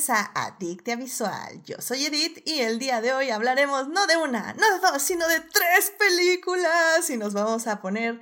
[0.00, 1.62] bienvenidos a Adictia Visual.
[1.64, 5.02] Yo soy Edith y el día de hoy hablaremos no de una, no de dos,
[5.02, 8.20] sino de tres películas y nos vamos a poner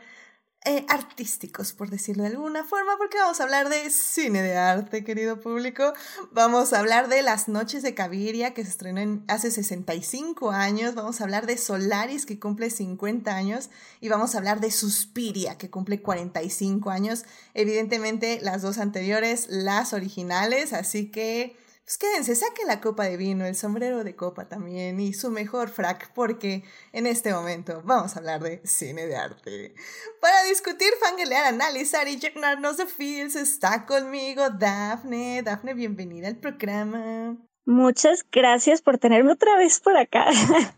[0.65, 5.05] eh, artísticos, por decirlo de alguna forma, porque vamos a hablar de cine de arte,
[5.05, 5.93] querido público.
[6.33, 10.97] Vamos a hablar de Las Noches de Caviria, que se estrenó hace 65 años.
[10.97, 13.71] Vamos a hablar de Solaris, que cumple 50 años.
[14.01, 17.25] Y vamos a hablar de Suspiria, que cumple 45 años.
[17.55, 20.73] Evidentemente, las dos anteriores, las originales.
[20.73, 21.57] Así que
[21.89, 25.71] pues quédense, saquen la copa de vino, el sombrero de copa también y su mejor
[25.71, 29.75] frac, porque en este momento vamos a hablar de cine de arte.
[30.21, 35.43] Para discutir, fangelear, analizar y llenarnos de feels, está conmigo Dafne.
[35.43, 37.39] Dafne, bienvenida al programa.
[37.65, 40.27] Muchas gracias por tenerme otra vez por acá.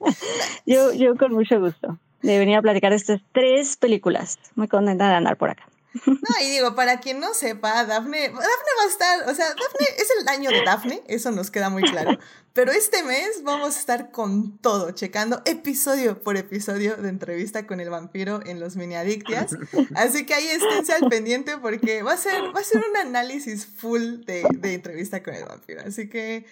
[0.64, 4.38] yo, yo con mucho gusto de venir a platicar estas tres películas.
[4.54, 5.66] Muy contenta de andar por acá.
[6.06, 9.86] No, y digo, para quien no sepa, Dafne, Dafne va a estar, o sea, Dafne
[9.98, 12.18] es el año de Dafne, eso nos queda muy claro.
[12.52, 17.80] Pero este mes vamos a estar con todo, checando episodio por episodio de entrevista con
[17.80, 19.56] el vampiro en los mini adictias.
[19.94, 23.66] Así que ahí esténse al pendiente porque va a ser, va a ser un análisis
[23.66, 25.82] full de, de entrevista con el vampiro.
[25.86, 26.44] Así que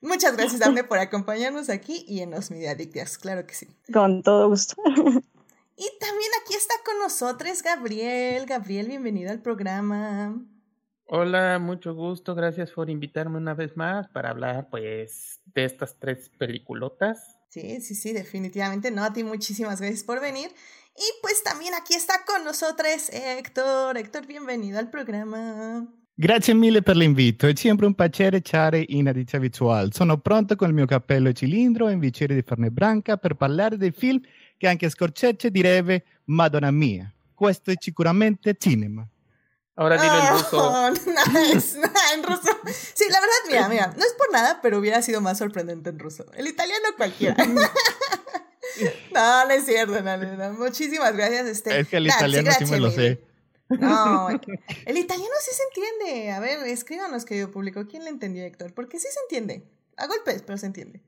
[0.00, 3.68] muchas gracias, Dafne, por acompañarnos aquí y en los mini adictias, claro que sí.
[3.92, 4.76] Con todo gusto.
[5.82, 8.46] Y también aquí está con nosotros Gabriel.
[8.46, 10.40] Gabriel, bienvenido al programa.
[11.06, 12.36] Hola, mucho gusto.
[12.36, 17.36] Gracias por invitarme una vez más para hablar, pues, de estas tres peliculotas.
[17.48, 18.92] Sí, sí, sí, definitivamente.
[18.92, 20.52] No, a ti muchísimas gracias por venir.
[20.96, 23.98] Y pues también aquí está con nosotros Héctor.
[23.98, 25.84] Héctor, bienvenido al programa.
[26.14, 29.92] Grazie mille per l'invito, è sempre un piacere ciare in Adizia Visual.
[29.92, 33.90] Sono pronto con il mio cappello cilindro e in di farne branca per parlare dei
[33.90, 34.20] film
[34.62, 39.04] che anche Scorcecce direbbe Madonna mia, questo è sicuramente cinema.
[39.74, 40.56] Ahora dile en ruso.
[40.56, 40.88] Oh,
[41.32, 41.80] nice,
[42.14, 42.60] en ruso.
[42.94, 45.98] Sí, la verdad, mira, mira, no es por nada, pero hubiera sido más sorprendente en
[45.98, 46.26] ruso.
[46.34, 47.44] El italiano cualquiera.
[49.12, 51.48] no, no es cierto, no, no, Muchísimas gracias.
[51.48, 51.80] Este.
[51.80, 53.20] Es que el italiano sí me lo sé.
[53.68, 56.30] No, el italiano sí se entiende.
[56.30, 57.84] A ver, escríbanos, querido público.
[57.88, 58.74] ¿Quién le entendió, Héctor?
[58.74, 59.68] Porque sí se entiende.
[59.96, 61.02] A golpes, pero se entiende.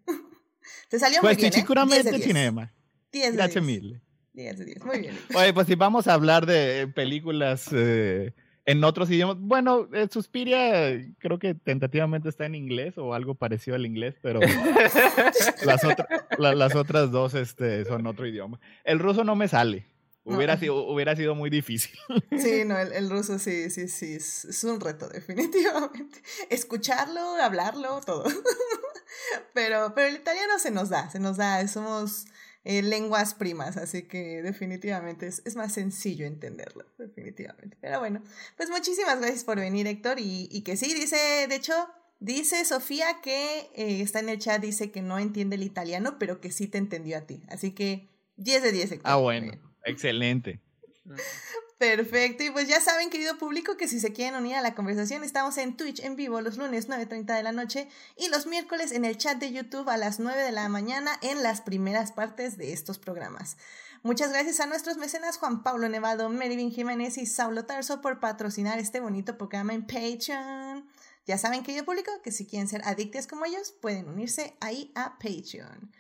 [0.88, 1.53] Te salió pues muy bien.
[1.53, 2.72] Pues sicuramente cinema.
[3.15, 4.01] 10 Gracias mil.
[4.33, 5.17] 10 de 10, muy bien.
[5.37, 11.01] Oye, pues si vamos a hablar de películas eh, en otros idiomas, bueno, eh, Suspiria
[11.19, 14.41] creo que tentativamente está en inglés o algo parecido al inglés, pero
[15.65, 18.59] las, las otras dos este, son otro idioma.
[18.83, 19.87] El ruso no me sale.
[20.27, 21.97] Hubiera, sido, hubiera sido muy difícil.
[22.39, 26.23] Sí, no, el, ruso sí, sí, sí, es, es, un reto, definitivamente.
[26.49, 28.25] Escucharlo, hablarlo, todo.
[29.53, 32.27] Pero, pero el italiano se nos da, se nos da, somos
[32.65, 37.77] eh, lenguas primas, así que definitivamente es, más sencillo entenderlo, definitivamente.
[37.81, 38.23] Pero bueno,
[38.57, 41.75] pues muchísimas gracias por venir, Héctor, y, que sí, dice, de hecho,
[42.21, 46.41] dice Sofía que eh, está en el chat, dice que no entiende el italiano, pero
[46.41, 49.13] que sí te entendió a ti, así que 10 de 10, Héctor.
[49.13, 49.53] Ah, bueno,
[49.85, 50.63] excelente.
[51.79, 55.25] Perfecto, y pues ya saben, querido público, que si se quieren unir a la conversación,
[55.25, 59.05] estamos en Twitch en vivo los lunes 9.30 de la noche y los miércoles en
[59.05, 62.73] el chat de YouTube a las 9 de la mañana en las primeras partes de
[62.73, 63.57] estos programas.
[64.05, 68.79] Muchas gracias a nuestros mecenas Juan Pablo Nevado, Merivin Jiménez y Saulo Tarso por patrocinar
[68.79, 70.89] este bonito programa en Patreon.
[71.27, 75.19] Ya saben, querido público, que si quieren ser adictos como ellos, pueden unirse ahí a
[75.19, 75.91] Patreon.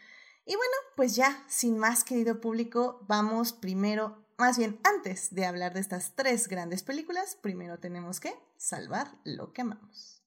[0.46, 5.74] Y bueno, pues ya, sin más, querido público, vamos primero más bien, antes de hablar
[5.74, 10.22] de estas tres grandes películas, primero tenemos que salvar lo que amamos.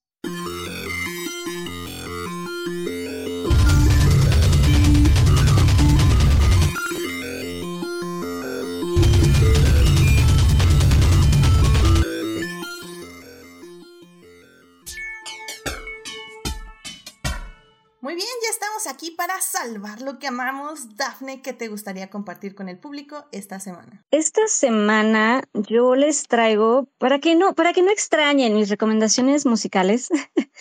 [18.85, 20.95] Aquí para salvar lo que amamos.
[20.95, 24.05] Dafne, ¿qué te gustaría compartir con el público esta semana?
[24.11, 30.09] Esta semana yo les traigo, para que no, para que no extrañen mis recomendaciones musicales,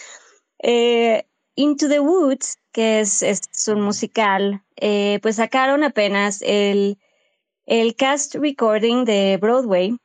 [0.63, 1.27] eh,
[1.57, 6.99] Into the Woods, que es, es un musical, eh, pues sacaron apenas el,
[7.67, 9.99] el cast recording de Broadway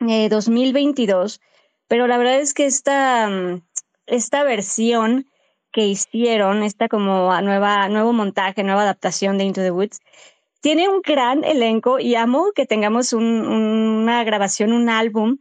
[0.00, 1.40] 2022, eh,
[1.86, 3.62] pero la verdad es que esta, mm,
[4.06, 5.26] esta versión
[5.72, 10.00] que hicieron, esta como nueva, nuevo montaje, nueva adaptación de Into the Woods,
[10.60, 15.38] tiene un gran elenco y amo que tengamos una grabación, un álbum,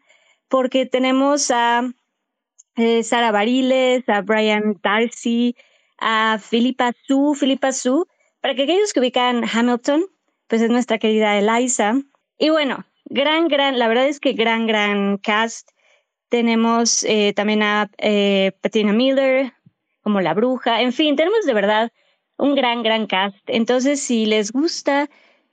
[0.47, 1.83] porque tenemos a
[2.75, 5.55] eh, Sara Bariles, a Brian Darcy,
[5.99, 8.05] a Philippa Sue, Philippa Sue,
[8.41, 10.05] para que aquellos que ubican Hamilton,
[10.47, 11.93] pues es nuestra querida Eliza.
[12.39, 15.69] Y bueno, gran, gran, la verdad es que gran, gran cast
[16.29, 19.53] Tenemos eh, también a eh, Patina Miller
[20.01, 20.81] como la bruja.
[20.81, 21.91] En fin, tenemos de verdad
[22.37, 23.37] un gran, gran cast.
[23.47, 25.09] Entonces, si les gusta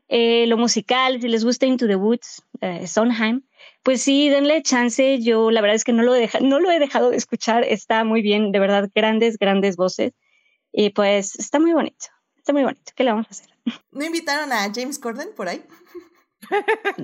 [0.08, 3.42] eh, lo musical, si les gusta Into the Woods, eh, Sondheim,
[3.82, 5.20] pues sí, denle chance.
[5.20, 7.64] Yo la verdad es que no lo, he no lo he dejado de escuchar.
[7.64, 10.12] Está muy bien, de verdad, grandes, grandes voces.
[10.72, 12.06] Y pues está muy bonito,
[12.36, 12.92] está muy bonito.
[12.94, 13.48] ¿Qué le vamos a hacer?
[13.92, 15.62] ¿No invitaron a James Corden por ahí?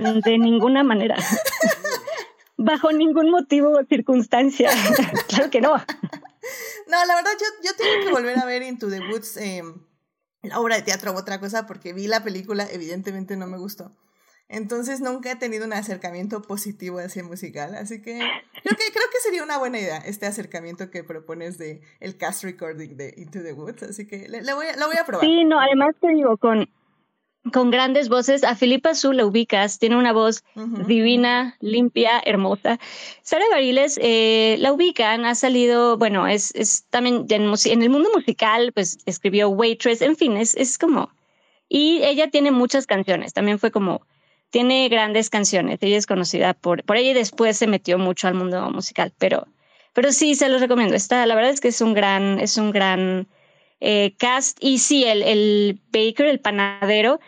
[0.02, 1.16] De ninguna manera.
[2.56, 4.70] Bajo ningún motivo o circunstancia.
[5.28, 5.74] claro que no.
[6.88, 9.62] No, la verdad, yo, yo tengo que volver a ver Into the Woods, eh,
[10.42, 13.96] la obra de teatro u otra cosa, porque vi la película, evidentemente no me gustó.
[14.48, 19.06] Entonces nunca he tenido un acercamiento positivo hacia el musical, así que creo que creo
[19.10, 23.42] que sería una buena idea este acercamiento que propones de el cast recording de Into
[23.42, 25.24] the Woods, así que le, voy, a, voy a probar.
[25.24, 26.68] Sí, no, además te digo, con,
[27.52, 28.44] con grandes voces.
[28.44, 30.44] A Filipa Azul la ubicas, tiene una voz
[30.86, 32.78] divina, limpia, hermosa.
[33.22, 38.10] Sara Bariles eh, la ubican, ha salido, bueno, es, es también en, en, el mundo
[38.14, 41.10] musical, pues escribió Waitress, en fin, es, es como...
[41.68, 44.06] Y ella tiene muchas canciones, también fue como...
[44.50, 48.34] Tiene grandes canciones, ella es conocida por, por ella y después se metió mucho al
[48.34, 49.48] mundo musical, pero,
[49.92, 50.94] pero sí, se los recomiendo.
[50.94, 53.26] Está, la verdad es que es un gran, es un gran
[53.80, 54.56] eh, cast.
[54.60, 57.18] Y sí, el, el baker, el panadero,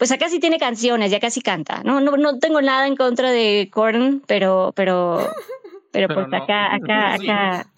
[0.00, 1.82] pues acá sí tiene canciones, ya casi canta.
[1.84, 5.30] No, no, no tengo nada en contra de Gordon, pero, pero,
[5.92, 7.70] pero, pues acá, acá, acá.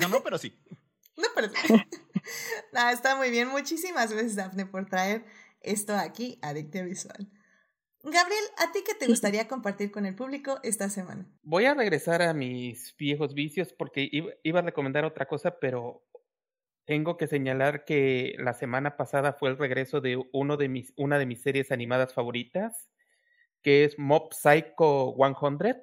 [0.00, 0.58] No, no, pero sí.
[1.18, 1.74] No, pero sí.
[2.72, 3.48] no, está muy bien.
[3.48, 5.26] Muchísimas gracias, Daphne, por traer
[5.60, 7.28] esto aquí, Adictia Visual.
[8.04, 11.26] Gabriel, ¿a ti qué te gustaría compartir con el público esta semana?
[11.42, 16.07] Voy a regresar a mis viejos vicios porque iba, a recomendar otra cosa, pero
[16.88, 21.70] tengo que señalar que la semana pasada fue el regreso de, una de mis series
[21.70, 22.88] animadas favoritas,
[23.60, 25.82] que es Mob Psycho 100.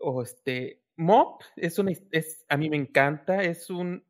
[0.00, 1.90] O este, Mob es una,
[2.48, 4.04] a mí me encanta, es un,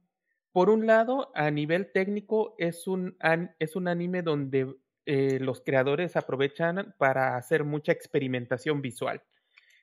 [0.53, 3.17] por un lado, a nivel técnico, es un,
[3.59, 4.77] es un anime donde
[5.07, 9.23] eh, los creadores aprovechan para hacer mucha experimentación visual.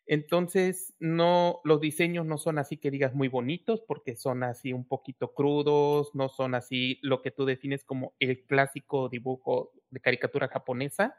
[0.05, 4.85] Entonces, no, los diseños no son así que digas muy bonitos, porque son así un
[4.85, 10.47] poquito crudos, no son así lo que tú defines como el clásico dibujo de caricatura
[10.47, 11.15] japonesa.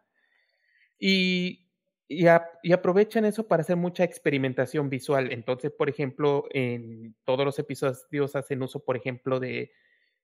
[0.99, 1.67] Y,
[2.09, 5.33] y, aprovechan eso para hacer mucha experimentación visual.
[5.33, 9.73] Entonces, por ejemplo, en todos los episodios hacen uso, por ejemplo, de,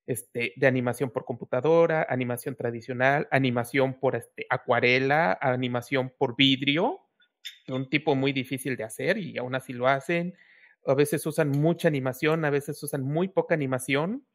[0.07, 7.01] este, de animación por computadora, animación tradicional, animación por este, acuarela, animación por vidrio,
[7.69, 10.35] un tipo muy difícil de hacer y aún así lo hacen.
[10.87, 14.27] A veces usan mucha animación, a veces usan muy poca animación.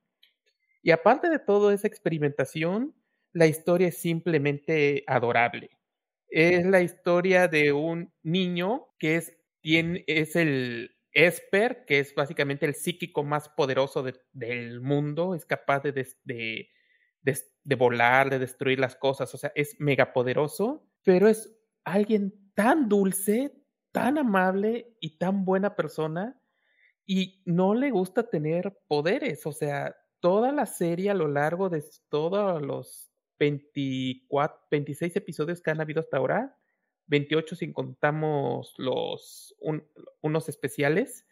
[0.82, 2.94] Y aparte de toda esa experimentación,
[3.32, 5.70] la historia es simplemente adorable.
[6.30, 12.66] Es la historia de un niño que es, tiene, es el Esper, que es básicamente
[12.66, 15.92] el psíquico más poderoso del mundo, es capaz de,
[16.24, 16.70] de,
[17.22, 23.54] de, volar, de destruir las cosas, o sea, es megapoderoso, pero es alguien tan dulce,
[23.92, 26.40] tan amable y tan buena persona,
[27.06, 31.84] y no le gusta tener poderes, o sea, toda la serie a lo largo de
[32.10, 36.58] todos los 24, 26 episodios que han habido hasta ahora,
[37.08, 39.56] 28 si contamos los
[40.22, 41.26] unos especiales,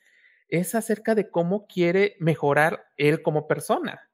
[0.49, 4.09] es acerca de cómo quiere mejorar él como persona.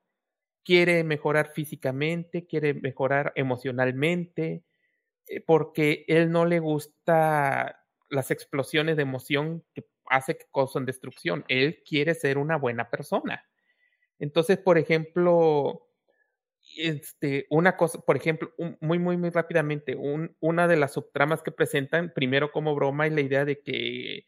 [0.64, 4.64] Quiere mejorar físicamente, quiere mejorar emocionalmente,
[5.46, 11.46] porque él no le gusta las explosiones de emoción que hace que causan destrucción.
[11.48, 13.46] Él quiere ser una buena persona.
[14.20, 15.88] Entonces, por ejemplo,
[16.78, 21.52] este, una cosa, por ejemplo, muy, muy, muy rápidamente, un, una de las subtramas que
[21.52, 24.26] presentan, primero como broma, es la idea de que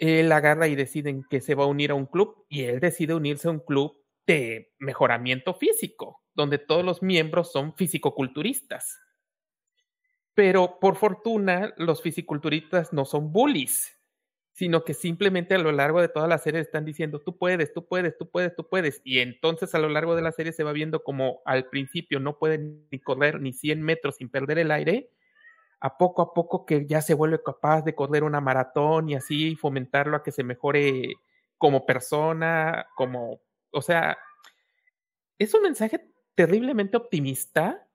[0.00, 3.14] él agarra y deciden que se va a unir a un club y él decide
[3.14, 3.92] unirse a un club
[4.26, 8.98] de mejoramiento físico, donde todos los miembros son fisicoculturistas.
[10.34, 13.94] Pero por fortuna, los fisiculturistas no son bullies
[14.54, 17.88] sino que simplemente a lo largo de toda la serie están diciendo, tú puedes, tú
[17.88, 19.02] puedes, tú puedes, tú puedes.
[19.04, 22.38] Y entonces a lo largo de la serie se va viendo como al principio no
[22.38, 25.10] pueden ni correr ni 100 metros sin perder el aire,
[25.80, 29.56] a poco a poco que ya se vuelve capaz de correr una maratón y así
[29.56, 31.14] fomentarlo a que se mejore
[31.58, 33.40] como persona, como,
[33.72, 34.16] o sea,
[35.36, 37.88] es un mensaje terriblemente optimista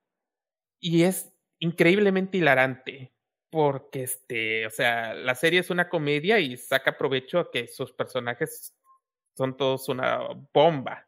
[0.82, 3.14] y es increíblemente hilarante
[3.50, 7.92] porque este, o sea, la serie es una comedia y saca provecho a que sus
[7.92, 8.76] personajes
[9.36, 10.20] son todos una
[10.54, 11.08] bomba.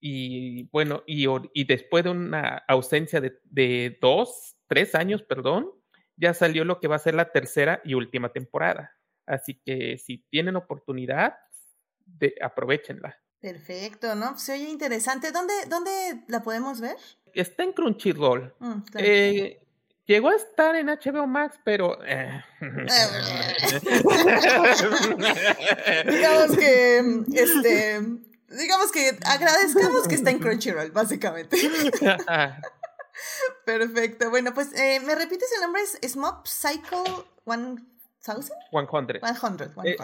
[0.00, 5.70] Y bueno, y, y después de una ausencia de, de, dos, tres años, perdón,
[6.16, 8.92] ya salió lo que va a ser la tercera y última temporada.
[9.26, 11.34] Así que si tienen oportunidad,
[12.04, 13.18] de, aprovechenla.
[13.40, 14.36] Perfecto, ¿no?
[14.38, 15.32] Se oye interesante.
[15.32, 16.96] ¿Dónde, ¿Dónde la podemos ver?
[17.34, 18.54] Está en Crunchyroll.
[18.58, 19.60] Mm, eh,
[20.06, 21.98] llegó a estar en HBO Max, pero...
[22.04, 22.42] Eh.
[26.10, 26.98] digamos que,
[27.34, 28.00] este,
[28.48, 31.56] digamos que agradezcamos que está en Crunchyroll, básicamente.
[33.64, 34.30] Perfecto.
[34.30, 35.82] Bueno, pues, eh, ¿me repites el nombre?
[36.00, 37.84] ¿Es Mob Cycle 1000?
[38.20, 38.42] 100.
[38.72, 39.62] 100.
[39.82, 39.98] 100,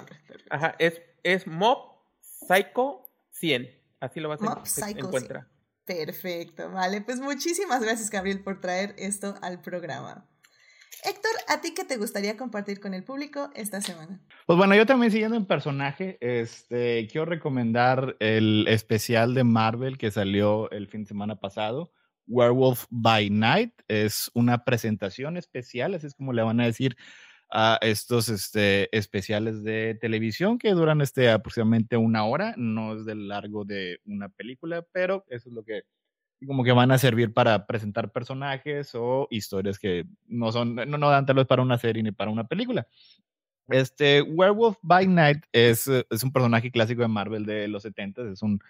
[0.50, 3.80] ajá, es, es Mob Psycho 100.
[4.00, 5.46] Así lo vas a encontrar.
[5.90, 7.00] Perfecto, vale.
[7.00, 10.24] Pues muchísimas gracias, Gabriel, por traer esto al programa.
[11.02, 14.20] Héctor, ¿a ti qué te gustaría compartir con el público esta semana?
[14.46, 20.12] Pues bueno, yo también siguiendo en personaje, este, quiero recomendar el especial de Marvel que
[20.12, 21.92] salió el fin de semana pasado.
[22.28, 26.96] Werewolf by Night es una presentación especial, así es como le van a decir
[27.50, 33.28] a estos este, especiales de televisión que duran este, aproximadamente una hora, no es del
[33.28, 35.82] largo de una película, pero eso es lo que
[36.46, 41.10] como que van a servir para presentar personajes o historias que no son, no, no
[41.10, 42.86] dan tal vez para una serie ni para una película.
[43.68, 48.42] Este Werewolf by Night es, es un personaje clásico de Marvel de los 70 es
[48.42, 48.60] un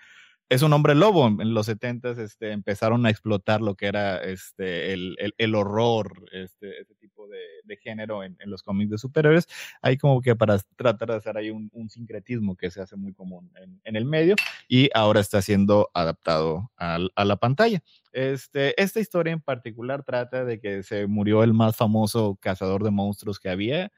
[0.51, 1.29] es un hombre lobo.
[1.29, 6.81] En los 70 este, empezaron a explotar lo que era este, el, el, horror, este,
[6.81, 9.47] ese tipo de, de género en, en, los cómics de superhéroes.
[9.81, 13.15] Hay como que para tratar de hacer ahí un, un sincretismo que se hace muy
[13.15, 14.35] común en, en, el medio
[14.69, 17.81] y ahora está siendo adaptado a, a la pantalla.
[18.13, 22.91] Este, esta historia en particular trata de que se murió el más famoso cazador de
[22.91, 23.93] monstruos que había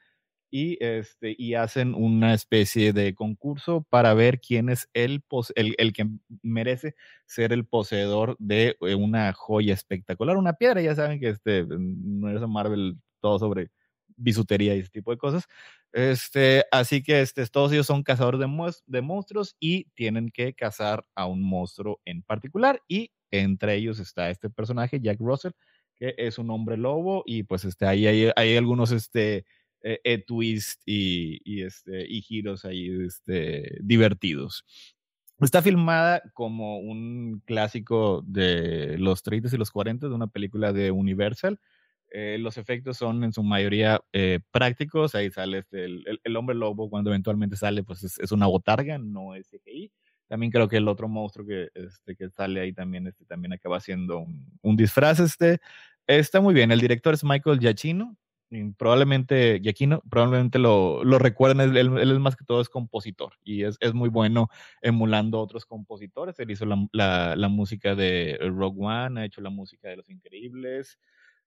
[0.55, 5.23] y, este, y hacen una especie de concurso para ver quién es el,
[5.55, 6.07] el, el, que
[6.43, 6.93] merece
[7.25, 10.79] ser el poseedor de eh, una joya espectacular, una piedra.
[10.79, 13.71] Ya saben que este universo Marvel todo sobre
[14.15, 15.47] bisutería y ese tipo de cosas.
[15.91, 21.03] Este, así que este, todos ellos son cazadores de, de monstruos y tienen que cazar
[21.15, 22.79] a un monstruo en particular.
[22.87, 25.53] Y entre ellos está este personaje, Jack Russell,
[25.95, 28.91] que es un hombre lobo y pues este, ahí hay, hay algunos...
[28.91, 29.45] Este,
[29.83, 34.65] eh, eh, twist y, y, este, y giros ahí este, divertidos.
[35.39, 40.91] Está filmada como un clásico de los 30 y los 40 de una película de
[40.91, 41.59] Universal.
[42.11, 45.15] Eh, los efectos son en su mayoría eh, prácticos.
[45.15, 49.49] Ahí sale este, el, hombre lobo cuando eventualmente sale, pues es, una botarga, no es
[49.49, 49.91] CGI.
[50.27, 53.79] También creo que el otro monstruo que, este, que sale ahí también, este, también acaba
[53.79, 55.19] siendo un, un disfraz.
[55.19, 55.59] Este,
[56.07, 56.71] está muy bien.
[56.71, 58.15] El director es Michael Giacchino
[58.77, 62.69] probablemente, y aquí no, probablemente lo, lo recuerden, él, él, es más que todo es
[62.69, 64.49] compositor y es, es, muy bueno
[64.81, 66.39] emulando a otros compositores.
[66.39, 70.09] Él hizo la, la, la, música de Rogue One, ha hecho la música de Los
[70.09, 70.99] Increíbles,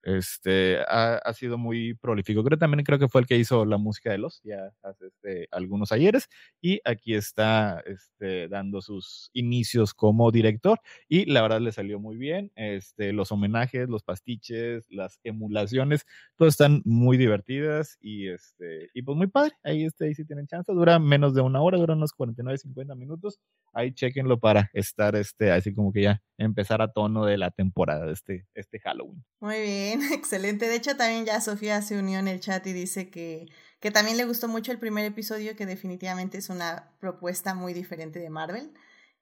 [0.03, 2.45] este, ha, ha, sido muy prolífico.
[2.45, 5.49] Creo también creo que fue el que hizo la música de los ya hace este,
[5.51, 6.29] algunos ayeres
[6.61, 12.17] y aquí está este, dando sus inicios como director y la verdad le salió muy
[12.17, 12.53] bien.
[12.55, 19.17] Este, los homenajes, los pastiches, las emulaciones, todas están muy divertidas y, este, y pues
[19.17, 19.53] muy padre.
[19.65, 20.73] Ahí, este, ahí sí tienen chance.
[20.73, 23.41] Dura menos de una hora, dura unos 49, 50 minutos.
[23.73, 28.07] Ahí chequenlo para estar este, así como que ya empezar a tono de la temporada
[28.07, 29.25] de este, este Halloween.
[29.41, 29.86] Muy bien.
[30.13, 30.69] excelente.
[30.69, 33.47] De hecho, también ya Sofía se unió en el chat y dice que,
[33.81, 38.19] que también le gustó mucho el primer episodio, que definitivamente es una propuesta muy diferente
[38.19, 38.73] de Marvel.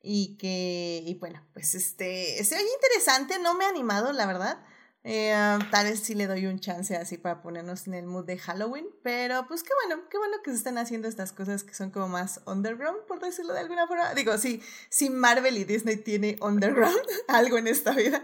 [0.03, 4.63] Y que, y bueno, pues este, se oye interesante, no me ha animado, la verdad.
[5.07, 5.35] Eh,
[5.71, 8.87] tal vez sí le doy un chance así para ponernos en el mood de Halloween,
[9.03, 12.09] pero pues qué bueno, qué bueno que se están haciendo estas cosas que son como
[12.09, 14.15] más underground, por decirlo de alguna forma.
[14.15, 18.23] Digo, sí, sí Marvel y Disney tiene underground, algo en esta vida.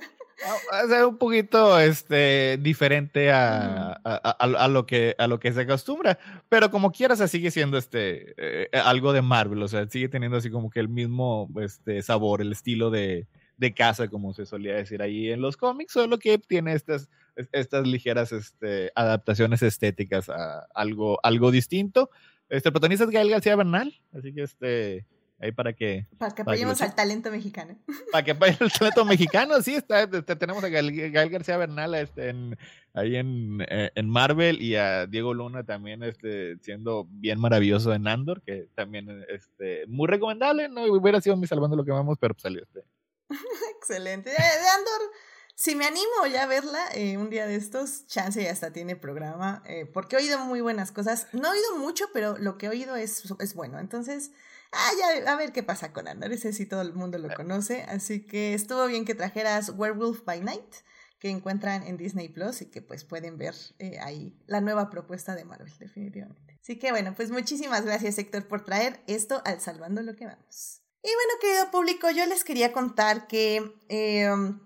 [0.89, 5.63] Sea, un poquito este, diferente a, a, a, a, lo que, a lo que se
[5.63, 6.19] acostumbra,
[6.49, 10.51] pero como quieras, sigue siendo este, eh, algo de Marvel, o sea, sigue teniendo así
[10.51, 13.27] como que el mismo este, sabor, el estilo de,
[13.59, 17.11] de casa, como se solía decir ahí en los cómics, solo que tiene estas,
[17.53, 22.11] estas ligeras este, adaptaciones estéticas a algo, algo distinto.
[22.49, 25.07] Este, el protagonista es Gael García Bernal, así que este,
[25.41, 26.07] ahí para que...
[26.19, 27.77] Para que apoyemos al talento mexicano.
[28.13, 31.95] Para que apoyemos al talento mexicano, sí, está, este, tenemos a Gael, Gael, García Bernal
[31.95, 32.59] este, en,
[32.93, 38.07] ahí en, eh, en, Marvel y a Diego Luna también este, siendo bien maravilloso en
[38.07, 42.35] Andor, que también este, muy recomendable, no hubiera sido mi salvando lo que vamos, pero
[42.35, 42.85] pues salió este
[43.77, 44.31] Excelente.
[44.31, 45.11] De Andor,
[45.55, 48.97] si me animo ya a verla eh, un día de estos, chance ya hasta tiene
[48.97, 51.29] programa, eh, porque he oído muy buenas cosas.
[51.33, 53.79] No he oído mucho, pero lo que he oído es, es bueno.
[53.79, 54.33] Entonces,
[54.73, 56.33] ah, ya, a ver qué pasa con Andor.
[56.33, 57.83] Ese sí todo el mundo lo conoce.
[57.83, 60.75] Así que estuvo bien que trajeras Werewolf by Night
[61.21, 65.35] que encuentran en Disney Plus y que pues pueden ver eh, ahí la nueva propuesta
[65.35, 66.59] de Marvel, definitivamente.
[66.61, 70.81] Así que bueno, pues muchísimas gracias Héctor por traer esto al Salvando lo que vamos.
[71.03, 73.57] Y bueno, querido público, yo les quería contar que
[73.89, 74.61] em,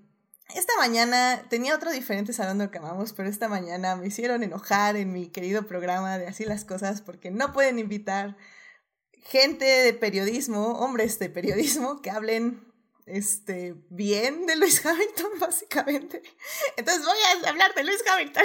[0.54, 4.96] esta mañana tenía otro diferente Salvando lo que amamos, pero esta mañana me hicieron enojar
[4.96, 8.36] en mi querido programa de Así las Cosas porque no pueden invitar
[9.24, 12.72] gente de periodismo, hombres de periodismo que hablen
[13.06, 16.22] este, bien de Luis Hamilton, básicamente.
[16.76, 18.44] Entonces voy a hablar de Luis Hamilton.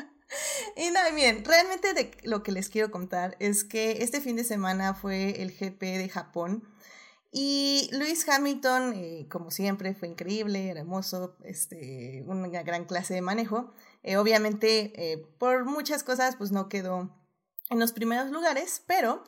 [0.76, 4.44] y nada, bien, realmente de lo que les quiero contar es que este fin de
[4.44, 6.68] semana fue el GP de Japón.
[7.32, 13.72] Y Luis Hamilton, eh, como siempre, fue increíble, hermoso, este, una gran clase de manejo.
[14.02, 17.16] Eh, obviamente, eh, por muchas cosas, pues no quedó
[17.70, 19.22] en los primeros lugares, pero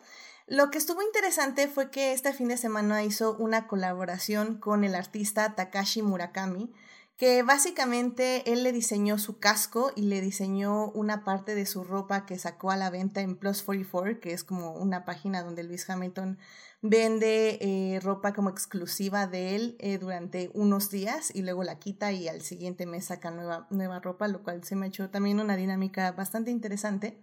[0.47, 4.95] lo que estuvo interesante fue que este fin de semana hizo una colaboración con el
[4.95, 6.73] artista Takashi Murakami,
[7.17, 12.27] que básicamente él le diseñó su casco y le diseñó una parte de su ropa
[12.27, 15.89] que sacó a la venta en Plus 44, que es como una página donde Luis
[15.89, 16.39] Hamilton
[16.81, 22.11] vende eh, ropa como exclusiva de él eh, durante unos días y luego la quita
[22.11, 25.39] y al siguiente mes saca nueva, nueva ropa, lo cual se me ha hecho también
[25.39, 27.17] una dinámica bastante interesante.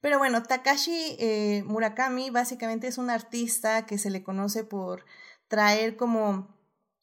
[0.00, 5.04] Pero bueno, Takashi eh, Murakami básicamente es un artista que se le conoce por
[5.48, 6.56] traer como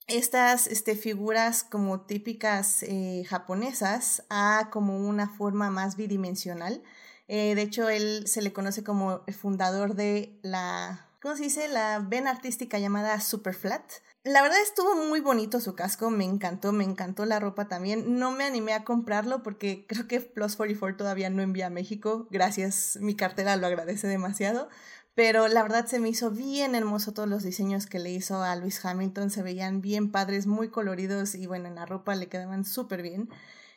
[0.08, 6.84] estas este, figuras como típicas eh, japonesas a como una forma más bidimensional.
[7.28, 11.68] Eh, de hecho, él se le conoce como el fundador de la, ¿cómo se dice?
[11.68, 13.92] La ven artística llamada Superflat,
[14.26, 18.18] la verdad estuvo muy bonito su casco, me encantó, me encantó la ropa también.
[18.18, 22.28] No me animé a comprarlo porque creo que Plus 44 todavía no envía a México.
[22.32, 24.68] Gracias, mi cartera lo agradece demasiado.
[25.14, 28.56] Pero la verdad se me hizo bien hermoso todos los diseños que le hizo a
[28.56, 29.30] Luis Hamilton.
[29.30, 33.30] Se veían bien padres, muy coloridos y bueno, en la ropa le quedaban súper bien.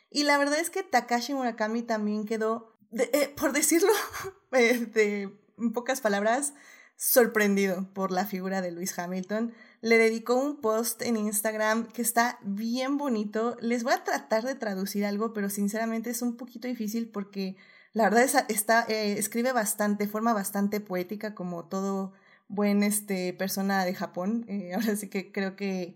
[0.09, 3.91] Y la verdad es que Takashi Murakami también quedó, eh, por decirlo
[4.51, 5.21] eh, de,
[5.59, 6.55] en pocas palabras,
[6.97, 12.39] sorprendido por la figura de Luis Hamilton le dedicó un post en Instagram que está
[12.43, 13.55] bien bonito.
[13.61, 17.55] Les voy a tratar de traducir algo, pero sinceramente es un poquito difícil porque
[17.93, 22.13] la verdad es, está, eh, escribe bastante, forma bastante poética como todo
[22.47, 24.45] buen este, persona de Japón.
[24.49, 25.95] Eh, ahora sí que creo que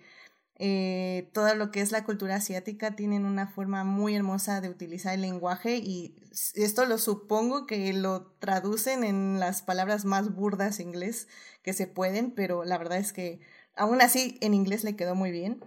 [0.58, 5.16] eh, todo lo que es la cultura asiática tienen una forma muy hermosa de utilizar
[5.16, 6.16] el lenguaje y
[6.54, 11.28] esto lo supongo que lo traducen en las palabras más burdas inglés
[11.64, 13.42] que se pueden, pero la verdad es que
[13.76, 15.64] Aún así, en inglés le quedó muy bien.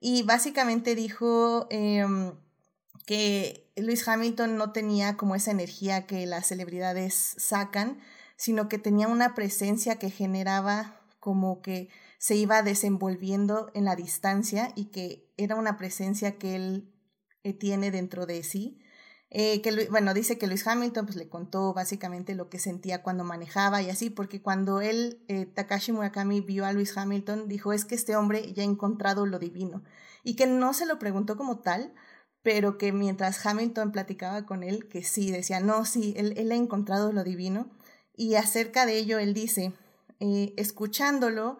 [0.00, 2.32] Y básicamente dijo em,
[3.06, 7.98] que Luis Hamilton no tenía como esa energía que las celebridades sacan,
[8.36, 14.72] sino que tenía una presencia que generaba como que se iba desenvolviendo en la distancia
[14.74, 16.90] y que era una presencia que él
[17.44, 18.80] eh, tiene dentro de sí
[19.32, 23.22] eh, que, bueno, dice que Luis Hamilton pues, le contó básicamente lo que sentía cuando
[23.22, 27.84] manejaba y así, porque cuando él, eh, Takashi Murakami, vio a Luis Hamilton, dijo, es
[27.84, 29.84] que este hombre ya ha encontrado lo divino.
[30.24, 31.94] Y que no se lo preguntó como tal,
[32.42, 36.56] pero que mientras Hamilton platicaba con él, que sí, decía, no, sí, él, él ha
[36.56, 37.70] encontrado lo divino.
[38.16, 39.72] Y acerca de ello, él dice,
[40.18, 41.58] eh, escuchándolo,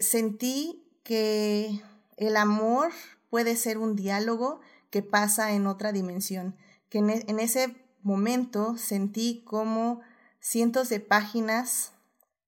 [0.00, 1.82] sentí que
[2.16, 2.90] el amor
[3.28, 4.60] puede ser un diálogo
[4.94, 6.54] que pasa en otra dimensión,
[6.88, 10.02] que en, e, ese momento sentí como
[10.38, 11.94] cientos de páginas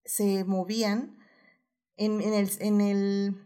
[0.04, 1.18] se movían
[1.96, 3.44] en, el, en, el,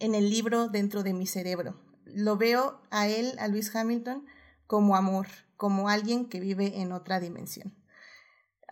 [0.00, 1.78] en el libro dentro de mi cerebro.
[2.06, 4.24] Lo veo a él, a Luis Hamilton,
[4.66, 5.26] como amor,
[5.58, 7.74] como alguien que vive en otra dimensión.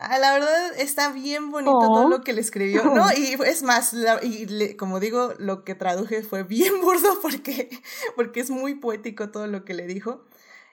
[0.05, 3.07] Ah, la verdad está bien bonito todo lo que le escribió, ¿no?
[3.17, 7.71] Y es más, y como digo, lo que traduje fue bien burdo porque,
[8.17, 10.25] porque es muy poético todo lo que le dijo.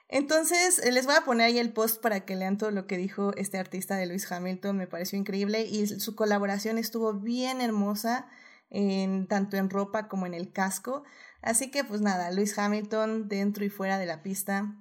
[0.08, 2.98] Entonces, eh, les voy a poner ahí el post para que lean todo lo que
[2.98, 8.28] dijo este artista de Luis Hamilton, me pareció increíble y su colaboración estuvo bien hermosa,
[8.72, 11.04] en, tanto en ropa como en el casco.
[11.44, 14.76] Así que, pues nada, Luis Hamilton dentro y fuera de la pista,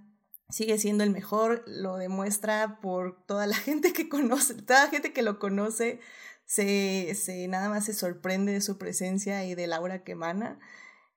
[0.50, 5.12] sigue siendo el mejor, lo demuestra por toda la gente que conoce, toda la gente
[5.12, 6.00] que lo conoce,
[6.44, 10.58] se, se nada más se sorprende de su presencia y del aura que emana.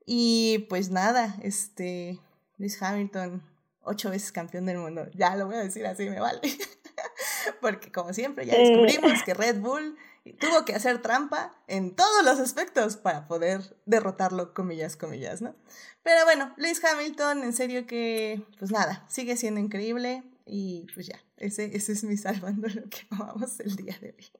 [0.05, 2.19] Y pues nada, este,
[2.57, 3.43] Luis Hamilton,
[3.81, 6.41] ocho veces campeón del mundo, ya lo voy a decir así, me vale.
[7.61, 9.97] Porque como siempre ya descubrimos que Red Bull
[10.39, 15.55] tuvo que hacer trampa en todos los aspectos para poder derrotarlo, comillas, comillas, ¿no?
[16.03, 21.19] Pero bueno, Luis Hamilton, en serio que, pues nada, sigue siendo increíble y pues ya,
[21.37, 24.31] ese, ese es mi salvando lo que vamos el día de hoy.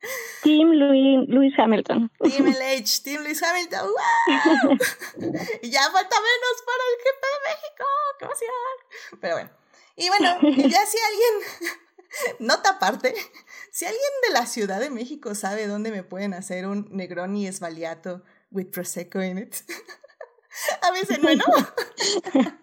[0.42, 2.10] Team Louis, Hamilton.
[2.22, 3.88] Team LH, Team Louis Hamilton.
[5.62, 7.84] y ya falta menos para el GP de México.
[8.18, 9.20] ¡Qué emoción!
[9.20, 9.50] Pero bueno.
[9.96, 10.38] Y bueno,
[10.68, 11.78] ya si alguien,
[12.38, 13.14] nota aparte,
[13.70, 18.22] si alguien de la Ciudad de México sabe dónde me pueden hacer un Negroni Esbaliato
[18.50, 19.54] with Prosecco in it,
[20.82, 21.28] a veces no,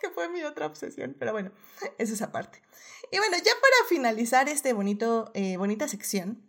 [0.00, 1.52] que fue mi otra obsesión, pero bueno,
[1.98, 2.62] es aparte.
[3.10, 6.42] Y bueno, ya para finalizar este bonito, eh, bonita sección,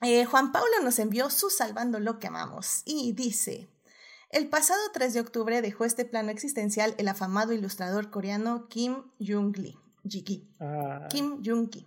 [0.00, 3.68] eh, Juan Pablo nos envió su Salvando lo que amamos y dice,
[4.30, 9.78] el pasado 3 de octubre dejó este plano existencial el afamado ilustrador coreano Kim Jung-lee,
[10.60, 11.06] ah.
[11.10, 11.86] Kim Jung-ki.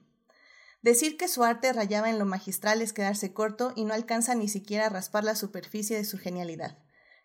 [0.82, 4.48] Decir que su arte rayaba en lo magistral es quedarse corto y no alcanza ni
[4.48, 6.78] siquiera a raspar la superficie de su genialidad.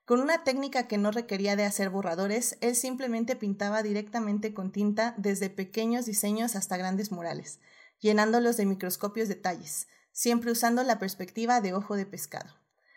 [0.07, 5.15] Con una técnica que no requería de hacer borradores, él simplemente pintaba directamente con tinta
[5.19, 7.61] desde pequeños diseños hasta grandes murales,
[8.01, 12.57] llenándolos de microscopios detalles, siempre usando la perspectiva de ojo de pescado.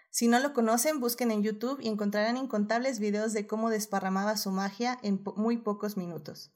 [0.09, 4.51] Si no lo conocen, busquen en YouTube y encontrarán incontables videos de cómo desparramaba su
[4.51, 6.51] magia en muy pocos minutos.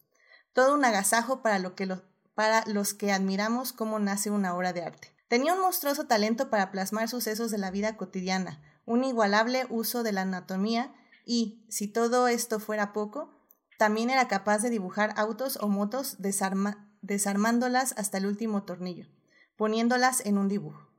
[0.57, 1.87] Todo un agasajo para, lo que
[2.33, 5.13] para los que admiramos cómo nace una obra de arte.
[5.27, 10.13] Tenía un monstruoso talento para plasmar sucesos de la vida cotidiana, un igualable uso de
[10.13, 10.95] la anatomía
[11.27, 13.39] y, si todo esto fuera poco,
[13.77, 19.05] también era capaz de dibujar autos o motos desarmándolas hasta el último tornillo,
[19.57, 20.89] poniéndolas en un dibujo.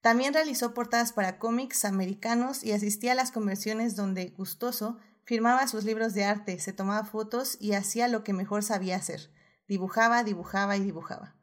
[0.00, 5.84] También realizó portadas para cómics americanos y asistía a las conversiones donde, gustoso, firmaba sus
[5.84, 9.30] libros de arte, se tomaba fotos y hacía lo que mejor sabía hacer.
[9.66, 11.34] Dibujaba, dibujaba y dibujaba.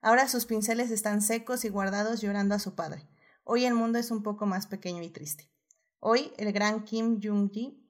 [0.00, 3.06] Ahora sus pinceles están secos y guardados llorando a su padre.
[3.44, 5.50] Hoy el mundo es un poco más pequeño y triste.
[5.98, 7.86] Hoy el gran Kim Jong-gi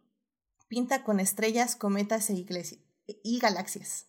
[0.67, 2.47] pinta con estrellas, cometas e
[3.23, 4.07] y galaxias.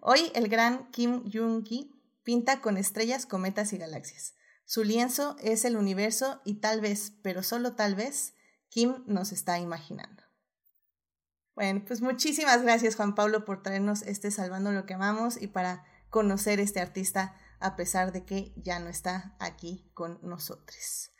[0.00, 4.34] Hoy el gran Kim Jong-gi pinta con estrellas, cometas y galaxias.
[4.64, 8.34] Su lienzo es el universo y tal vez, pero solo tal vez,
[8.70, 10.22] Kim nos está imaginando.
[11.54, 15.84] Bueno, pues muchísimas gracias Juan Pablo por traernos este Salvando lo que amamos y para
[16.08, 21.12] conocer este artista a pesar de que ya no está aquí con nosotros.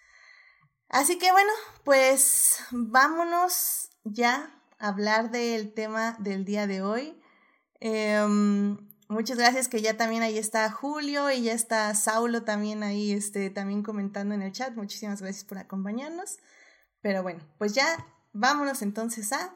[0.89, 1.53] Así que bueno,
[1.85, 7.21] pues vámonos ya a hablar del tema del día de hoy.
[7.81, 13.13] Em, muchas gracias que ya también ahí está Julio y ya está Saulo también ahí
[13.13, 14.75] este, también comentando en el chat.
[14.75, 16.39] Muchísimas gracias por acompañarnos.
[17.03, 19.55] Pero bueno, pues ya vámonos entonces a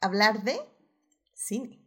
[0.00, 0.60] hablar de
[1.34, 1.80] cine.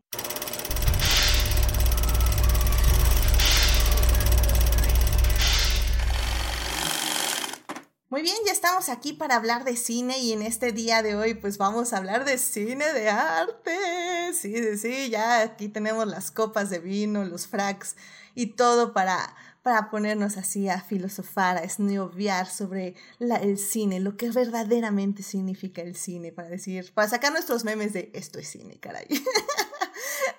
[8.10, 11.34] Muy bien, ya estamos aquí para hablar de cine y en este día de hoy
[11.34, 14.34] pues vamos a hablar de cine de arte.
[14.34, 17.96] Sí, sí, sí, ya aquí tenemos las copas de vino, los fracs
[18.34, 24.18] y todo para, para ponernos así a filosofar, a esnioviar sobre la, el cine, lo
[24.18, 28.80] que verdaderamente significa el cine, para decir, para sacar nuestros memes de esto es cine,
[28.80, 29.08] caray.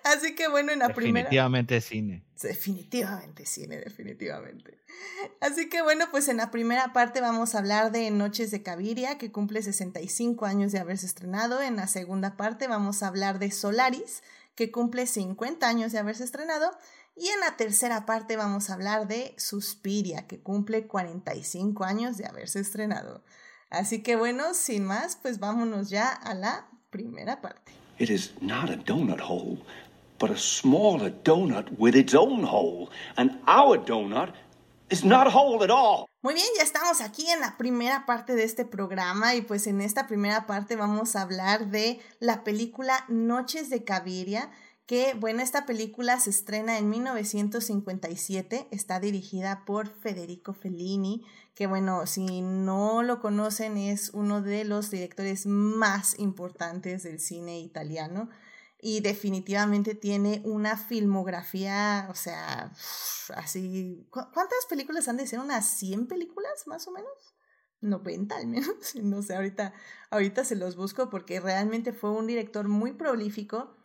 [0.05, 1.25] Así que bueno, en la primera.
[1.25, 2.25] Definitivamente cine.
[2.41, 4.79] Definitivamente cine, definitivamente.
[5.41, 9.19] Así que bueno, pues en la primera parte vamos a hablar de Noches de Caviria,
[9.19, 11.61] que cumple 65 años de haberse estrenado.
[11.61, 14.23] En la segunda parte vamos a hablar de Solaris,
[14.55, 16.71] que cumple 50 años de haberse estrenado.
[17.21, 22.27] Y en la tercera parte vamos a hablar de Suspiria, que cumple 45 años de
[22.27, 23.25] haberse estrenado.
[23.71, 27.73] Así que bueno, sin más, pues vámonos ya a la primera parte.
[27.99, 29.59] It is not a donut hole,
[30.21, 32.89] but a smaller donut with its own hole.
[33.17, 34.33] And our donut
[34.89, 36.07] is not a hole at all.
[36.23, 39.81] Muy bien, ya estamos aquí en la primera parte de este programa y pues en
[39.81, 44.51] esta primera parte vamos a hablar de la película Noches de Caviria
[44.89, 52.07] que bueno, esta película se estrena en 1957, está dirigida por Federico Fellini, que bueno,
[52.07, 58.31] si no lo conocen es uno de los directores más importantes del cine italiano
[58.81, 62.73] y definitivamente tiene una filmografía, o sea,
[63.37, 65.41] así, ¿cuántas películas han de ser?
[65.41, 67.13] ¿Unas 100 películas más o menos?
[67.83, 69.75] 90 al menos, no sé, ahorita,
[70.09, 73.78] ahorita se los busco porque realmente fue un director muy prolífico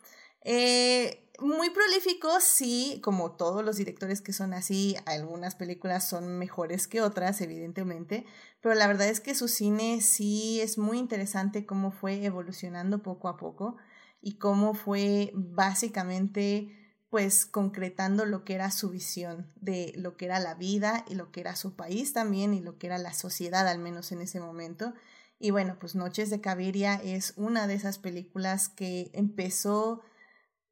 [0.44, 6.88] eh, muy prolífico, sí, como todos los directores que son así, algunas películas son mejores
[6.88, 8.26] que otras, evidentemente,
[8.62, 13.28] pero la verdad es que su cine sí es muy interesante cómo fue evolucionando poco
[13.28, 13.78] a poco
[14.22, 16.80] y cómo fue básicamente
[17.10, 21.32] pues concretando lo que era su visión de lo que era la vida y lo
[21.32, 24.40] que era su país también y lo que era la sociedad al menos en ese
[24.40, 24.96] momento.
[25.38, 30.02] Y bueno, pues Noches de Caviria es una de esas películas que empezó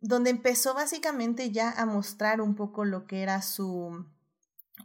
[0.01, 4.05] donde empezó básicamente ya a mostrar un poco lo que era su,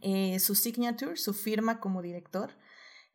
[0.01, 2.55] eh, su signature, su firma como director.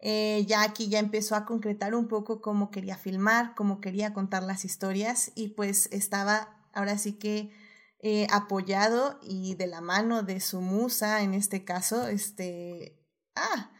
[0.00, 4.42] Eh, ya aquí ya empezó a concretar un poco cómo quería filmar, cómo quería contar
[4.42, 7.52] las historias y pues estaba ahora sí que
[8.00, 13.00] eh, apoyado y de la mano de su musa, en este caso, este,
[13.36, 13.70] ah,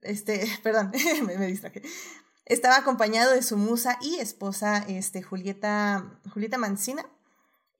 [0.00, 0.92] este, perdón,
[1.26, 1.82] me, me, distraje.
[2.46, 7.04] Estaba acompañado de su musa y esposa, este, Julieta, Julieta Mancina.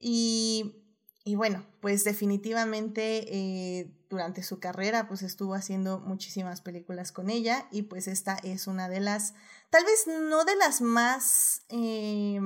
[0.01, 0.83] Y,
[1.23, 7.67] y bueno, pues definitivamente eh, durante su carrera, pues estuvo haciendo muchísimas películas con ella
[7.71, 9.35] y pues esta es una de las,
[9.69, 11.61] tal vez no de las más...
[11.69, 12.41] Eh,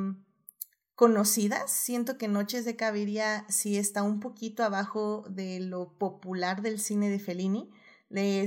[0.96, 1.72] conocidas.
[1.72, 7.10] Siento que Noches de Caviria sí está un poquito abajo de lo popular del cine
[7.10, 7.70] de Fellini.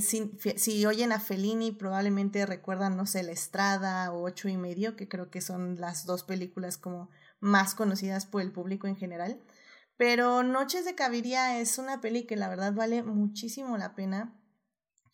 [0.00, 4.96] si, si, oyen a Fellini, probablemente recuerdan, no sé, La Estrada o Ocho y medio,
[4.96, 9.40] que creo que son las dos películas como más conocidas por el público en general.
[9.96, 14.34] Pero Noches de Caviria es una peli que la verdad vale muchísimo la pena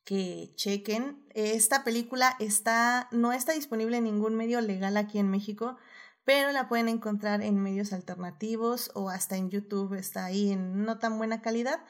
[0.05, 1.25] que chequen.
[1.35, 5.77] Esta película está, no está disponible en ningún medio legal aquí en México
[6.25, 10.99] pero la pueden encontrar en medios alternativos o hasta en YouTube está ahí en no
[10.99, 11.81] tan buena calidad.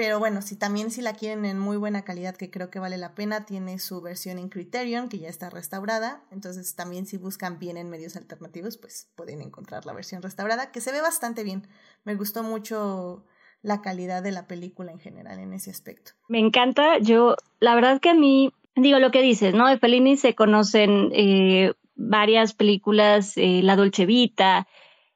[0.00, 2.96] Pero bueno, si también si la quieren en muy buena calidad, que creo que vale
[2.96, 6.22] la pena, tiene su versión en Criterion, que ya está restaurada.
[6.30, 10.80] Entonces también si buscan bien en medios alternativos, pues pueden encontrar la versión restaurada, que
[10.80, 11.68] se ve bastante bien.
[12.04, 13.26] Me gustó mucho
[13.60, 16.12] la calidad de la película en general en ese aspecto.
[16.28, 19.68] Me encanta, yo, la verdad que a mí, digo lo que dices, ¿no?
[19.68, 24.66] De Fellini se conocen eh, varias películas, eh, La Dolce Vita,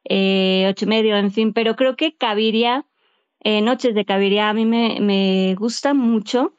[0.05, 2.85] eh, Ocho y Medio, en fin, pero creo que Caviria,
[3.45, 6.53] eh, Noches de Caviria, a mí me, me gusta mucho.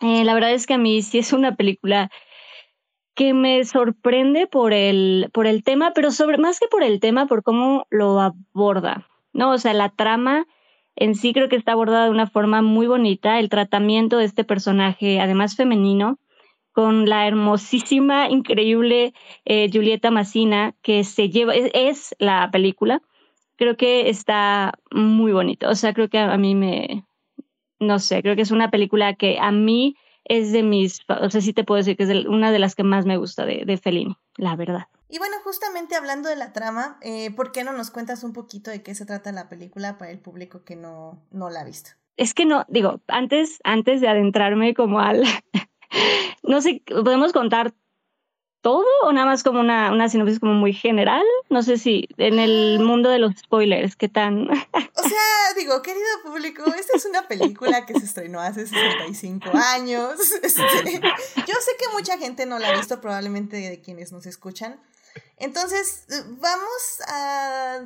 [0.00, 2.10] Eh, la verdad es que a mí sí es una película
[3.14, 7.26] que me sorprende por el, por el tema, pero sobre, más que por el tema,
[7.26, 9.52] por cómo lo aborda, ¿no?
[9.52, 10.46] O sea, la trama
[10.96, 14.44] en sí creo que está abordada de una forma muy bonita, el tratamiento de este
[14.44, 16.18] personaje, además femenino,
[16.72, 19.12] con la hermosísima, increíble
[19.44, 23.02] eh, Julieta Massina, que se lleva, es, la película.
[23.60, 25.68] Creo que está muy bonito.
[25.68, 27.04] O sea, creo que a, mí me,
[27.78, 31.42] no sé, creo que es una película que a mí es de mis, o sea,
[31.42, 33.76] sí te puedo decir que es una de las que más me gusta de, de
[33.76, 34.86] Fellini, la verdad.
[35.10, 38.70] Y bueno, justamente hablando de la trama, eh, ¿por qué no nos cuentas un poquito
[38.70, 41.90] de qué se trata la película para el público que no, no la ha visto?
[42.16, 45.22] Es que no, digo, antes, antes de adentrarme como al,
[46.42, 47.74] no sé, ¿podemos contar
[48.60, 51.24] todo o nada más como una, una sinopsis como muy general?
[51.48, 52.82] No sé si en el ah.
[52.82, 54.48] mundo de los spoilers, ¿qué tan?
[54.50, 60.14] o sea, digo, querido público, esta es una película que se estrenó hace 65 años.
[60.42, 64.80] Este, yo sé que mucha gente no la ha visto, probablemente de quienes nos escuchan.
[65.36, 66.06] Entonces,
[66.40, 67.80] vamos a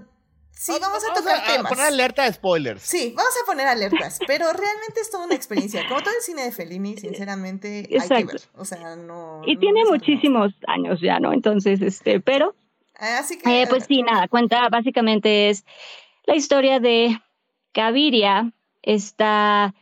[0.56, 1.72] Sí, vamos a tocar a, temas.
[1.72, 2.82] poner alerta de spoilers.
[2.82, 5.86] Sí, vamos a poner alertas, pero realmente es toda una experiencia.
[5.88, 8.40] Como todo el cine de Fellini, sinceramente, hay que ver.
[8.56, 9.42] O sea, no.
[9.46, 11.32] Y tiene muchísimos años ya, ¿no?
[11.32, 12.54] Entonces, este, pero.
[12.96, 13.62] Ah, así que.
[13.62, 15.64] Eh, pues sí, nada, cuenta, básicamente es
[16.24, 17.18] la historia de
[17.72, 19.74] Caviria, esta.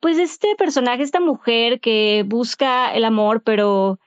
[0.00, 3.98] Pues este personaje, esta mujer que busca el amor, pero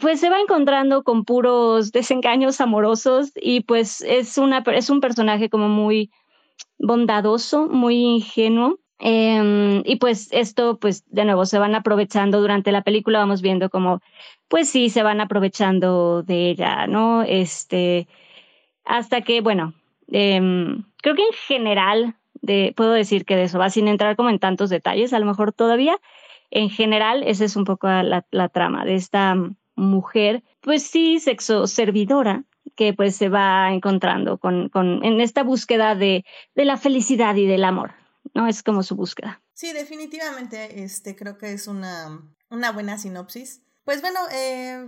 [0.00, 5.48] pues se va encontrando con puros desengaños amorosos y pues es, una, es un personaje
[5.48, 6.10] como muy
[6.78, 8.78] bondadoso, muy ingenuo.
[8.98, 13.70] Em, y pues esto, pues de nuevo, se van aprovechando durante la película, vamos viendo
[13.70, 14.00] como,
[14.48, 17.22] pues sí, se van aprovechando de ella, ¿no?
[17.22, 18.08] Este,
[18.84, 19.74] hasta que, bueno,
[20.08, 22.16] em, creo que en general,
[22.76, 25.52] puedo decir que de eso va sin entrar como en tantos detalles, a lo mejor
[25.52, 25.96] todavía,
[26.50, 29.36] en general, esa es un poco la trama de esta
[29.76, 32.44] mujer, pues sí, sexo servidora,
[32.76, 37.46] que pues se va encontrando con, con, en esta búsqueda de, de la felicidad y
[37.46, 37.92] del amor,
[38.34, 38.46] ¿no?
[38.46, 39.42] Es como su búsqueda.
[39.54, 43.62] Sí, definitivamente, este, creo que es una, una buena sinopsis.
[43.84, 44.86] Pues bueno, eh,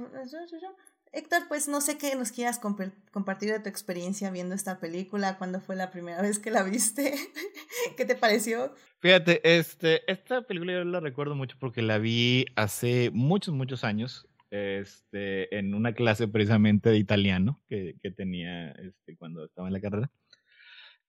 [1.12, 5.61] Héctor, pues no sé qué nos quieras compartir de tu experiencia viendo esta película, cuándo
[5.61, 7.14] fue la primera vez que la viste,
[7.97, 8.75] qué te pareció.
[9.01, 14.27] Fíjate, este, esta película yo la recuerdo mucho porque la vi hace muchos, muchos años
[14.53, 19.81] este, en una clase precisamente de italiano que, que tenía este, cuando estaba en la
[19.81, 20.11] carrera.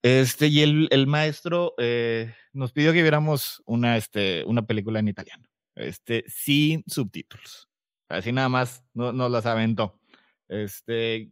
[0.01, 5.09] Este, y el, el maestro eh, nos pidió que viéramos una, este, una película en
[5.09, 7.69] italiano, este, sin subtítulos.
[8.07, 9.99] Así nada más no, nos las aventó.
[10.47, 11.29] Este,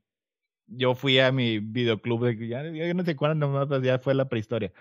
[0.67, 4.15] yo fui a mi videoclub, de, ya, ya no sé cuándo, nomás, pues ya fue
[4.15, 4.73] la prehistoria.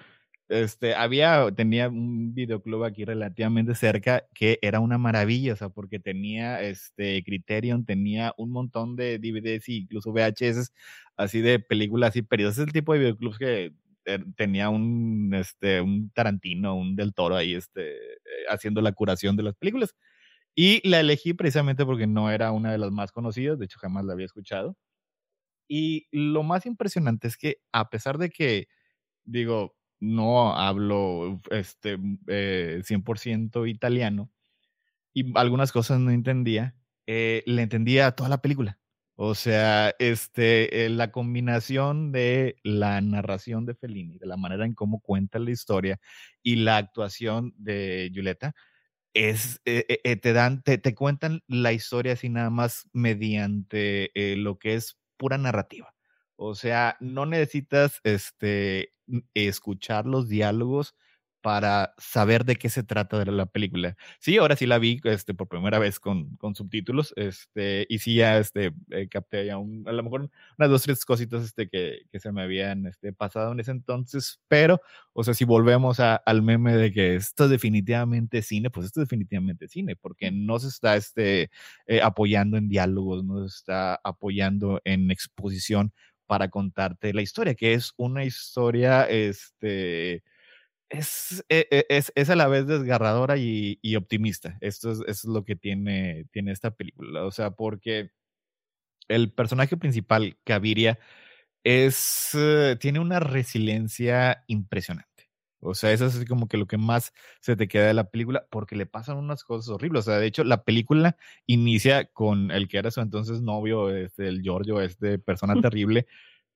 [0.50, 6.00] Este, había, tenía un videoclub aquí relativamente cerca que era una maravilla, o sea, porque
[6.00, 10.72] tenía este Criterion, tenía un montón de DVDs e incluso VHS,
[11.16, 12.58] así de películas y periodos.
[12.58, 17.36] Es el tipo de videoclubs que er, tenía un, este, un Tarantino, un Del Toro
[17.36, 17.96] ahí este,
[18.48, 19.94] haciendo la curación de las películas.
[20.56, 24.04] Y la elegí precisamente porque no era una de las más conocidas, de hecho jamás
[24.04, 24.76] la había escuchado.
[25.68, 28.68] Y lo más impresionante es que a pesar de que,
[29.24, 34.30] digo, no hablo este, eh, 100% italiano
[35.12, 36.74] y algunas cosas no entendía,
[37.06, 38.78] eh, le entendía toda la película.
[39.16, 44.74] O sea, este, eh, la combinación de la narración de Fellini, de la manera en
[44.74, 46.00] cómo cuenta la historia
[46.42, 48.54] y la actuación de Julieta,
[49.14, 54.74] es, eh, te dan, te, te, cuentan la historia así nada más mediante lo que
[54.74, 55.94] es pura narrativa.
[56.36, 58.94] O sea, no necesitas este,
[59.34, 60.94] escuchar los diálogos
[61.40, 63.96] para saber de qué se trata de la película.
[64.18, 68.16] Sí, ahora sí la vi este, por primera vez con, con subtítulos, este, y sí
[68.16, 72.02] ya este, eh, capté ya un, a lo mejor unas dos, tres cositas este, que,
[72.12, 74.80] que se me habían este, pasado en ese entonces, pero,
[75.14, 79.00] o sea, si volvemos a, al meme de que esto es definitivamente cine, pues esto
[79.00, 81.50] es definitivamente cine, porque no se está este,
[81.86, 85.92] eh, apoyando en diálogos, no se está apoyando en exposición
[86.30, 90.22] para contarte la historia, que es una historia, este,
[90.88, 94.56] es, e, e, es, es, a la vez desgarradora y, optimista.
[94.60, 97.24] Esto es, es, lo que tiene, tiene esta película.
[97.24, 98.12] O sea, porque
[99.08, 101.00] el personaje principal, Gaviria,
[101.64, 105.09] es, uh, tiene una resiliencia impresionante.
[105.60, 108.10] O sea, eso es así como que lo que más se te queda de la
[108.10, 110.00] película, porque le pasan unas cosas horribles.
[110.00, 114.28] O sea, de hecho, la película inicia con el que era su entonces novio, este,
[114.28, 116.06] el Giorgio, este persona terrible,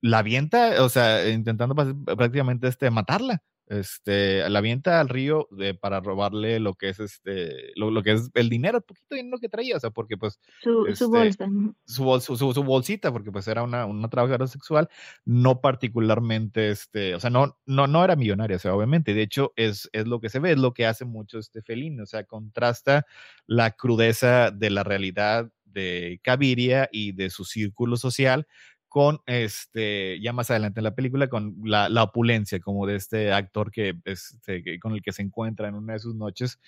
[0.01, 5.99] la avienta, o sea, intentando prácticamente este, matarla este, la avienta al río de, para
[5.99, 9.49] robarle lo que es este, lo, lo, que es el dinero, el poquito dinero que
[9.49, 11.47] traía, o sea, porque pues su, este, su bolsa,
[11.85, 14.89] su, su, su, bolsita, porque pues era una, una trabajadora sexual,
[15.25, 19.53] no particularmente, este, o sea, no, no, no era millonaria, o sea, obviamente, de hecho
[19.55, 22.23] es, es lo que se ve, es lo que hace mucho este felino, o sea,
[22.23, 23.05] contrasta
[23.47, 28.47] la crudeza de la realidad de Caviria y de su círculo social
[28.95, 33.69] con este, ya más adelante en la película, con la, opulencia como de este actor
[33.69, 36.61] que, este, con el que se encuentra en una de sus noches.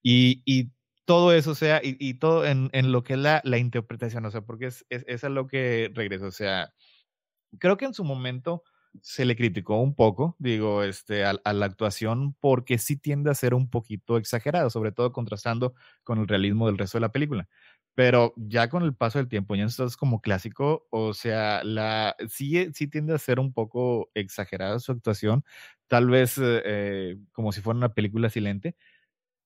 [0.00, 0.70] Y, y
[1.06, 4.24] todo eso, o sea, y, y todo en, en, lo que es la, la, interpretación,
[4.24, 6.72] o sea, porque es, es, es a lo que regreso, o sea,
[7.58, 8.62] creo que en su momento
[9.00, 13.54] se le criticó un poco, digo, este, a, la actuación porque sí tiende a ser
[13.54, 17.48] un poquito exagerado, sobre todo contrastando con el realismo del resto de la película
[17.94, 22.68] pero ya con el paso del tiempo, ya es como clásico, o sea, la, sí,
[22.74, 25.44] sí tiende a ser un poco exagerada su actuación,
[25.88, 28.76] tal vez eh, como si fuera una película silente,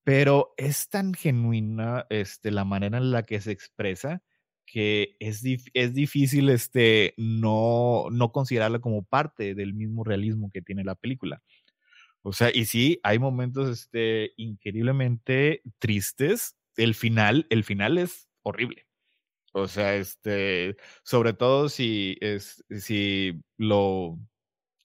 [0.04, 4.22] pero es tan genuina este, la manera en la que se expresa
[4.66, 10.62] que es, dif es difícil este, no, no considerarla como parte del mismo realismo que
[10.62, 11.42] tiene la película.
[12.22, 16.56] O sea, y sí, hay momentos este, increíblemente tristes.
[16.76, 18.86] El final, el final es horrible.
[19.52, 24.18] O sea, este, sobre todo si, es, si lo,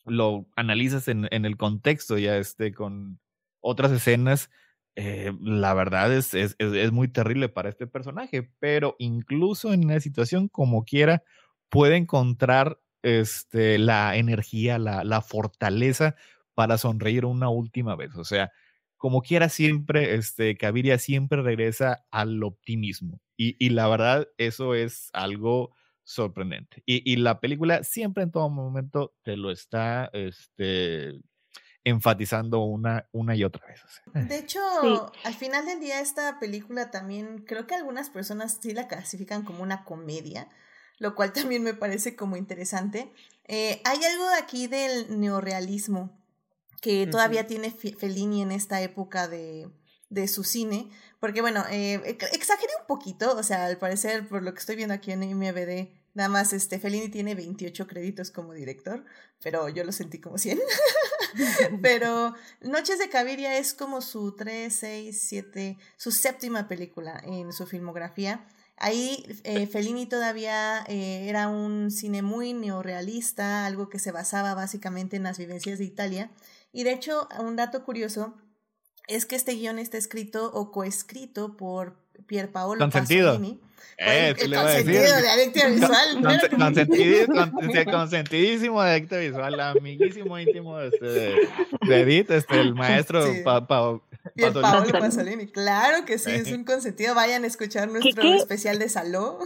[0.05, 3.19] lo analizas en, en el contexto ya este, con
[3.59, 4.49] otras escenas,
[4.95, 9.99] eh, la verdad es, es, es, muy terrible para este personaje, pero incluso en una
[9.99, 11.23] situación como quiera,
[11.69, 16.15] puede encontrar este, la energía, la, la fortaleza
[16.55, 18.15] para sonreír una última vez.
[18.15, 18.51] O sea,
[18.97, 23.19] como quiera siempre, este, Caviria siempre regresa al optimismo.
[23.41, 26.83] Y, y la verdad, eso es algo sorprendente.
[26.85, 31.19] Y, y, la película siempre en todo momento te lo está este,
[31.83, 33.81] enfatizando una, una y otra vez.
[34.13, 34.95] De hecho, sí.
[35.23, 39.63] al final del día esta película también, creo que algunas personas sí la clasifican como
[39.63, 40.47] una comedia,
[40.99, 43.11] lo cual también me parece como interesante.
[43.47, 46.15] Eh, hay algo aquí del neorealismo
[46.79, 47.47] que todavía uh -huh.
[47.47, 49.67] tiene Fellini en esta época de,
[50.09, 50.91] de su cine,
[51.21, 54.95] porque bueno, eh, exageré un poquito, o sea, al parecer, por lo que estoy viendo
[54.95, 59.05] aquí en IMBD, nada más este, Fellini tiene 28 créditos como director,
[59.43, 60.59] pero yo lo sentí como 100.
[61.83, 67.67] pero Noches de Caviria es como su 3, 6, 7, su séptima película en su
[67.67, 68.43] filmografía.
[68.77, 75.17] Ahí eh, Fellini todavía eh, era un cine muy neorealista, algo que se basaba básicamente
[75.17, 76.31] en las vivencias de Italia.
[76.73, 78.33] Y de hecho, un dato curioso
[79.07, 81.95] es que este guion está escrito o coescrito por
[82.27, 82.89] Pier Paolo.
[82.89, 83.59] Pasolini.
[83.97, 86.13] Eh, el consentido de adicto visual.
[86.13, 91.49] Con, con, consentidísimo, con, consentidísimo de adicto visual, amiguísimo íntimo este, de,
[91.87, 93.41] de Edith, este, el maestro sí.
[93.43, 93.99] pa, pa,
[94.33, 95.47] Pier Paolo Pasolini.
[95.47, 97.13] Claro que sí, es un consentido.
[97.15, 98.35] Vayan a escuchar nuestro ¿Qué, qué?
[98.37, 99.39] especial de Saló.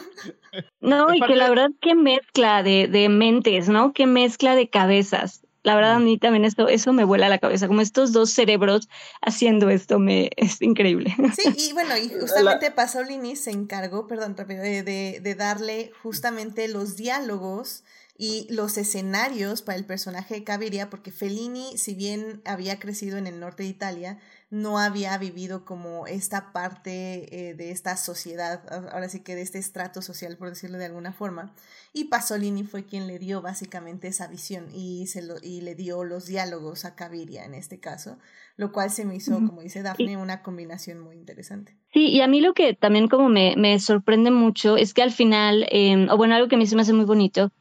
[0.80, 3.94] No, y que la verdad, qué mezcla de, de mentes, ¿no?
[3.94, 7.68] Qué mezcla de cabezas La verdad, a mí también esto, eso me vuela la cabeza,
[7.68, 8.88] como estos dos cerebros
[9.20, 11.16] haciendo esto me es increíble.
[11.36, 16.68] Sí, y bueno, y justamente Pasolini se encargó, perdón, rápido, de, de, de darle justamente
[16.68, 17.84] los diálogos
[18.16, 23.26] y los escenarios para el personaje de Caviria, porque Fellini, si bien había crecido en
[23.26, 29.10] el norte de Italia, no había vivido como esta parte eh, de esta sociedad, ahora
[29.10, 31.54] sí que de este estrato social, por decirlo de alguna forma.
[31.94, 36.04] Y Pasolini fue quien le dio básicamente esa visión y, se lo, y le dio
[36.04, 38.18] los diálogos a Caviria en este caso,
[38.56, 41.76] lo cual se me hizo, como dice Daphne, una combinación muy interesante.
[41.94, 45.12] Sí, y a mí lo que también como me, me sorprende mucho es que al
[45.12, 47.52] final, eh, o bueno, algo que a mí se me hace muy bonito,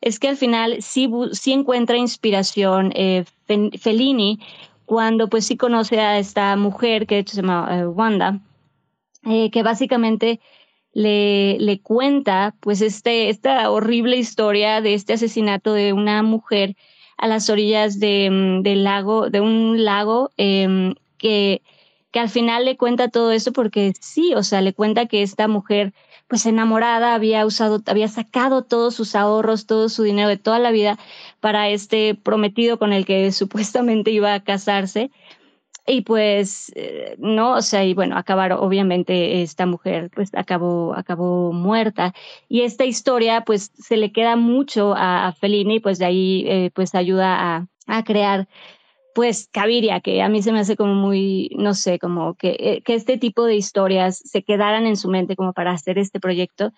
[0.00, 4.38] es que al final sí, sí encuentra inspiración eh, Fellini
[4.86, 8.40] cuando pues sí conoce a esta mujer que de hecho se llama eh, Wanda,
[9.24, 10.40] eh, que básicamente
[10.92, 16.76] le, le cuenta pues este, esta horrible historia de este asesinato de una mujer
[17.16, 21.62] a las orillas de, mm, lago, de un lago em, que,
[22.10, 25.48] que al final le cuenta todo eso porque sí, o sea, le cuenta que esta
[25.48, 25.92] mujer
[26.28, 30.70] pues enamorada, había usado, había sacado todos sus ahorros, todo su dinero de toda la
[30.70, 30.98] vida
[31.40, 35.10] para este prometido con el que supuestamente iba a casarse.
[35.86, 41.52] Y pues, eh, no, o sea, y bueno, acabaron, obviamente esta mujer pues acabó, acabó
[41.52, 42.14] muerta.
[42.48, 46.70] Y esta historia pues se le queda mucho a, a Fellini, pues de ahí eh,
[46.74, 48.48] pues ayuda a, a crear
[49.14, 52.82] pues Caviria, que a mí se me hace como muy, no sé, como que, eh,
[52.84, 56.72] que este tipo de historias se quedaran en su mente como para hacer este proyecto.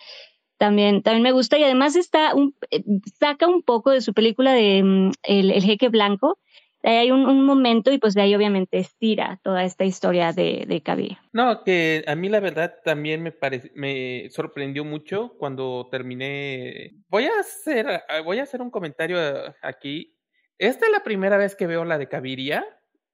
[0.59, 2.83] También, también me gusta y además está un, eh,
[3.19, 6.39] saca un poco de su película de mm, el, el, Jeque Blanco.
[6.83, 11.17] Ahí hay un, momento y pues de ahí obviamente estira toda esta historia de, de.
[11.33, 13.35] No, que a mí la verdad también me
[13.75, 16.93] me sorprendió mucho cuando terminé.
[17.09, 19.19] Voy a hacer, voy a hacer un comentario
[19.63, 20.16] aquí
[20.59, 22.65] esta es la primera vez que veo la de Caviria.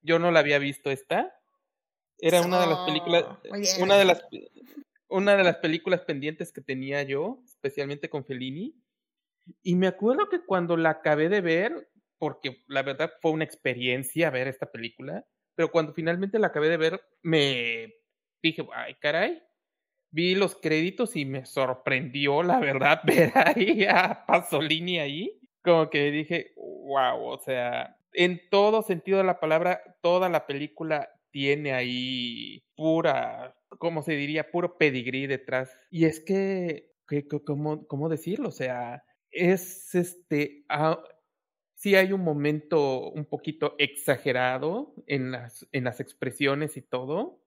[0.01, 1.37] Yo no la había visto esta.
[2.17, 3.25] Era una de las películas,
[3.79, 4.23] una de las,
[5.09, 8.75] una de las películas pendientes que tenía yo, especialmente con Fellini.
[9.61, 14.29] Y me acuerdo que cuando la acabé de ver, porque la verdad fue una experiencia
[14.29, 15.25] ver esta película,
[15.55, 17.93] pero cuando finalmente la acabé de ver, me
[18.41, 19.43] dije, ay, caray,
[20.11, 26.11] vi los créditos y me sorprendió, la verdad, ver ahí a Pasolini ahí como que
[26.11, 32.63] dije, wow, o sea, en todo sentido de la palabra, toda la película tiene ahí
[32.75, 34.51] pura, ¿cómo se diría?
[34.51, 35.75] Puro pedigrí detrás.
[35.89, 36.91] Y es que,
[37.45, 38.49] ¿cómo, cómo decirlo?
[38.49, 41.01] O sea, es este, ah,
[41.75, 47.41] sí hay un momento un poquito exagerado en las, en las expresiones y todo,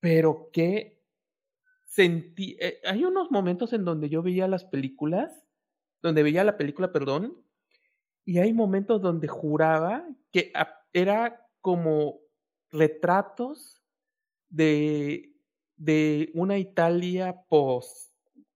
[0.00, 1.02] pero que
[1.86, 5.41] sentí, eh, hay unos momentos en donde yo veía las películas
[6.02, 7.42] donde veía la película, perdón,
[8.24, 10.52] y hay momentos donde juraba que
[10.92, 12.20] era como
[12.70, 13.82] retratos
[14.48, 15.34] de,
[15.76, 18.12] de una Italia post,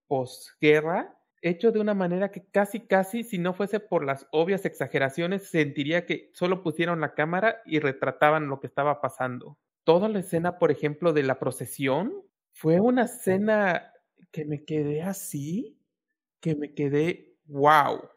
[0.06, 5.48] posguerra, hecho de una manera que casi, casi, si no fuese por las obvias exageraciones,
[5.48, 9.58] sentiría que solo pusieron la cámara y retrataban lo que estaba pasando.
[9.84, 12.22] Toda la escena, por ejemplo, de la procesión,
[12.52, 13.92] fue una escena
[14.32, 15.78] que me quedé así,
[16.40, 18.08] que me quedé wow,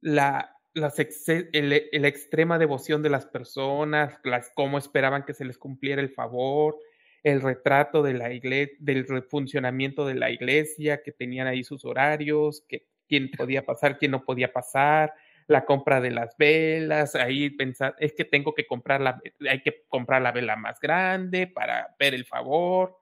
[0.00, 5.58] la, las el, la extrema devoción de las personas, las, cómo esperaban que se les
[5.58, 6.76] cumpliera el favor,
[7.22, 12.86] el retrato de la del funcionamiento de la iglesia, que tenían ahí sus horarios, que
[13.08, 15.14] quién podía pasar, quién no podía pasar,
[15.46, 19.84] la compra de las velas, ahí pensar, es que tengo que comprar la, hay que
[19.88, 22.96] comprar la vela más grande para ver el favor,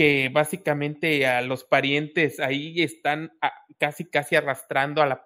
[0.00, 3.36] que básicamente a los parientes ahí están
[3.76, 5.20] casi, casi arrastrando al,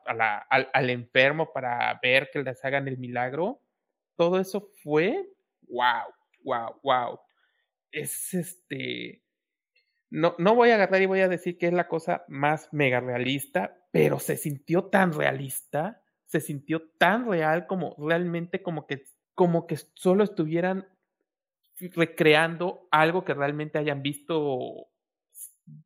[0.73, 3.63] al, enfermo para ver que les hagan el milagro.
[4.17, 5.31] Todo eso fue,
[5.69, 6.13] wow,
[6.43, 7.21] wow, wow.
[7.93, 9.23] Es este,
[10.11, 12.99] no, no voy a agarrar y voy a decir que es la cosa más mega
[12.99, 19.05] realista, pero se sintió tan realista, se sintió tan real como realmente como que,
[19.37, 20.89] como que solo estuvieran
[21.79, 24.89] recreando algo que realmente hayan visto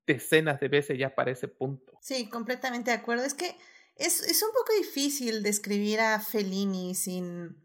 [0.06, 1.98] decenas de veces ya para ese punto.
[2.00, 3.24] Sí, completamente de acuerdo.
[3.24, 3.56] Es que
[3.96, 7.56] es, es un poco difícil describir a Fellini sin,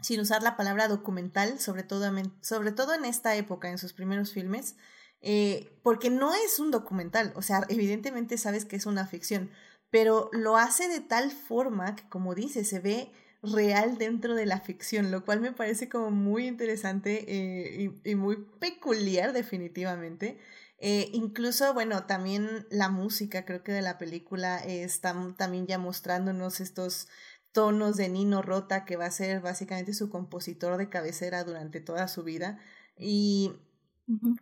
[0.00, 4.32] sin usar la palabra documental, sobre todo, sobre todo en esta época, en sus primeros
[4.32, 4.76] filmes,
[5.20, 9.50] eh, porque no es un documental, o sea, evidentemente sabes que es una ficción,
[9.90, 13.12] pero lo hace de tal forma que, como dice, se ve
[13.42, 18.14] real dentro de la ficción, lo cual me parece como muy interesante eh, y, y,
[18.14, 20.38] muy peculiar definitivamente.
[20.78, 26.60] Eh, incluso, bueno, también la música creo que de la película está también ya mostrándonos
[26.60, 27.08] estos
[27.52, 32.08] tonos de Nino Rota, que va a ser básicamente su compositor de cabecera durante toda
[32.08, 32.58] su vida.
[32.96, 33.52] Y,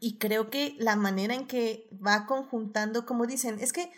[0.00, 3.90] y creo que la manera en que va conjuntando, como dicen, es que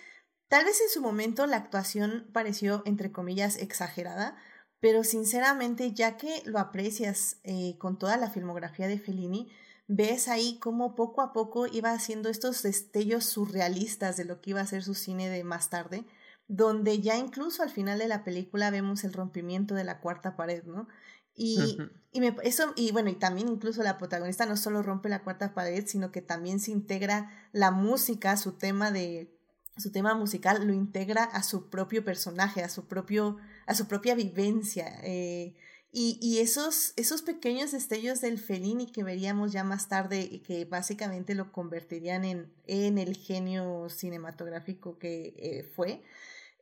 [0.48, 4.36] tal vez en su momento la actuación pareció, entre comillas, exagerada,
[4.80, 9.50] pero sinceramente, ya que lo aprecias eh, con toda la filmografía de Fellini,
[9.86, 14.60] ves ahí cómo poco a poco iba haciendo estos destellos surrealistas de lo que iba
[14.60, 16.04] a ser su cine de más tarde,
[16.48, 20.64] donde ya incluso al final de la película vemos el rompimiento de la cuarta pared,
[20.64, 20.88] ¿no?
[21.34, 21.78] Y,
[22.12, 25.54] y me, eso, y bueno, y también incluso la protagonista no solo rompe la cuarta
[25.54, 29.40] pared, sino que también se integra la música, su tema de
[29.80, 33.38] su tema musical lo integra a su propio personaje, a su propio,
[33.70, 34.98] a su propia vivencia.
[35.04, 35.54] Eh,
[35.92, 36.92] y, esos,
[37.24, 42.98] pequeños destellos del Fellini que veríamos ya más tarde y que básicamente lo convertirían en,
[42.98, 46.02] el genio cinematográfico que eh, fue,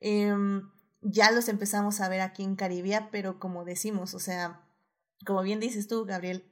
[0.00, 4.66] em, ya los empezamos a ver aquí en Caribia, pero como decimos, o sea,
[5.24, 6.44] como bien dices tú, Gabriel,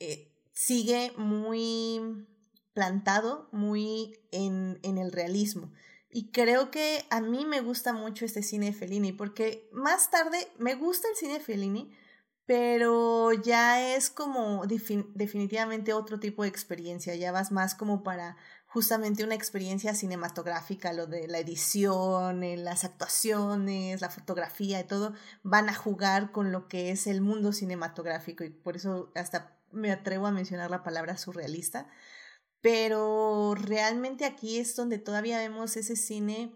[0.00, 2.26] eh, sigue muy
[2.74, 5.72] plantado, muy en el realismo.
[6.10, 10.48] Y creo que a mí me gusta mucho este cine de Fellini, porque más tarde
[10.58, 11.92] me gusta el cine de Fellini,
[12.46, 18.38] pero ya es como definitivamente otro tipo de experiencia, ya vas más como para
[18.68, 25.14] justamente una experiencia cinematográfica, lo de la edición, eh, las actuaciones, la fotografía y todo,
[25.42, 29.90] van a jugar con lo que es el mundo cinematográfico y por eso hasta me
[29.92, 31.86] atrevo a mencionar la palabra surrealista,
[32.60, 36.54] pero realmente aquí es donde todavía vemos ese cine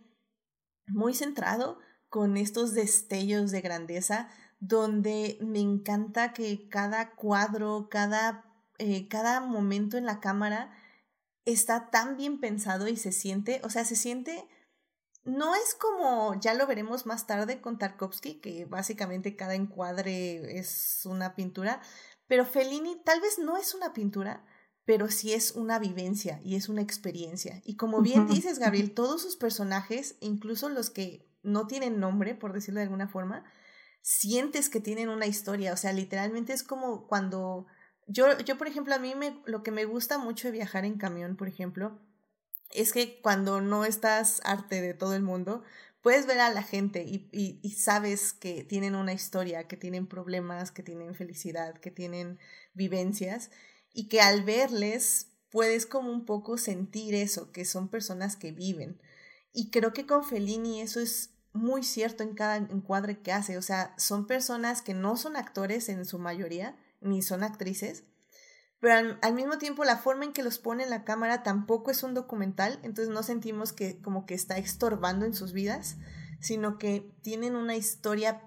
[0.86, 1.78] muy centrado
[2.08, 4.28] con estos destellos de grandeza,
[4.60, 8.44] donde me encanta que cada cuadro, cada,
[8.78, 10.72] eh, cada momento en la cámara
[11.44, 14.46] está tan bien pensado y se siente, o sea, se siente,
[15.24, 21.02] no es como, ya lo veremos más tarde con Tarkovsky, que básicamente cada encuadre es
[21.06, 21.80] una pintura,
[22.26, 24.44] pero Fellini tal vez no es una pintura,
[24.84, 27.62] pero sí es una vivencia y es una experiencia.
[27.64, 32.52] Y como bien dices, Gabriel, todos sus personajes, incluso los que no tienen nombre, por
[32.52, 33.44] decirlo de alguna forma,
[34.00, 35.72] sientes que tienen una historia.
[35.72, 37.66] O sea, literalmente es como cuando
[38.06, 40.98] yo, yo por ejemplo, a mí me, lo que me gusta mucho de viajar en
[40.98, 42.00] camión, por ejemplo,
[42.70, 45.62] es que cuando no estás arte de todo el mundo,
[46.00, 50.08] puedes ver a la gente y, y, y, sabes que tienen una historia, que tienen
[50.08, 52.40] problemas, que tienen felicidad, que tienen
[52.74, 53.50] vivencias
[53.92, 59.00] y que al verles puedes como un poco sentir eso, que son personas que viven.
[59.52, 63.62] Y creo que con Fellini eso es muy cierto en cada encuadre que hace, o
[63.62, 68.04] sea, son personas que no son actores en su mayoría, ni son actrices,
[68.82, 72.02] pero al, mismo tiempo la forma en que los pone en la cámara tampoco es
[72.02, 75.98] un documental, entonces no sentimos que como que está estorbando en sus vidas,
[76.40, 78.42] sino que tienen una historia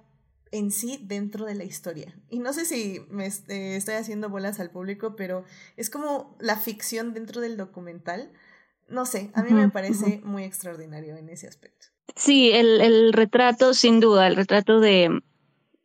[0.58, 2.16] en sí dentro de la historia.
[2.30, 5.43] Y no sé si me eh, estoy haciendo bolas al público, pero
[5.78, 8.32] es como la ficción dentro del documental.
[8.88, 11.88] No sé, a mí me parece muy extraordinario en ese aspecto.
[12.16, 15.22] Sí, el, el retrato, sin duda, el retrato de...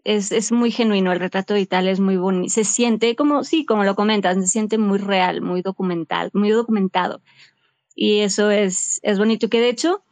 [0.03, 2.53] Es, es muy genuino, el retrato de Italia es muy bonito.
[2.53, 7.23] Se siente como, sí, como lo comentas, se siente muy real, muy documental, muy documentado.
[7.95, 10.03] Y eso es, es bonito, que de hecho,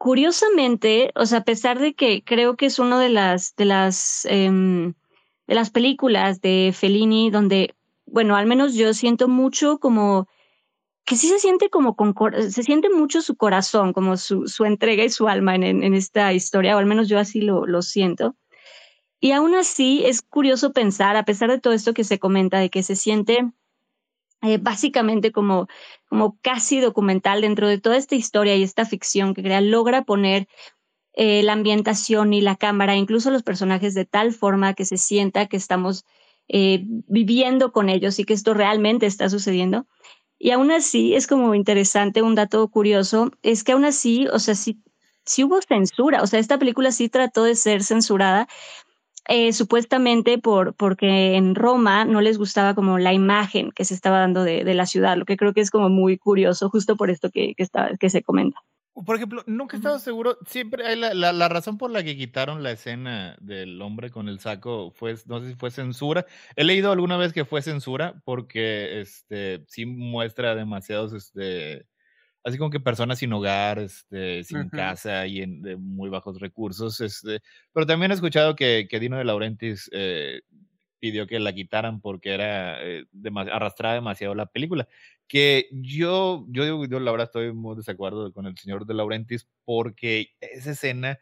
[0.00, 4.24] curiosamente, o sea, a pesar de que creo que es uno de las, de las,
[4.24, 4.94] em,
[5.46, 7.74] de las películas de Fellini donde,
[8.06, 10.26] bueno, al menos yo siento mucho como
[11.04, 12.14] que sí se siente como con,
[12.50, 16.32] se siente mucho su corazón, como su, su entrega y su alma en, en, esta
[16.32, 18.36] historia, o al menos yo así lo, lo siento.
[19.20, 22.70] Y aún así es curioso pensar, a pesar de todo esto que se comenta, de
[22.70, 23.52] que se siente
[24.42, 25.68] eh, básicamente como,
[26.08, 30.48] como casi documental dentro de toda esta historia y esta ficción que crea, logra poner
[31.14, 35.46] eh, la ambientación y la cámara, incluso los personajes de tal forma que se sienta
[35.46, 36.04] que estamos
[36.48, 39.86] eh, viviendo con ellos y que esto realmente está sucediendo.
[40.38, 44.54] Y aún así es como interesante, un dato curioso, es que aún así, o sea,
[44.54, 44.82] sí,
[45.24, 48.48] sí hubo censura, o sea, esta película sí trató de ser censurada,
[49.30, 54.18] eh, supuestamente por, porque en Roma no les gustaba como la imagen que se estaba
[54.18, 57.10] dando de, de la ciudad, lo que creo que es como muy curioso, justo por
[57.10, 58.60] esto que, que, está, que se comenta.
[59.06, 62.16] Por ejemplo, nunca he estado seguro, siempre hay la, la, la, razón por la que
[62.16, 66.26] quitaron la escena del hombre con el saco fue, no sé si fue censura.
[66.56, 71.86] He leído alguna vez que fue censura porque este sí muestra demasiados este
[72.44, 74.70] así como que personas sin hogar, este, sin uh -huh.
[74.70, 77.00] casa y en, de muy bajos recursos.
[77.00, 77.40] Este,
[77.72, 80.42] pero también he escuchado que, que Dino de Laurentiis eh,
[80.98, 84.88] pidió que la quitaran porque era eh, demas arrastraba demasiado la película.
[85.26, 90.28] Que yo, yo, yo la verdad estoy muy desacuerdo con el señor de Laurentiis porque
[90.40, 91.18] esa escena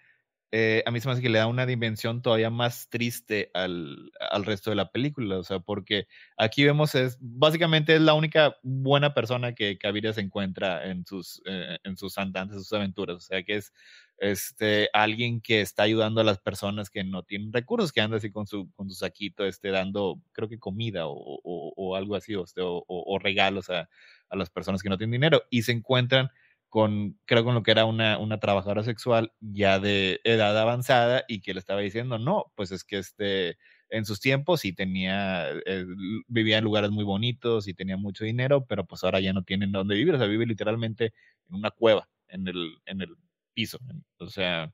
[0.50, 4.10] eh, a mí se me hace que le da una dimensión todavía más triste al,
[4.30, 8.56] al, resto de la película, o sea, porque aquí vemos es, básicamente es la única
[8.62, 13.20] buena persona que Caviria se encuentra en sus, eh, en sus andantes, sus aventuras, o
[13.20, 13.74] sea, que es
[14.16, 18.30] este, alguien que está ayudando a las personas que no tienen recursos, que anda así
[18.30, 22.34] con su, con su saquito, este, dando, creo que comida o, o, o algo así,
[22.34, 23.88] o, o regalos a,
[24.30, 26.30] a las personas que no tienen dinero, y se encuentran
[26.68, 31.40] con, creo con lo que era una, una trabajadora sexual ya de edad avanzada y
[31.40, 33.56] que le estaba diciendo, no, pues es que este,
[33.90, 35.84] en sus tiempos sí tenía, eh,
[36.28, 39.72] vivía en lugares muy bonitos y tenía mucho dinero, pero pues ahora ya no tienen
[39.72, 41.12] dónde vivir, o sea, vive literalmente
[41.48, 43.16] en una cueva, en el, en el
[43.54, 43.78] piso,
[44.18, 44.72] o sea,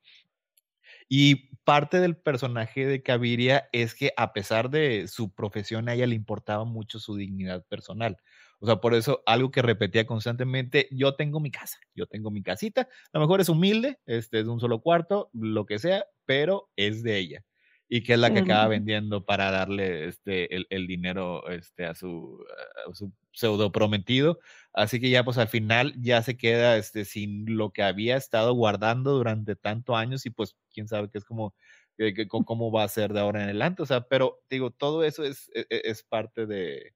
[1.09, 6.07] y parte del personaje de Caviria es que a pesar de su profesión, a ella
[6.07, 8.19] le importaba mucho su dignidad personal.
[8.65, 12.43] O sea, por eso algo que repetía constantemente, yo tengo mi casa, yo tengo mi
[12.43, 16.07] casita, a lo mejor es humilde, este es de un solo cuarto, lo que sea,
[16.25, 17.45] pero es de ella.
[17.91, 21.95] Y que es la que acaba vendiendo para darle este, el, el dinero este, a,
[21.95, 22.43] su,
[22.89, 24.39] a su pseudo prometido.
[24.73, 28.55] Así que ya pues al final ya se queda este, sin lo que había estado
[28.55, 31.55] guardando durante tantos años y pues quién sabe qué es como,
[31.99, 33.83] que, cómo va a ser de ahora en adelante.
[33.83, 36.95] O sea, pero digo, todo eso es, es, es parte de,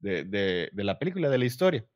[0.00, 1.86] de, de, de, la película, de la historia.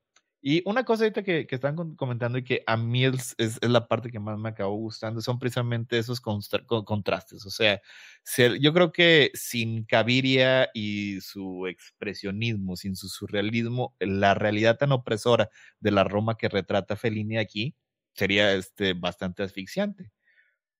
[0.44, 3.86] Y una cosa que, que están comentando y que a mí es, es, es, la
[3.86, 7.46] parte que más me acabó gustando son precisamente esos contrastes.
[7.46, 7.80] O sea,
[8.61, 15.48] yo creo que sin Caviria y su expresionismo, sin su surrealismo, la realidad tan opresora
[15.78, 17.76] de la Roma que retrata Fellini aquí
[18.14, 20.11] sería este, bastante asfixiante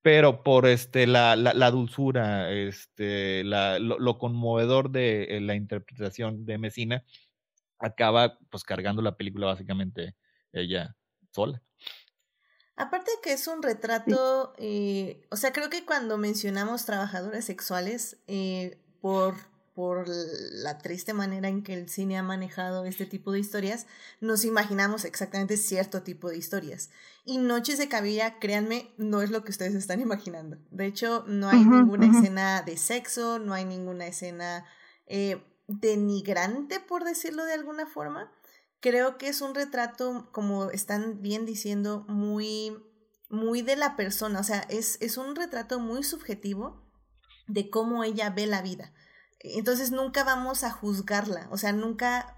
[0.03, 5.55] pero por este, la, la, la dulzura, este, la, lo, lo, conmovedor de eh, la
[5.55, 7.05] interpretación de Messina,
[7.79, 10.17] acaba pues cargando la película básicamente
[10.53, 10.97] ella
[11.31, 11.63] sola.
[12.77, 18.19] Aparte de que es un retrato, eh, o sea, creo que cuando mencionamos trabajadores sexuales,
[18.27, 19.35] eh, por
[19.75, 23.87] por la triste manera en que el cine ha manejado este tipo de historias,
[24.21, 26.91] nos imaginamos exactamente cierto tipo de historias.
[27.25, 30.59] Y Noches de Cabilla, créanme, no es lo que ustedes están imaginando.
[30.71, 32.19] De hecho, no hay uh -huh, ninguna uh -huh.
[32.19, 34.67] escena de sexo, no hay ninguna escena
[35.07, 38.31] eh, denigrante, por decirlo de alguna forma.
[38.81, 42.77] Creo que es un retrato, como están bien diciendo, muy,
[43.31, 44.41] muy de la persona.
[44.41, 46.83] O sea, es, es un retrato muy subjetivo
[47.47, 48.93] de cómo ella ve la vida
[49.43, 52.37] entonces nunca vamos a juzgarla, o sea, nunca,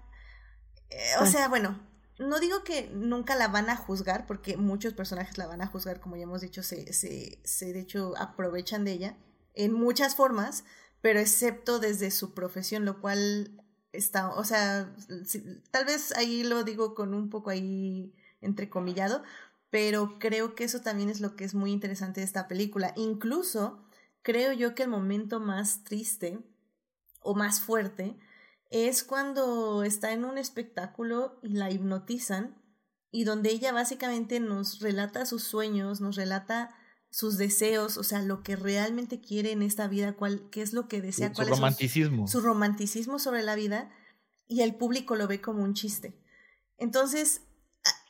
[0.89, 1.79] eh, o sea, bueno,
[2.17, 5.99] no digo que nunca la van a juzgar, porque muchos personajes la van a juzgar,
[5.99, 9.17] como ya hemos dicho, se, se, se de hecho aprovechan de ella
[9.53, 10.63] en muchas formas,
[11.01, 14.93] pero excepto desde su profesión, lo cual está, o sea,
[15.25, 19.23] si, tal vez ahí lo digo con un poco ahí entrecomillado,
[19.69, 22.93] pero creo que eso también es lo que es muy interesante de esta película.
[22.95, 23.83] Incluso
[24.21, 26.39] creo yo que el momento más triste
[27.25, 28.17] o más fuerte
[28.69, 32.61] es cuando está en un espectáculo y la hipnotizan
[33.11, 36.75] y donde ella básicamente nos relata sus sueños, nos relata
[37.09, 40.87] sus deseos, o sea, lo que realmente quiere en esta vida, cuál, qué es lo
[40.87, 42.27] que desea, su, cuál es romanticismo.
[42.27, 43.89] Su, su romanticismo sobre la vida
[44.47, 46.21] y el público lo ve como un chiste.
[46.77, 47.41] Entonces,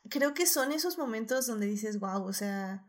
[0.09, 2.87] creo que son esos momentos donde dices, wow, o sea,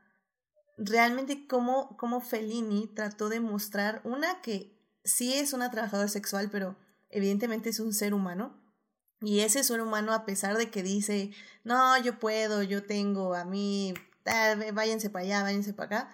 [0.79, 4.76] realmente cómo, cómo Fellini trató de mostrar una que
[5.07, 6.76] sí es una trabajadora sexual, pero
[7.09, 8.62] evidentemente es un ser humano.
[9.20, 11.30] Y ese ser humano, a pesar de que dice,
[11.64, 13.94] no, yo puedo, yo tengo, a mí,
[14.74, 16.11] váyanse para allá, váyanse para acá,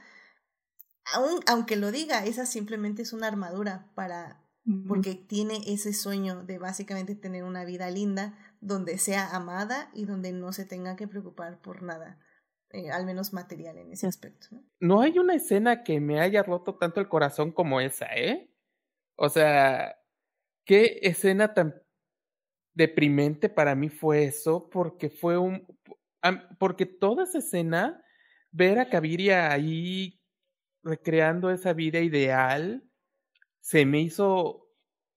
[1.13, 4.47] aun, aunque lo diga, esa simplemente es una armadura para,
[4.87, 10.33] porque tiene ese sueño de básicamente tener una vida linda, donde sea amada y donde
[10.33, 12.21] no se tenga que preocupar por nada.
[12.71, 14.47] Eh, al menos material en ese aspecto.
[14.51, 14.65] ¿no?
[14.81, 18.52] no hay una escena que me haya roto tanto el corazón como esa, ¿eh?
[19.17, 19.97] O sea,
[20.65, 21.75] qué escena tan
[22.75, 25.67] deprimente para mí fue eso, porque fue un.
[26.59, 28.03] Porque toda esa escena,
[28.51, 30.21] ver a Caviria ahí
[30.85, 32.85] recreando esa vida ideal,
[33.61, 34.69] se me hizo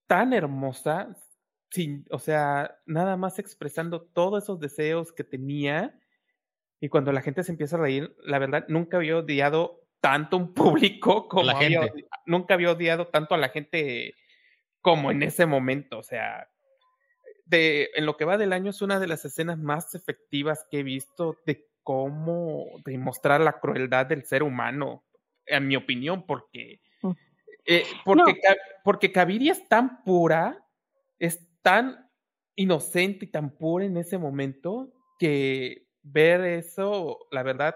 [0.07, 1.15] tan hermosa,
[1.71, 5.99] sin, o sea, nada más expresando todos esos deseos que tenía.
[6.81, 10.53] Y cuando la gente se empieza a reír, la verdad, nunca había odiado tanto un
[10.53, 12.05] público como la había, gente.
[12.27, 14.13] nunca había odiado tanto a la gente
[14.79, 16.47] como en ese momento, o sea,
[17.45, 20.81] de, en lo que va del año es una de las escenas más efectivas que
[20.81, 25.03] he visto de cómo demostrar la crueldad del ser humano,
[25.47, 26.81] en mi opinión, porque,
[27.65, 28.55] eh, porque, no.
[28.83, 30.63] porque Caviria es tan pura,
[31.17, 32.11] es tan
[32.55, 37.75] inocente y tan pura en ese momento que ver eso, la verdad,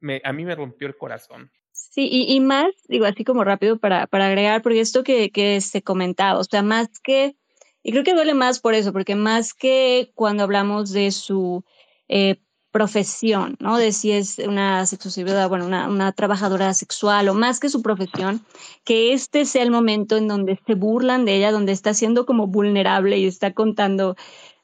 [0.00, 1.52] me, a mí me rompió el corazón.
[1.90, 5.60] Sí, y, y, más, digo, así como rápido para, para agregar, porque esto que, que
[5.60, 7.36] se comentaba, o sea, más que,
[7.82, 11.64] y creo que duele más por eso, porque más que cuando hablamos de su
[12.08, 12.36] eh,
[12.70, 13.78] profesión, ¿no?
[13.78, 18.44] De si es una sexoservidora, bueno, una, una, trabajadora sexual o más que su profesión,
[18.84, 22.46] que este sea el momento en donde se burlan de ella, donde está siendo como
[22.46, 24.16] vulnerable y está contando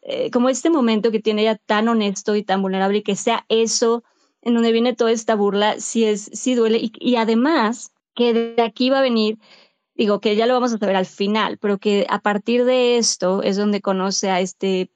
[0.02, 3.46] eh, como este momento que tiene ella tan honesto y tan vulnerable y que sea
[3.48, 4.04] eso
[4.45, 6.90] en donde viene toda esta burla, sí, es, sí duele.
[7.01, 9.38] Y, además que de aquí va a venir,
[9.95, 13.42] digo que ya lo vamos a saber al final, pero que a partir de esto
[13.42, 14.90] es donde conoce a este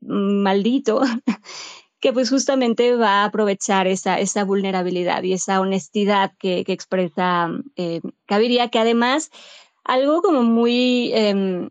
[0.00, 1.00] maldito
[2.00, 8.00] que pues justamente va a aprovechar esa, esa vulnerabilidad y esa honestidad que, expresa eh,
[8.26, 9.30] Caviria, que además
[9.84, 11.12] algo como muy...
[11.14, 11.68] Eh,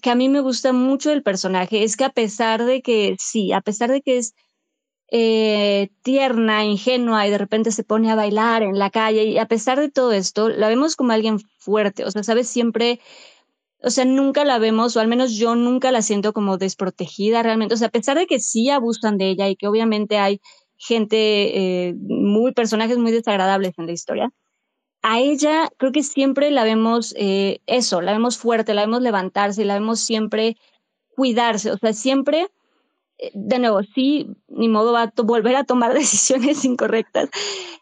[0.00, 3.52] que a mí me gusta mucho del personaje es que a pesar de que sí,
[3.52, 4.34] a pesar de que es
[5.10, 9.46] eh, tierna, ingenua y de repente se pone a bailar en la calle y a
[9.46, 13.00] pesar de todo esto, la vemos como alguien fuerte, o sea, sabes, siempre
[13.82, 17.74] o sea, nunca la vemos, o al menos yo nunca la siento como desprotegida realmente.
[17.74, 20.40] O sea, a pesar de que sí abusan de ella y que obviamente hay
[20.76, 24.30] gente, eh, muy, personajes muy desagradables en la historia,
[25.02, 29.64] a ella creo que siempre la vemos eh, eso, la vemos fuerte, la vemos levantarse,
[29.64, 30.56] la vemos siempre
[31.14, 32.48] cuidarse, o sea, siempre,
[33.34, 37.28] de nuevo, sí, ni modo va a volver a tomar decisiones incorrectas,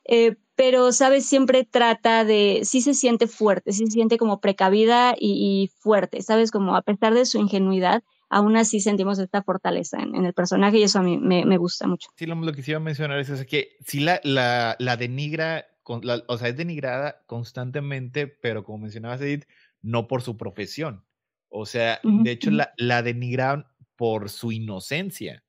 [0.05, 1.27] eh, pero, ¿sabes?
[1.27, 6.23] Siempre trata de, sí se siente fuerte, sí se siente como precavida y, y fuerte,
[6.23, 6.51] ¿sabes?
[6.51, 10.79] Como a pesar de su ingenuidad, aún así sentimos esta fortaleza en, en, el personaje
[10.79, 12.09] y eso a mí me, me gusta mucho.
[12.17, 15.67] Sí, lo, lo, que iba a mencionar es, es que si la, la, la denigra,
[15.83, 19.45] con, la, o sea, es denigrada constantemente, pero como mencionabas, Edith,
[19.83, 21.05] no por su profesión.
[21.49, 22.23] O sea, uh -huh.
[22.23, 23.67] de hecho, la, la denigraron
[23.97, 25.45] por su inocencia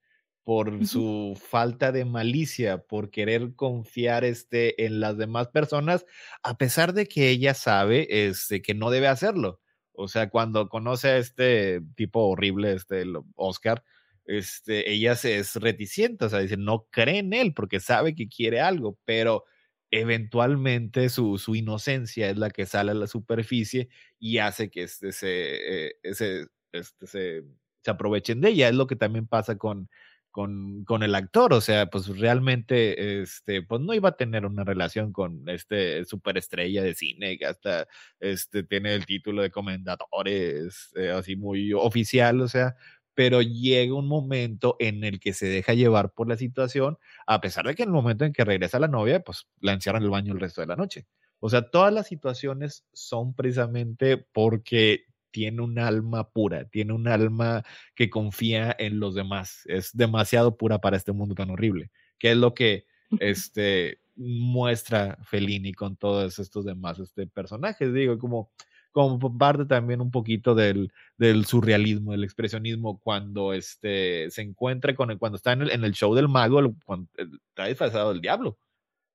[0.46, 6.06] por su falta de malicia, por querer confiar este, en las demás personas,
[6.44, 9.60] a pesar de que ella sabe este, que no debe hacerlo.
[9.92, 13.84] O sea, cuando conoce a este tipo horrible, este Oscar,
[14.26, 18.28] este, ella se es reticente, o sea, dice, no cree en él porque sabe que
[18.28, 19.46] quiere algo, pero
[19.90, 23.90] eventualmente su, su inocencia es la que sale a la superficie
[24.20, 27.44] y hace que este se, eh, ese, este, se,
[27.86, 28.70] se aprovechen de ella.
[28.70, 29.90] Es lo que también pasa con,
[30.32, 34.64] con, con, el actor, o sea, pues realmente, este, pues no iba a tener una
[34.66, 37.88] relación con este superestrella de cine que hasta
[38.20, 42.76] este, tiene el título de comendadores, eh, así muy oficial, o sea,
[43.14, 47.66] pero llega un momento en el que se deja llevar por la situación, a pesar
[47.68, 50.12] de que en el momento en que regresa la novia, pues la encierran en el
[50.12, 51.08] baño el resto de la noche.
[51.40, 55.06] O sea, todas las situaciones son precisamente porque
[55.36, 59.64] tiene un alma pura, tiene un alma que confía en los demás.
[59.66, 62.86] Es demasiado pura para este mundo tan horrible, que es lo que
[63.20, 67.94] este, muestra Fellini con todos estos demás este, personajes.
[67.94, 68.50] Digo, como,
[68.94, 75.12] como parte también un poquito del, del surrealismo, del expresionismo, cuando este, se encuentra con
[75.12, 78.58] el, cuando está en el, en el show del mago, cuando, está disfrazado del diablo,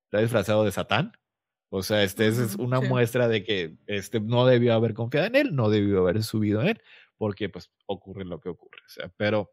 [0.04, 1.12] está disfrazado de Satán.
[1.70, 2.88] O sea, este es una sí.
[2.88, 6.68] muestra de que este no debió haber confiado en él, no debió haber subido en
[6.68, 6.82] él,
[7.16, 8.80] porque pues ocurre lo que ocurre.
[8.84, 9.52] O sea, pero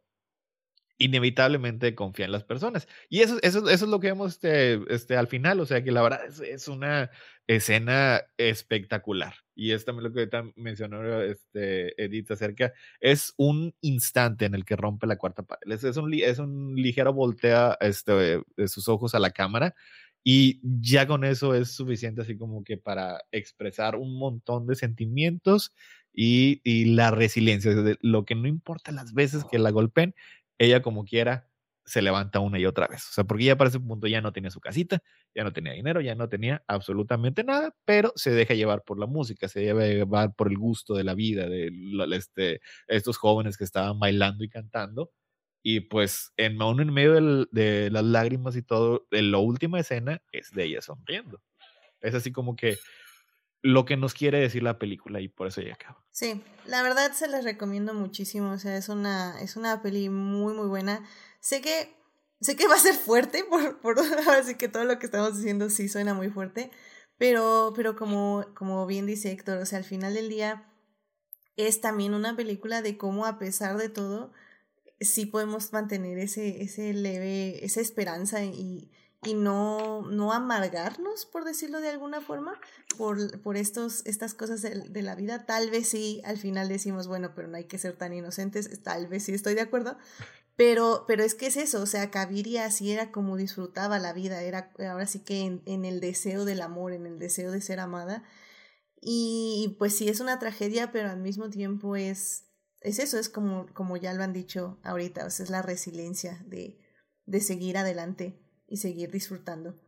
[0.98, 2.88] inevitablemente confía en las personas.
[3.10, 5.60] Y eso, eso, eso es lo que vemos este, este, al final.
[5.60, 7.12] O sea, que la verdad es, es una
[7.46, 9.36] escena espectacular.
[9.56, 12.74] Y es también lo que mencionó este, Edith acerca.
[13.00, 15.72] Es un instante en el que rompe la cuarta pared.
[15.72, 19.76] Es, es, un, es un ligero voltea este, de sus ojos a la cámara
[20.30, 25.74] y ya con eso es suficiente así como que para expresar un montón de sentimientos
[26.12, 26.60] y,
[26.96, 27.74] la resiliencia.
[27.74, 30.14] De lo que no importa las veces que la golpeen,
[30.58, 31.48] ella como quiera
[31.86, 33.08] se levanta una y otra vez.
[33.10, 35.02] O sea, porque ya para ese punto ya no tenía su casita,
[35.34, 39.06] ya no tenía dinero, ya no tenía absolutamente nada, pero se deja llevar por la
[39.08, 41.72] música, se deja llevar por el gusto de la vida, de
[42.12, 42.60] este,
[42.90, 45.10] estos jóvenes que estaban bailando y cantando
[45.70, 49.82] y pues en, aún en medio del, de las lágrimas y todo, en la última
[49.82, 51.42] escena es de ella sonriendo.
[52.00, 52.78] Es así como que
[53.62, 56.02] lo que nos quiere decir la película y por eso ya acaba.
[56.10, 60.54] Sí, la verdad se las recomiendo muchísimo, o sea, es una, es una peli muy
[60.54, 61.06] muy buena.
[61.42, 61.94] Sé que,
[62.40, 63.98] sé que va a ser fuerte, por, por
[64.40, 66.72] así que todo lo que estamos diciendo sí suena muy fuerte,
[67.18, 70.72] pero, pero como, como bien dice Héctor, o sea, al final del día
[71.58, 74.32] es también una película de cómo a pesar de todo,
[75.00, 78.90] sí podemos mantener ese, ese leve, esa esperanza y,
[79.24, 82.60] y no, no amargarnos, por decirlo de alguna forma,
[82.98, 85.46] por, por estos, estas cosas de, la vida.
[85.46, 89.08] Tal vez sí, al final decimos, bueno, pero no hay que ser tan inocentes, tal
[89.08, 89.98] vez sí estoy de acuerdo,
[90.56, 94.42] Pero, pero es que es eso, o sea, Caviria así era como disfrutaba la vida,
[94.42, 97.80] era ahora sí que en, en el deseo del amor, en el deseo de ser
[97.80, 98.24] amada.
[99.02, 102.47] Y pues sí, es una tragedia, pero al mismo tiempo es,
[102.88, 106.80] es eso, es como, como ya lo han dicho ahorita, es la resiliencia de,
[107.26, 109.80] de seguir adelante y seguir disfrutando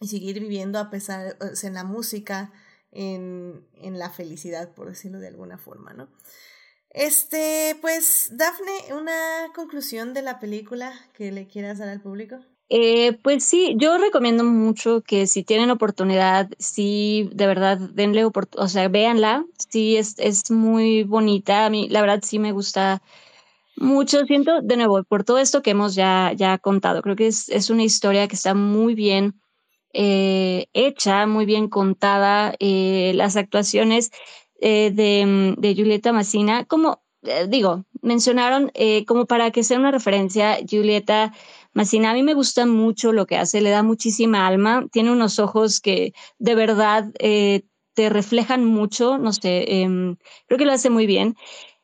[0.00, 2.52] y seguir viviendo a pesar, o en la música,
[2.90, 6.08] en, en la felicidad, por decirlo de alguna forma, ¿no?
[6.90, 12.40] Este, pues, Dafne, una conclusión de la película que le quieras dar al público.
[12.70, 18.66] Eh, pues sí, yo recomiendo mucho que si tienen oportunidad, sí, de verdad, denle oportunidad,
[18.66, 23.02] o sea, véanla, sí, es, es muy bonita, a mí la verdad sí me gusta
[23.76, 27.48] mucho, siento, de nuevo, por todo esto que hemos ya, ya contado, creo que es,
[27.48, 29.40] es una historia que está muy bien
[29.94, 34.10] eh, hecha, muy bien contada, eh, las actuaciones
[34.60, 37.02] eh, de, de, Julieta Massina, como
[37.48, 38.70] digo, mencionaron
[39.06, 41.32] como para que sea una referencia, Julieta
[41.78, 45.38] Massina, a mí me gusta mucho lo que hace, le da muchísima alma, tiene unos
[45.38, 47.04] ojos que de verdad
[47.94, 50.16] te reflejan mucho, no sé, em,
[50.46, 51.36] creo que lo hace muy bien,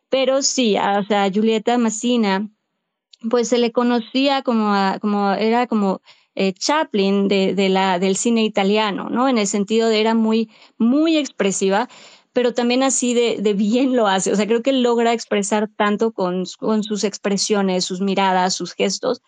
[0.09, 2.51] pero sí, o sea, Julieta Massina,
[3.31, 6.01] pues se le conocía como, como era como
[6.35, 9.29] Chaplin de, de, la, del cine italiano, ¿no?
[9.29, 11.89] En el sentido de era muy, muy expresiva,
[12.33, 14.33] pero también así de, de, bien lo hace.
[14.33, 19.23] O sea, creo que logra expresar tanto con, con, sus expresiones, sus miradas, sus gestos,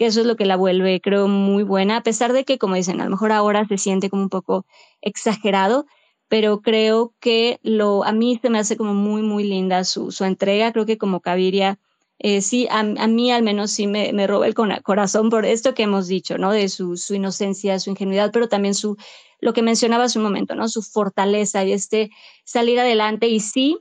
[0.00, 2.74] que eso es lo que la vuelve, creo, muy buena, a pesar de que, como
[2.74, 4.64] dicen, a lo mejor ahora se siente como un poco
[5.02, 5.84] exagerado,
[6.26, 10.24] pero creo que lo, a mí se me hace como muy, muy linda su, su
[10.24, 10.72] entrega.
[10.72, 11.78] Creo que como Caviria,
[12.18, 15.74] eh, sí, a, a, mí al menos sí me, me roba el corazón por esto
[15.74, 16.50] que hemos dicho, ¿no?
[16.50, 18.96] De su, su inocencia, su ingenuidad, pero también su
[19.38, 20.66] lo que mencionaba hace un momento, ¿no?
[20.70, 22.08] Su fortaleza y este
[22.46, 23.76] salir adelante y sí,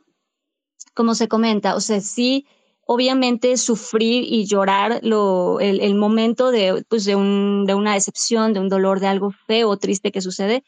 [0.93, 2.45] como se comenta, o sea, sí,
[2.91, 8.51] obviamente sufrir y llorar lo, el, el momento de, pues de, un, de una decepción,
[8.51, 10.63] de un dolor, de algo feo o triste que sucede,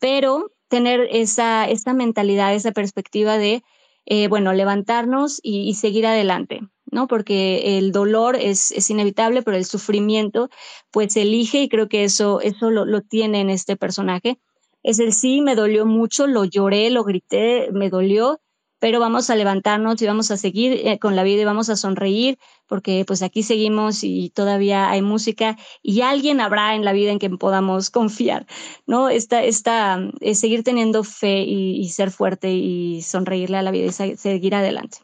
[0.00, 3.62] pero tener esa, esa mentalidad, esa perspectiva de,
[4.04, 6.58] eh, bueno, levantarnos y, seguir adelante.
[6.90, 7.06] ¿no?
[7.06, 10.50] Porque el dolor es, es, inevitable, pero el sufrimiento
[10.90, 14.40] pues elige y creo que eso, eso lo, lo, tiene en este personaje.
[14.82, 18.40] Es el sí, me dolió mucho, lo lloré, lo grité, me dolió,
[18.80, 21.76] pero vamos a levantarnos y vamos a seguir eh, con la vida y vamos a
[21.76, 27.12] sonreír porque pues aquí seguimos y todavía hay música y alguien habrá en la vida
[27.12, 28.46] en que podamos confiar,
[28.86, 29.08] ¿no?
[29.08, 34.16] Esta, esta, eh, seguir teniendo fe y, ser fuerte y sonreírle a la vida y
[34.16, 34.98] seguir adelante.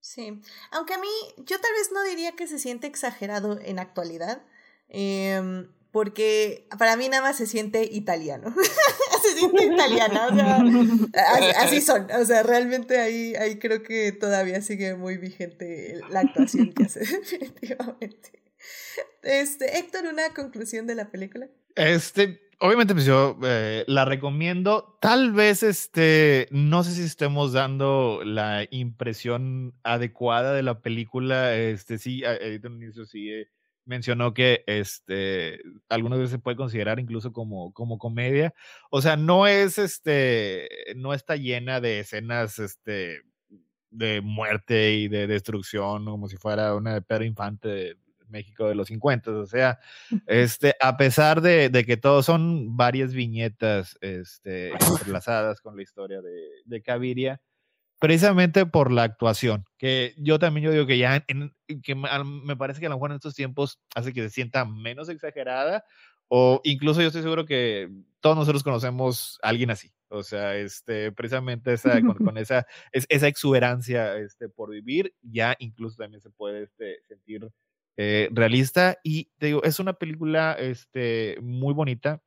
[0.00, 1.08] Sí, aunque a mí
[1.38, 4.42] yo tal vez no diría que se siente exagerado en actualidad,
[4.88, 5.66] eh,
[5.98, 8.54] porque para mí nada más se siente italiano,
[9.22, 14.62] se siente italiana, o sea, así, son, o sea, realmente ahí, ahí creo que todavía
[14.62, 18.30] sigue muy vigente la actuación que hace, definitivamente.
[19.24, 21.48] Este, Héctor, ¿una conclusión de la película?
[21.74, 24.96] Este, obviamente, pues yo eh, la recomiendo.
[25.00, 31.56] Tal vez, este, no sé si estemos dando la impresión adecuada de la película.
[31.56, 33.48] Este, sí, Edith inicio sí eh,
[33.88, 38.54] mencionó que, este, algunas veces se puede considerar incluso como, como comedia.
[38.90, 43.22] O sea, no es, este, no está llena de escenas, este,
[43.90, 47.96] de muerte y de destrucción, como si fuera una de Pedro Infante de,
[48.28, 49.30] México de los 50.
[49.32, 49.78] O sea,
[50.26, 54.70] este, a pesar de, de que todos son varias viñetas este,
[55.18, 56.36] entrelazadas con la historia de,
[56.66, 57.40] de Caviria,
[57.98, 62.80] precisamente por la actuación, que yo también yo digo que ya en, que me parece
[62.80, 65.84] que a lo mejor en estos tiempos hace que se sienta menos exagerada
[66.28, 67.90] o incluso yo estoy seguro que
[68.20, 73.06] todos nosotros conocemos a alguien así, o sea, este, precisamente esa, con, con esa, es,
[73.08, 77.48] esa exuberancia este, por vivir, ya incluso también se puede este, sentir
[77.96, 82.22] eh, realista y te digo, es una película este, muy bonita.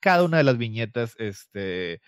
[0.00, 2.00] Cada una de las viñetas este,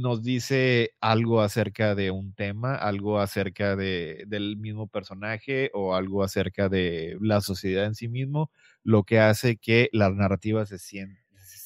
[0.00, 6.22] nos dice algo acerca de un tema, algo acerca de, del mismo personaje o algo
[6.24, 8.50] acerca de la sociedad en sí mismo,
[8.82, 11.23] lo que hace que la narrativa se sienta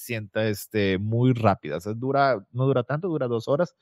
[0.08, 1.76] sienta este, muy rápida.
[1.76, 3.76] O dura, no dura tanto, dura dos horas,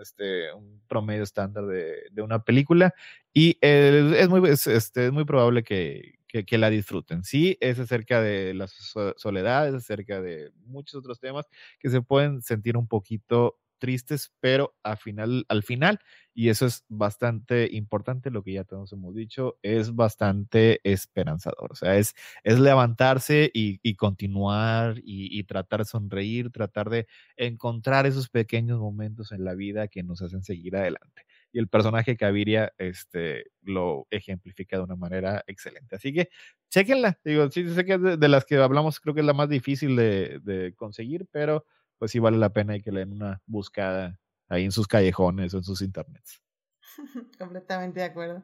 [0.00, 2.94] este, un promedio estándar de, de, una película.
[3.32, 7.24] Y es, muy, es, este, es muy probable que, que, que, la disfruten.
[7.24, 8.68] Sí, es acerca de la
[9.16, 11.46] soledad, es acerca de muchos otros temas
[11.80, 15.98] que se pueden sentir un poquito tristes, pero al final, al final,
[16.32, 21.72] y eso es bastante importante, lo que ya todos hemos dicho, es bastante esperanzador.
[21.72, 22.14] O sea, es,
[22.44, 28.78] es levantarse y, y continuar y, y, tratar de sonreír, tratar de encontrar esos pequeños
[28.78, 31.24] momentos en la vida que nos hacen seguir adelante.
[31.52, 35.96] y el personaje Caviria este, lo ejemplifica de una manera excelente.
[35.96, 36.28] Así que
[36.70, 39.48] chequenla, digo, sí sé que de, de las que hablamos creo que es la más
[39.48, 41.66] difícil de, de, conseguir, pero
[42.02, 45.54] pues sí vale la pena y que le den una buscada ahí en sus callejones
[45.54, 46.42] o en sus internets.
[47.38, 48.42] Completamente de acuerdo.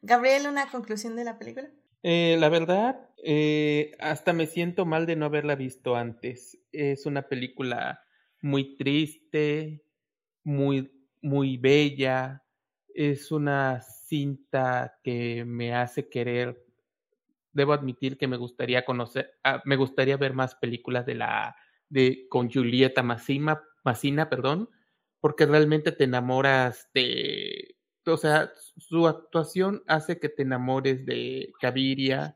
[0.00, 1.68] Gabriel, ¿una conclusión de la película?
[2.04, 6.56] Eh, la verdad, eh, hasta me siento mal de no haberla visto antes.
[6.70, 8.00] Es una película
[8.42, 9.84] muy triste,
[10.44, 12.44] muy, muy bella.
[12.94, 16.64] Es una cinta que me hace querer.
[17.52, 21.56] Debo admitir que me gustaría conocer, ah, me gustaría ver más películas de la
[21.90, 24.70] de con Julieta Massina, Massina, perdón,
[25.20, 27.76] porque realmente te enamoras de
[28.06, 32.34] o sea, su actuación hace que te enamores de Caviria.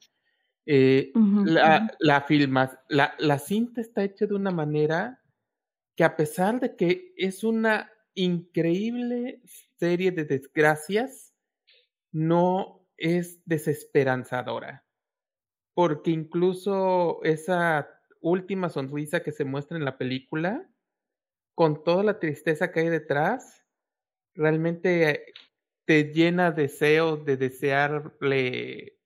[0.67, 5.21] Eh, la, la, filmas, la, la cinta está hecha de una manera
[5.97, 9.43] que a pesar de que es una increíble
[9.79, 11.35] serie de desgracias,
[12.13, 14.87] no es desesperanzadora.
[15.75, 17.89] Porque incluso esa
[18.25, 20.67] última sonrisa que se muestra en la película,
[21.55, 23.65] con toda la tristeza que hay detrás,
[24.35, 25.33] realmente
[25.85, 28.99] te llena deseos de desearle,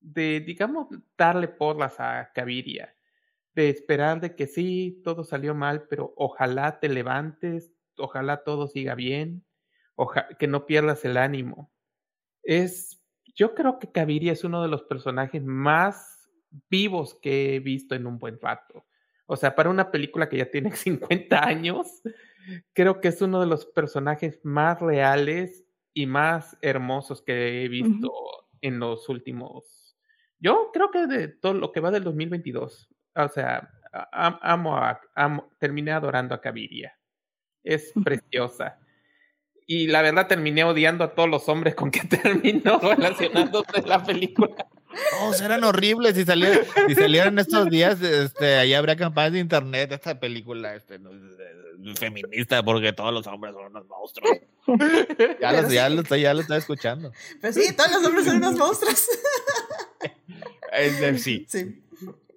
[0.00, 0.86] de, digamos,
[1.18, 2.96] darle porras a Caviria,
[3.54, 8.94] de esperar de que sí, todo salió mal, pero ojalá te levantes, ojalá todo siga
[8.94, 9.44] bien,
[10.38, 11.72] que no pierdas el ánimo.
[12.44, 13.02] Es,
[13.34, 16.13] yo creo que Caviria es uno de los personajes más
[16.70, 18.84] vivos que he visto en un buen rato.
[19.26, 22.02] O sea, para una película que ya tiene 50 años,
[22.72, 28.12] creo que es uno de los personajes más reales y más hermosos que he visto
[28.60, 29.96] en los últimos.
[30.38, 32.88] Yo creo que de todo lo que va del 2022.
[33.14, 33.70] O sea,
[34.12, 35.00] amo a.
[35.14, 36.98] Amo, terminé adorando a Caviria.
[37.62, 38.78] Es preciosa.
[39.66, 44.66] Y la verdad terminé odiando a todos los hombres con que terminó relacionándose la película.
[45.20, 46.14] Oh, eran horribles.
[46.16, 50.98] Si salieran, si estos días, este, ahí habría campañas de internet esta película este,
[51.96, 54.38] feminista porque todos los hombres son unos monstruos.
[55.40, 57.12] Ya, lo, ya, lo, ya lo estoy escuchando.
[57.40, 59.06] Pero sí, todos los hombres son unos monstruos.
[61.18, 61.46] sí.
[61.48, 61.82] Sí.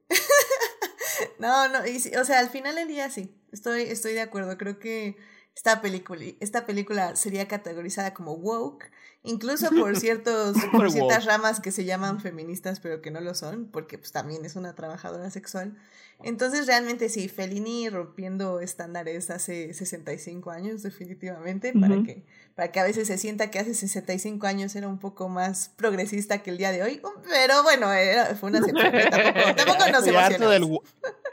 [1.39, 4.57] No, no, y, o sea, al final del día sí, estoy, estoy de acuerdo.
[4.57, 5.17] Creo que
[5.57, 8.91] esta película, esta película sería categorizada como woke,
[9.23, 13.65] incluso por, ciertos, por ciertas ramas que se llaman feministas, pero que no lo son,
[13.71, 15.75] porque pues también es una trabajadora sexual.
[16.23, 22.23] Entonces, realmente sí, Fellini rompiendo estándares hace 65 años, definitivamente, para, que,
[22.55, 26.43] para que a veces se sienta que hace 65 años era un poco más progresista
[26.43, 27.01] que el día de hoy.
[27.27, 28.91] Pero bueno, era, fue una excepción.
[29.09, 30.11] Tampoco, tampoco nos ya,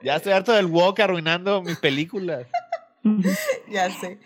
[0.02, 2.46] ya estoy harto del woke arruinando mis películas.
[3.70, 4.18] ya sé.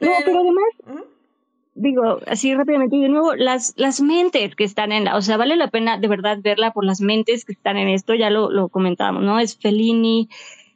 [0.00, 1.06] No, pero además,
[1.74, 5.36] digo, así rápidamente, y de nuevo, las, las mentes que están en la, o sea,
[5.36, 8.50] vale la pena de verdad verla por las mentes que están en esto, ya lo,
[8.50, 9.38] lo comentábamos, ¿no?
[9.38, 10.28] Es Fellini,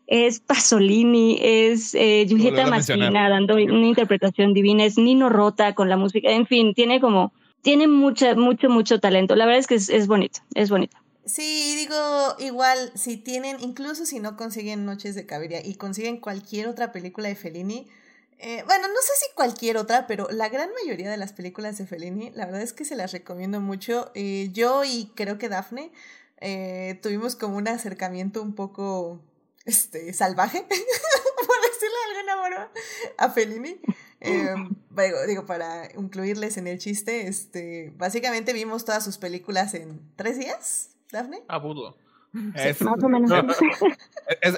[0.07, 5.97] es Pasolini, es eh, Julieta Massina dando una interpretación divina, es Nino Rota con la
[5.97, 7.33] música, en fin, tiene como,
[7.63, 9.35] tiene mucha, mucho, mucho talento.
[9.35, 10.97] La verdad es que es, es bonito, es bonito.
[11.27, 16.69] Sí, digo, igual, si tienen, incluso si no consiguen Noches de Caviria y consiguen cualquier
[16.69, 17.91] otra película de Fellini,
[18.39, 21.87] eh, bueno, no sé si cualquier otra, pero la gran mayoría de las películas de
[21.87, 24.13] Fellini, la verdad es que se las recomiendo mucho.
[24.15, 25.91] Eh, yo y creo que Daphne
[26.39, 29.21] eh, tuvimos como un acercamiento un poco
[29.65, 32.73] este, salvaje, por decirlo de alguna forma,
[33.19, 33.81] a Fellini.
[35.27, 40.96] digo, para incluirles en el chiste, este, básicamente vimos todas sus películas en tres días,
[41.17, 41.43] Daphne.
[41.49, 41.97] Abudo.
[42.55, 43.31] Es, más o menos.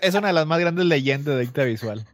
[0.02, 2.04] es, una de las más grandes leyendas de dicta visual.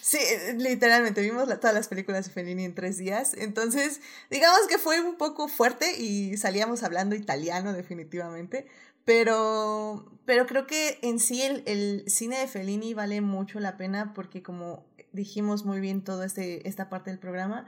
[0.00, 0.18] Sí,
[0.56, 3.34] literalmente vimos todas las películas de Fellini en tres días.
[3.34, 4.00] Entonces,
[4.30, 8.66] digamos que fue un poco fuerte y salíamos hablando italiano definitivamente.
[9.04, 14.12] Pero, pero creo que en sí el, el cine de Fellini vale mucho la pena
[14.14, 17.66] porque como dijimos muy bien toda este, esta parte del programa,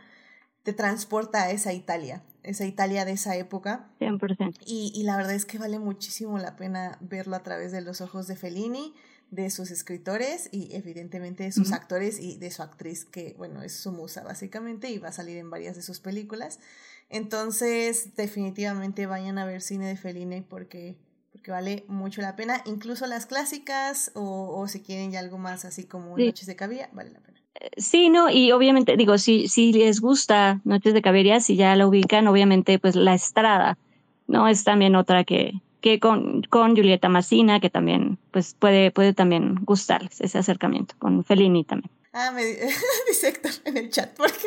[0.62, 3.88] te transporta a esa Italia, esa Italia de esa época.
[4.00, 4.56] 100%.
[4.64, 8.00] Y, y la verdad es que vale muchísimo la pena verlo a través de los
[8.00, 8.94] ojos de Fellini,
[9.30, 13.74] de sus escritores y evidentemente de sus actores y de su actriz, que bueno, es
[13.74, 16.60] su musa básicamente y va a salir en varias de sus películas.
[17.08, 20.96] Entonces, definitivamente vayan a ver cine de Fellini porque,
[21.32, 25.64] porque vale mucho la pena, incluso las clásicas o, o si quieren ya algo más
[25.64, 27.35] así como Noches de Cabilla, vale la pena.
[27.76, 31.86] Sí, no, y obviamente, digo, si, si les gusta Noches de Cabería, si ya la
[31.86, 33.78] ubican, obviamente, pues La Estrada,
[34.26, 34.48] ¿no?
[34.48, 39.56] Es también otra que, que con, con Julieta Massina, que también, pues puede, puede también
[39.64, 41.90] gustarles ese acercamiento, con Fellini también.
[42.18, 42.46] Ah, me
[43.08, 44.38] dice Héctor en el chat, porque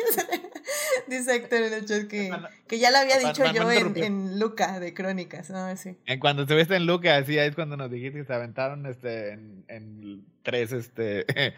[1.06, 2.28] dice Héctor en el chat que,
[2.66, 5.76] que ya lo había dicho yo en, en, Luca de Crónicas, ¿no?
[5.76, 5.96] Sí.
[6.18, 10.24] Cuando estuviste en Luca, sí, es cuando nos dijiste que se aventaron este, en, en
[10.42, 11.26] tres, este,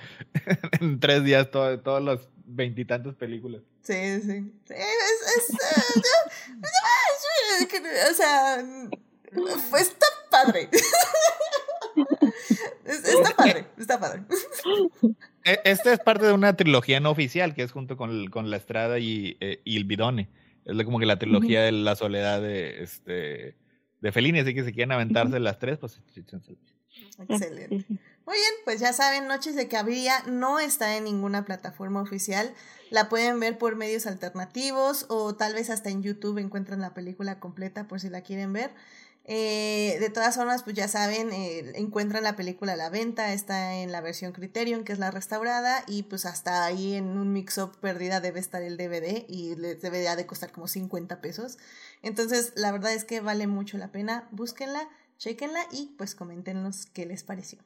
[0.82, 3.62] en tres días todos todos los veintitantos películas.
[3.80, 4.52] Sí, sí.
[4.68, 5.56] sí es, es,
[8.10, 8.62] o sea,
[9.70, 10.68] pues está padre.
[12.84, 14.22] Está padre, está padre.
[15.44, 18.98] Esta es parte de una trilogía no oficial que es junto con, con La Estrada
[18.98, 20.28] y, eh, y, el Bidone.
[20.64, 23.56] Es como que la trilogía de la soledad de, este,
[24.00, 26.00] de Fellini, así que si quieren aventarse las tres, pues
[27.18, 27.86] Excelente.
[28.24, 32.54] Muy bien, pues ya saben, Noches de Cabrilla no está en ninguna plataforma oficial.
[32.90, 37.40] La pueden ver por medios alternativos o tal vez hasta en YouTube encuentran la película
[37.40, 38.70] completa por si la quieren ver.
[39.24, 43.74] Eh, de todas formas, pues ya saben, eh, encuentran la película a la venta, está
[43.74, 47.76] en la versión Criterion, que es la restaurada, y pues hasta ahí en un mix-up
[47.80, 51.58] perdida debe estar el DVD y les debería de costar como 50 pesos.
[52.02, 57.06] Entonces, la verdad es que vale mucho la pena, búsquenla, chequenla y pues coméntenos qué
[57.06, 57.58] les pareció.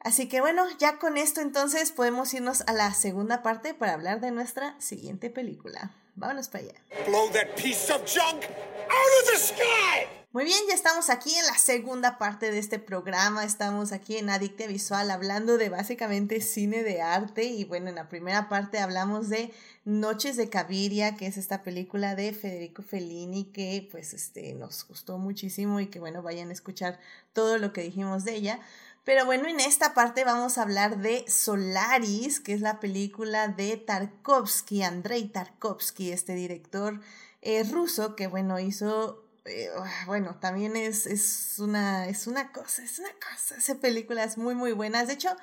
[0.00, 4.20] Así que bueno, ya con esto entonces podemos irnos a la segunda parte para hablar
[4.20, 5.90] de nuestra siguiente película.
[6.14, 6.74] Vámonos para allá.
[7.06, 10.18] Blow that piece of junk out of the sky!
[10.30, 13.44] Muy bien, ya estamos aquí en la segunda parte de este programa.
[13.44, 17.44] Estamos aquí en Adictia Visual hablando de básicamente cine de arte.
[17.44, 19.54] Y bueno, en la primera parte hablamos de
[19.86, 25.16] Noches de Caviria, que es esta película de Federico Fellini que pues este, nos gustó
[25.16, 27.00] muchísimo y que bueno, vayan a escuchar
[27.32, 28.60] todo lo que dijimos de ella.
[29.08, 33.78] Pero bueno, en esta parte vamos a hablar de Solaris, que es la película de
[33.78, 37.00] Tarkovsky, Andrei Tarkovsky, este director
[37.40, 42.82] eh, ruso que bueno, hizo eh, ah, bueno, también es, es, una, es una cosa,
[42.82, 43.54] es una cosa.
[43.56, 45.06] Hace películas muy, muy buenas.
[45.06, 45.34] De hecho,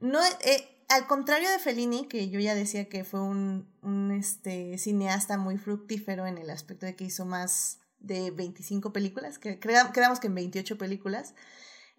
[0.00, 4.78] no, eh, al contrario de Fellini, que yo ya decía que fue un, un este,
[4.78, 10.18] cineasta muy fructífero en el aspecto de que hizo más de 25 películas, que quedamos
[10.18, 11.34] que en 28 películas.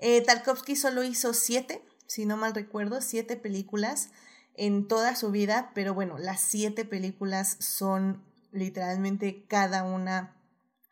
[0.05, 4.09] Eh, Tarkovsky solo hizo 7, si no mal recuerdo, 7 películas
[4.53, 10.35] en toda su vida, pero bueno, las 7 películas son literalmente cada una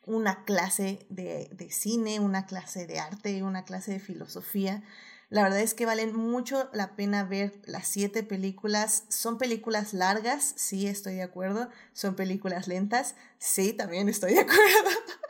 [0.05, 4.82] una clase de, de, cine, una clase de arte, una clase de filosofía.
[5.30, 9.03] La verdad es que valen mucho la pena ver las siete películas.
[9.09, 11.70] Son películas largas, sí, estoy de acuerdo.
[11.93, 14.59] Son películas lentas, sí, también estoy de acuerdo.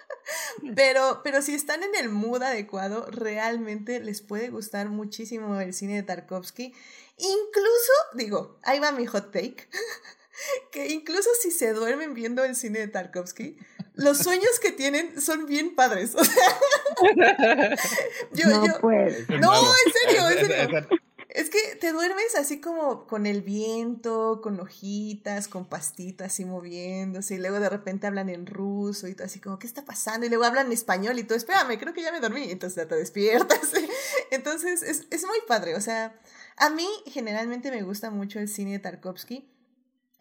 [0.76, 5.96] Pero, pero si están en el mood adecuado, realmente les puede gustar muchísimo el cine
[5.96, 6.74] de Tarkovsky.
[7.18, 9.68] Incluso, digo, ahí va mi hot take,
[10.72, 13.58] que incluso si se duermen viendo el cine de Tarkovsky,
[13.94, 16.14] los sueños que tienen son bien padres.
[18.32, 19.30] yo, no, yo, pues.
[19.30, 20.88] no, en serio, en serio.
[21.34, 27.36] Es que te duermes así como con el viento, con hojitas, con pastitas así moviéndose,
[27.36, 30.26] y luego de repente hablan en ruso y todo así como, ¿qué está pasando?
[30.26, 32.88] Y luego hablan en español y tú, espérame, creo que ya me dormí, entonces ya
[32.88, 33.72] te despiertas.
[34.32, 36.20] Entonces es, es muy padre, o sea,
[36.58, 39.52] a mí generalmente me gusta mucho el cine de Tarkovsky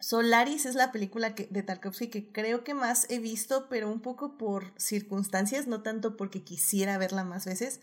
[0.01, 4.01] Solaris es la película que, de Tarkovsky que creo que más he visto, pero un
[4.01, 7.81] poco por circunstancias, no tanto porque quisiera verla más veces,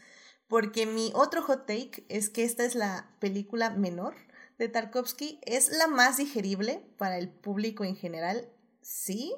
[0.48, 4.14] porque mi otro hot take es que esta es la película menor
[4.58, 8.48] de Tarkovsky, es la más digerible para el público en general,
[8.82, 9.34] sí,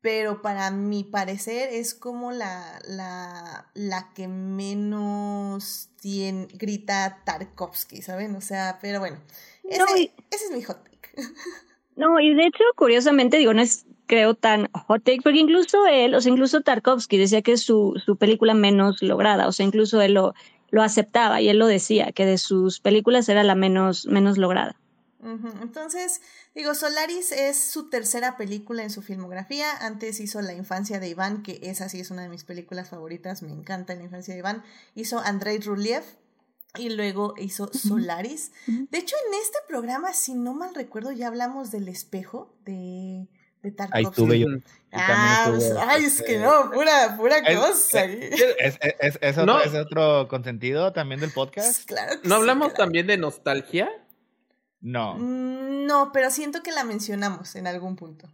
[0.00, 8.34] pero para mi parecer es como la, la, la que menos tiene, grita Tarkovsky, ¿saben?
[8.34, 9.20] O sea, pero bueno,
[9.64, 11.12] ese, ese es mi hot take.
[11.96, 16.14] No, y de hecho, curiosamente, digo, no es creo tan hot take, porque incluso él,
[16.14, 20.00] o sea, incluso Tarkovsky decía que es su, su película menos lograda, o sea, incluso
[20.02, 20.34] él lo,
[20.70, 24.76] lo aceptaba y él lo decía, que de sus películas era la menos, menos lograda.
[25.22, 26.22] Entonces,
[26.54, 29.70] digo, Solaris es su tercera película en su filmografía.
[29.80, 33.42] Antes hizo La infancia de Iván, que esa sí es una de mis películas favoritas,
[33.42, 34.64] me encanta La infancia de Iván.
[34.94, 36.02] Hizo Andrei Ruliev,
[36.78, 38.52] y luego hizo Solaris.
[38.66, 43.26] De hecho, en este programa, si no mal recuerdo, ya hablamos del espejo de,
[43.62, 43.98] de Tarkovsky.
[43.98, 44.46] Ahí estuve yo.
[44.92, 48.04] Ah, pues, ay, es que no, pura, pura cosa.
[48.04, 51.86] Es, es, es, otro, ¿Es, otro, consentido también del podcast?
[51.86, 53.88] Claro ¿No hablamos también de nostalgia?
[54.80, 55.14] No.
[55.16, 58.28] Mm, no, pero siento que la mencionamos en algún punto.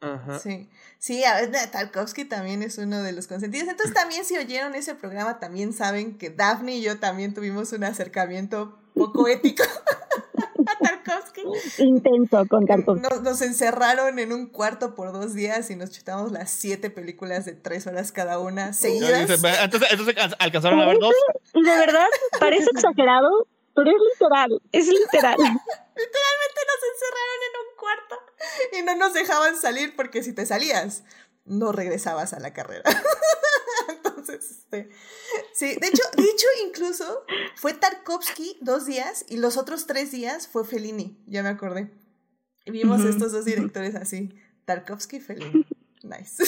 [0.00, 0.38] Ajá.
[0.38, 0.68] Sí,
[0.98, 3.68] sí, a ver, Tarkovsky también es uno de los consentidos.
[3.68, 7.84] Entonces también si oyeron ese programa, también saben que Daphne y yo también tuvimos un
[7.84, 9.64] acercamiento poco ético
[10.66, 11.42] a Tarkovsky.
[11.78, 13.08] Intenso con Tarkovsky.
[13.08, 17.44] Nos, nos, encerraron en un cuarto por dos días y nos chutamos las siete películas
[17.44, 19.28] de tres horas cada una seguidas.
[19.28, 21.14] Entonces, entonces alcanzaron a ver dos.
[21.54, 22.06] De verdad,
[22.38, 25.36] parece exagerado, pero es literal, es literal.
[25.38, 26.60] Literalmente
[26.98, 28.16] encerraron en un cuarto
[28.76, 31.04] y no nos dejaban salir porque si te salías,
[31.44, 32.82] no regresabas a la carrera.
[33.88, 34.90] Entonces, este,
[35.54, 37.24] sí, de hecho, de hecho, incluso
[37.54, 41.90] fue Tarkovsky dos días y los otros tres días fue Fellini, ya me acordé.
[42.64, 44.34] Y vimos estos dos directores así,
[44.64, 45.66] Tarkovsky y Fellini.
[46.00, 46.44] Nice.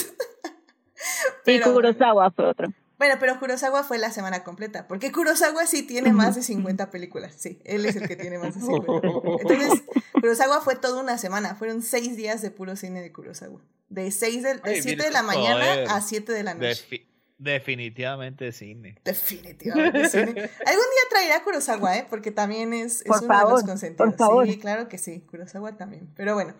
[1.45, 2.73] y Kurosawa fue otro.
[3.01, 7.33] Bueno, pero Kurosawa fue la semana completa, porque Kurosawa sí tiene más de 50 películas,
[7.35, 8.91] sí, él es el que tiene más de 50.
[9.41, 13.59] Entonces, Kurosawa fue toda una semana, fueron seis días de puro cine de Kurosawa,
[13.89, 17.07] de, seis de, de 7 de la mañana a 7 de la noche.
[17.39, 18.99] definitivamente cine.
[19.03, 20.23] Definitivamente cine.
[20.67, 22.05] Algún día traerá Kurosawa, ¿eh?
[22.07, 24.13] Porque también es, es uno de los consentidos.
[24.47, 26.07] Sí, claro que sí, Kurosawa también.
[26.15, 26.53] Pero bueno,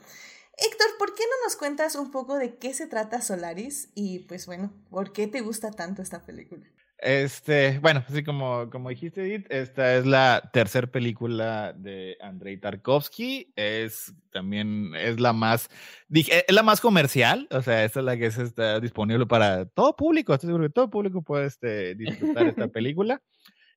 [0.57, 4.45] Héctor, ¿por qué no nos cuentas un poco de qué se trata Solaris y pues
[4.45, 6.65] bueno, por qué te gusta tanto esta película?
[7.02, 13.52] Este, bueno, así como, como dijiste, Edith, esta es la tercera película de Andrei Tarkovsky.
[13.56, 15.68] Es también, es la más,
[16.10, 17.48] dije, es la más comercial.
[17.49, 20.32] O sea, esta es la que está disponible para todo público.
[20.32, 23.19] Estoy seguro que todo público puede este, disfrutar esta película.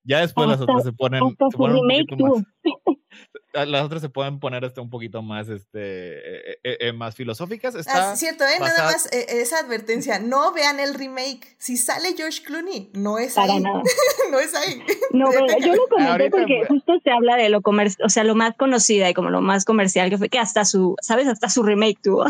[0.02, 2.44] Ya después las otras se ponen, se ponen un poquito más.
[3.52, 7.74] Las otras se pueden poner hasta un poquito más, este, eh, eh, eh, más filosóficas.
[7.74, 8.58] Está ah, cierto, ¿eh?
[8.58, 10.18] Nada más esa advertencia.
[10.18, 11.56] No vean el remake.
[11.58, 13.60] Si sale George Clooney, no es ahí.
[14.30, 14.82] no es ahí.
[15.12, 15.30] No,
[15.60, 19.08] yo lo comenté porque justo se habla de lo comercial, o sea, lo más conocida
[19.08, 21.28] y como lo más comercial que fue que hasta su, ¿sabes?
[21.28, 22.26] Hasta su remake tuvo.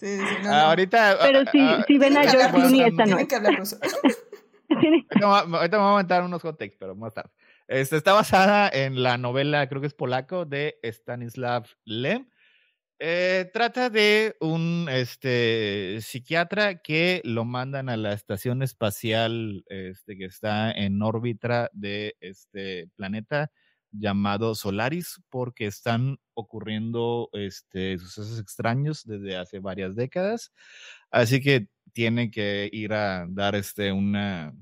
[0.00, 1.18] Sí, sí, no, Ahorita.
[1.22, 3.16] Pero si, si ven a George Clooney, esta no.
[3.16, 3.78] Tienen que hablar ruso.
[5.22, 7.30] ahorita, me voy a aventar unos hot takes, pero más tarde.
[7.68, 12.26] Este, está basada en la novela, creo que es polaco, de Stanislav Lem.
[12.98, 20.24] Eh, trata de un este, psiquiatra que lo mandan a la estación espacial este, que
[20.24, 23.52] está en órbita de este planeta
[23.92, 30.52] llamado Solaris porque están ocurriendo este, sucesos extraños desde hace varias décadas.
[31.10, 34.54] Así que tiene que ir a dar este, una,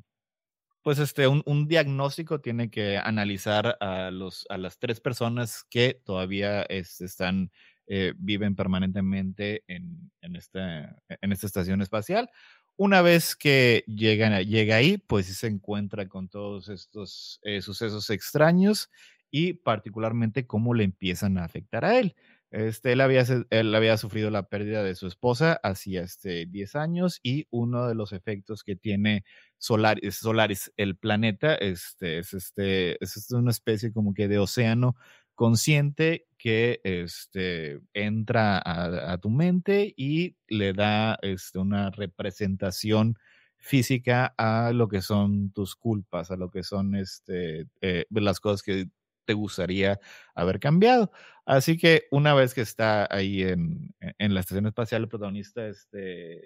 [0.87, 6.01] pues este, un, un, diagnóstico tiene que analizar a, los, a las tres personas que
[6.05, 7.51] todavía están,
[7.89, 12.31] eh, viven permanentemente en, en, esta, en esta estación espacial.
[12.77, 18.89] Una vez que llegan, llega ahí, pues se encuentra con todos estos eh, sucesos extraños
[19.29, 22.15] y particularmente cómo le empiezan a afectar a él.
[22.51, 27.19] Este, él, había, él había sufrido la pérdida de su esposa hacía este, 10 años
[27.23, 29.25] y uno de los efectos que tiene
[29.59, 34.95] Solaris, el planeta, este, es, este, es una especie como que de océano
[35.35, 43.17] consciente que este, entra a, tu mente y le da este, una representación
[43.59, 48.63] física a lo que son tus culpas, a lo que son este, eh, las cosas
[48.63, 48.87] que
[49.27, 50.01] te gustaría
[50.35, 51.11] haber cambiado.
[51.45, 56.43] Así que una vez que está ahí en, en la estación espacial, el protagonista, este,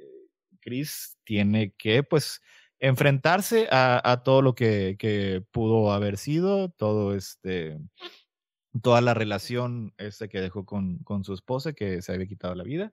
[0.61, 2.43] Chris, tiene que, pues,
[2.81, 7.79] enfrentarse a, a todo lo que, que, pudo haber sido, todo este,
[8.83, 12.65] toda la relación este que dejó con, con su esposa, que se había quitado la
[12.65, 12.93] vida.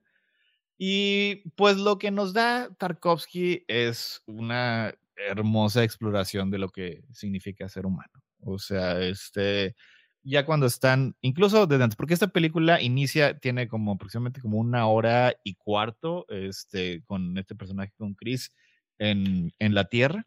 [0.78, 7.68] Y pues lo que nos da Tarkovsky es una hermosa exploración de lo que significa
[7.68, 8.22] ser humano.
[8.40, 9.74] O sea, este,
[10.22, 14.86] ya cuando están, incluso desde antes, porque esta película inicia, tiene como aproximadamente como una
[14.86, 18.52] hora y cuarto, este, con este personaje, con Chris,
[18.98, 20.26] en, en la Tierra,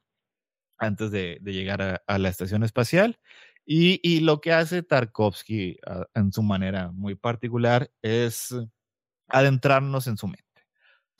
[0.77, 3.19] antes de, de llegar a, la estación espacial.
[3.65, 8.55] Y, y, lo que hace Tarkovsky ah, en su manera muy particular es
[9.27, 10.50] adentrarnos en su mente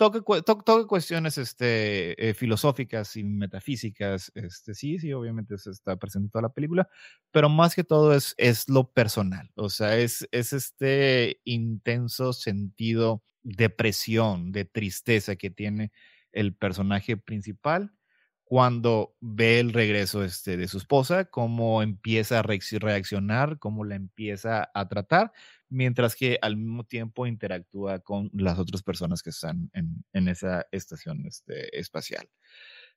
[0.09, 6.31] toca, cuestiones este, eh, filosóficas y metafísicas, este, sí, sí, obviamente se está presente en
[6.31, 6.89] toda la película,
[7.31, 13.23] pero más que todo es, es lo personal, o sea, es, es este intenso sentido
[13.43, 15.91] de presión, de tristeza que tiene
[16.31, 17.93] el personaje principal
[18.43, 24.69] cuando ve el regreso este, de su esposa, cómo empieza a reaccionar, cómo la empieza
[24.73, 25.31] a tratar,
[25.71, 30.67] mientras que al mismo tiempo interactúa con las otras personas que están en, en esa
[30.71, 32.29] estación este, espacial.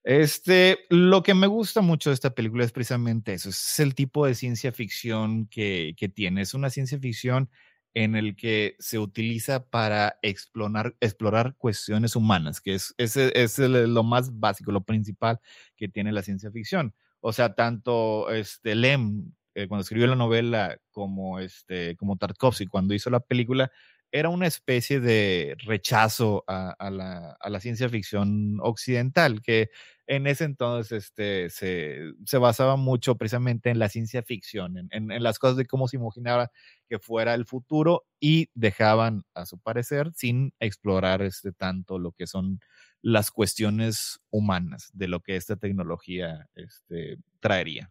[0.03, 4.27] Este, lo que me gusta mucho de esta película es precisamente eso, es el tipo
[4.27, 6.43] de ciencia ficción que, que tiene.
[6.43, 7.49] Es una ciencia ficción
[7.95, 14.03] en el que se utiliza para explorar, explorar cuestiones humanas, que es, es, es lo
[14.03, 15.41] más básico, lo principal
[15.77, 16.93] que tiene la ciencia ficción.
[17.21, 22.95] O sea, tanto este, Lem, eh, cuando escribió la novela, como, este, como Tarkovsky, cuando
[22.95, 23.71] hizo la película,
[24.15, 29.71] era una especie de rechazo a, la, ciencia ficción occidental, que
[30.07, 35.41] en ese entonces este, se, basaba mucho precisamente en la ciencia ficción, en, en, las
[35.41, 36.53] cosas de cómo se imaginaba
[36.89, 42.29] que fuera el futuro y dejaban, a su parecer, sin explorar este, tanto lo que
[42.29, 42.61] son
[43.03, 47.91] las cuestiones humanas de lo que esta tecnología este, traería.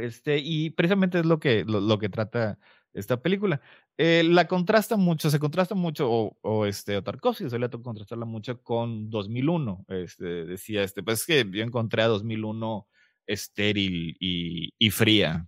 [0.00, 2.58] Este, y precisamente es lo que, lo, que trata
[2.92, 3.60] esta película.
[3.96, 9.10] Eh, la contrasta mucho, se contrasta mucho, o, este, o Tarkovsky suele contrastarla mucho con
[9.10, 9.84] 2001.
[9.88, 12.86] Este, decía, este, pues es que yo encontré a 2001
[13.26, 15.46] estéril y, y fría.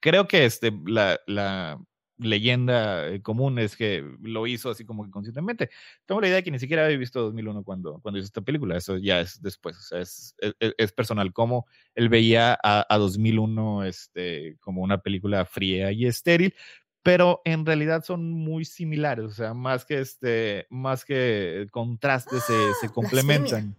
[0.00, 1.78] Creo que este, la, la,
[2.22, 5.70] leyenda eh, común es que lo hizo así como que conscientemente.
[6.06, 8.76] Tengo la idea de que ni siquiera había visto 2001 cuando, cuando hizo esta película,
[8.76, 13.84] eso ya es después, o sea, es, es, personal, como él veía a, a, 2001
[13.84, 16.54] este, como una película fría y estéril,
[17.02, 22.74] pero en realidad son muy similares, o sea, más que este, más que contrastes se,
[22.80, 22.92] se ¡Ah!
[22.92, 23.76] complementan.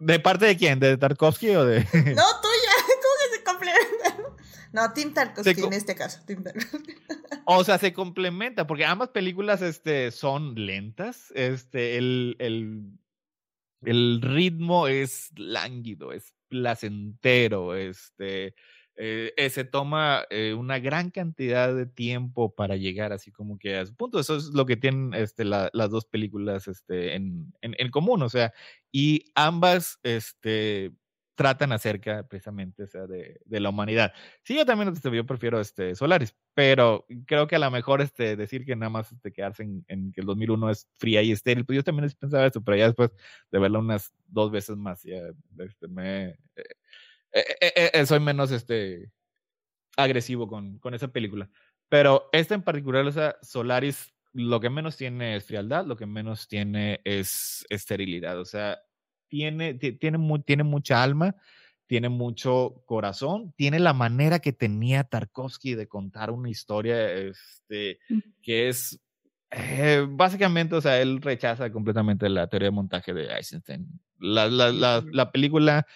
[0.00, 0.78] ¿De parte de quién?
[0.78, 1.80] ¿De Tarkovsky o de.?
[1.80, 2.74] No, tuya.
[3.02, 4.36] ¿Cómo que se complementan?
[4.78, 6.20] No, Tim Tarkovsky en este caso.
[6.24, 6.44] Tim.
[7.50, 11.32] O sea, se complementa, porque ambas películas este, son lentas.
[11.34, 12.92] Este, el, el,
[13.82, 17.74] el ritmo es lánguido, es placentero.
[17.74, 18.54] Este,
[18.96, 23.78] eh, eh, se toma eh, una gran cantidad de tiempo para llegar así como que
[23.78, 24.20] a su punto.
[24.20, 28.28] Eso es lo que tienen este, las dos películas este, en, en, en, común, o
[28.28, 28.52] sea,
[28.92, 30.92] y ambas este,
[31.38, 34.12] tratan acerca precisamente o sea, de, de, la humanidad.
[34.42, 38.34] Sí, yo también este, yo prefiero este, Solaris, pero creo que a lo mejor este,
[38.34, 41.64] decir que nada más este, quedarse en, en que el 2001 es fría y estéril,
[41.64, 43.12] pues yo también pensaba eso, pero ya después
[43.52, 45.20] de verla unas dos veces más, ya
[45.58, 46.30] este, me...
[47.30, 49.12] Eh, eh, eh, soy menos este,
[49.96, 51.48] agresivo con, con esa película.
[51.88, 56.06] Pero esta en particular, o sea, Solaris, lo que menos tiene es frialdad, lo que
[56.06, 58.40] menos tiene es esterilidad.
[58.40, 58.80] O sea,
[59.28, 61.36] tiene, tiene, tiene mucha alma,
[61.86, 67.98] tiene mucho corazón, tiene la manera que tenía Tarkovsky de contar una historia este,
[68.42, 69.00] que es
[69.50, 73.88] eh, básicamente, o sea, él rechaza completamente la teoría de montaje de Eisenstein.
[74.18, 75.86] La, la, la, la película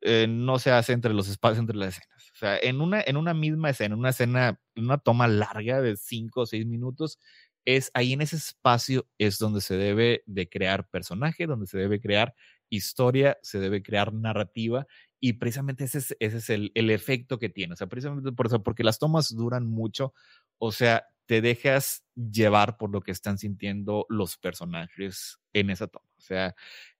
[0.00, 2.30] eh, no se hace entre los espacios, entre las escenas.
[2.32, 6.42] O sea, en una, en una misma escena, una escena, una toma larga de cinco
[6.42, 7.18] o seis minutos,
[7.64, 12.00] es ahí en ese espacio es donde se debe de crear personaje, donde se debe
[12.00, 12.34] crear
[12.70, 14.86] historia, se debe crear narrativa
[15.20, 17.72] y precisamente ese es, ese es el, el, efecto que tiene.
[17.74, 20.14] O sea, precisamente por eso, porque las tomas duran mucho,
[20.58, 26.08] o sea, te dejas llevar por lo que están sintiendo los personajes en esa toma.
[26.16, 26.54] O sea,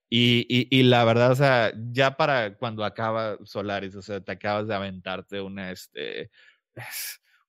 [0.09, 4.67] y, y, la verdad, o sea, ya para cuando acaba Solaris, o sea, te acabas
[4.67, 6.31] de aventarte una, este,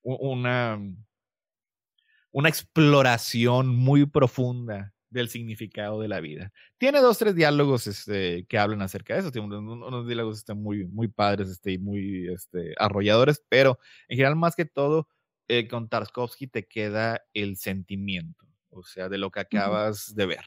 [0.02, 0.78] una,
[2.32, 6.52] una exploración muy profunda del significado de la vida.
[6.78, 9.32] Tiene dos, tres diálogos este, que hablan acerca de eso.
[9.32, 13.78] Tiene unos, diálogos este, muy, muy padres este, y muy este, arrolladores, pero
[14.08, 15.08] en general, más que todo,
[15.48, 20.44] eh, con Tarkovsky te queda el sentimiento, o sea, de lo que acabas de ver.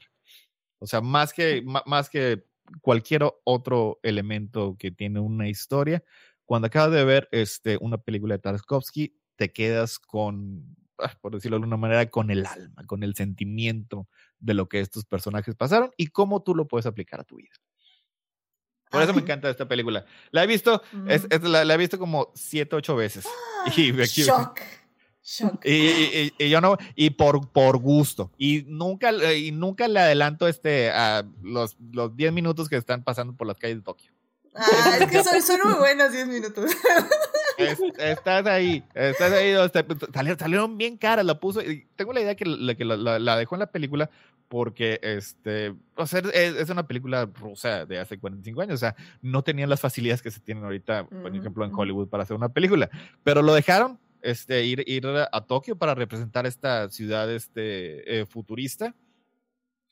[0.78, 2.44] O sea, más que, más que
[2.80, 6.02] cualquier otro elemento que tiene una historia,
[6.46, 10.76] cuando acabas de ver este, una película de Tarkovsky, te quedas con,
[11.20, 14.08] por decirlo de alguna manera, con el alma, con el sentimiento
[14.38, 17.54] de lo que estos personajes pasaron y cómo tú lo puedes aplicar a tu vida.
[18.90, 20.04] Por eso me encanta esta película.
[20.30, 21.46] La he visto, es, mm.
[21.46, 23.26] la, he visto como siete, ocho veces.
[23.76, 24.60] Y, Shock.
[25.64, 28.30] Y, y, yo no, y por, por gusto.
[28.36, 33.34] Y nunca, y nunca le adelanto este, a los, los 10 minutos que están pasando
[33.34, 34.12] por las calles de Tokio.
[34.54, 36.70] Ah, es que son, son muy buenos 10 minutos.
[37.98, 39.54] estás ahí, estás ahí.
[40.12, 41.60] Salieron, salieron, bien caras, la puso.
[41.60, 44.10] Y tengo la idea que, la, que la, la, dejó en la película
[44.48, 48.94] porque este, o sea, es, es, una película rusa de hace 45 años, o sea,
[49.22, 52.50] no tenían las facilidades que se tienen ahorita, por ejemplo, en Hollywood para hacer una
[52.50, 52.88] película,
[53.24, 58.94] pero lo dejaron este, ir, ir a Tokio para representar esta ciudad este, eh, futurista.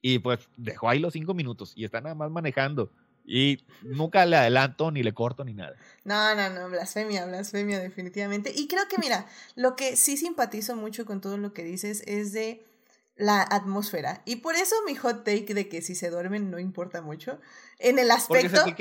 [0.05, 2.91] Y pues dejó ahí los cinco minutos y está nada más manejando.
[3.25, 5.77] Y nunca le adelanto, ni le corto, ni nada.
[6.05, 8.53] No, no, no, blasfemia, blasfemia, definitivamente.
[8.55, 12.33] Y creo que, mira, lo que sí simpatizo mucho con todo lo que dices es
[12.33, 12.65] de
[13.17, 14.23] la atmósfera.
[14.25, 17.39] Y por eso mi hot take de que si se duermen no importa mucho.
[17.79, 18.75] En el aspecto de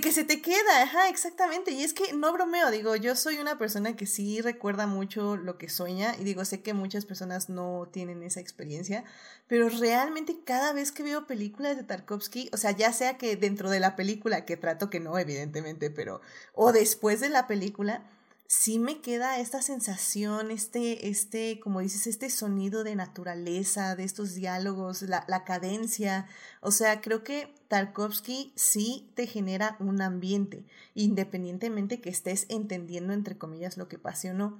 [0.00, 1.70] que se te queda, ajá, exactamente.
[1.70, 5.58] Y es que no bromeo, digo, yo soy una persona que sí recuerda mucho lo
[5.58, 9.04] que sueña y digo, sé que muchas personas no tienen esa experiencia,
[9.46, 13.70] pero realmente cada vez que veo películas de Tarkovsky, o sea, ya sea que dentro
[13.70, 16.20] de la película, que trato que no, evidentemente, pero,
[16.52, 18.02] o después de la película,
[18.48, 24.34] sí me queda esta sensación, este, este, como dices, este sonido de naturaleza, de estos
[24.34, 26.26] diálogos, la, la cadencia.
[26.62, 30.64] O sea, creo que Tarkovsky sí te genera un ambiente,
[30.94, 34.58] independientemente que estés entendiendo, entre comillas, lo que pase o no.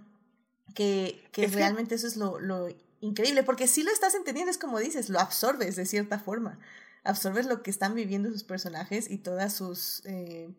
[0.74, 2.68] Que, que realmente eso es lo, lo
[3.00, 6.58] increíble, porque si lo estás entendiendo, es como dices, lo absorbes de cierta forma.
[7.04, 10.02] Absorbes lo que están viviendo sus personajes y todas sus...
[10.04, 10.50] Eh,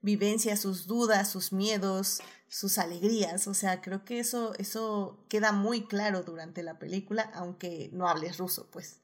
[0.00, 3.46] vivencias, sus dudas, sus miedos, sus alegrías.
[3.46, 8.38] O sea, creo que eso, eso queda muy claro durante la película, aunque no hables
[8.38, 9.02] ruso, pues.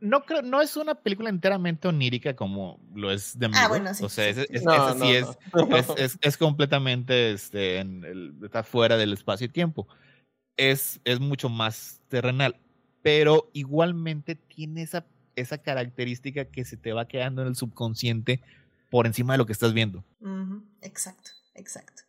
[0.00, 4.04] No creo, no es una película enteramente onírica como lo es de Ah, bueno, sí.
[4.04, 8.02] O sea, es, es, es, completamente este, en
[8.42, 9.86] está fuera del espacio y tiempo.
[10.56, 12.58] Es, es mucho más terrenal.
[13.02, 18.40] Pero igualmente tiene esa, esa característica que se te va quedando en el subconsciente
[18.96, 20.06] por encima de lo que estás viendo.
[20.80, 22.02] Exacto, exacto.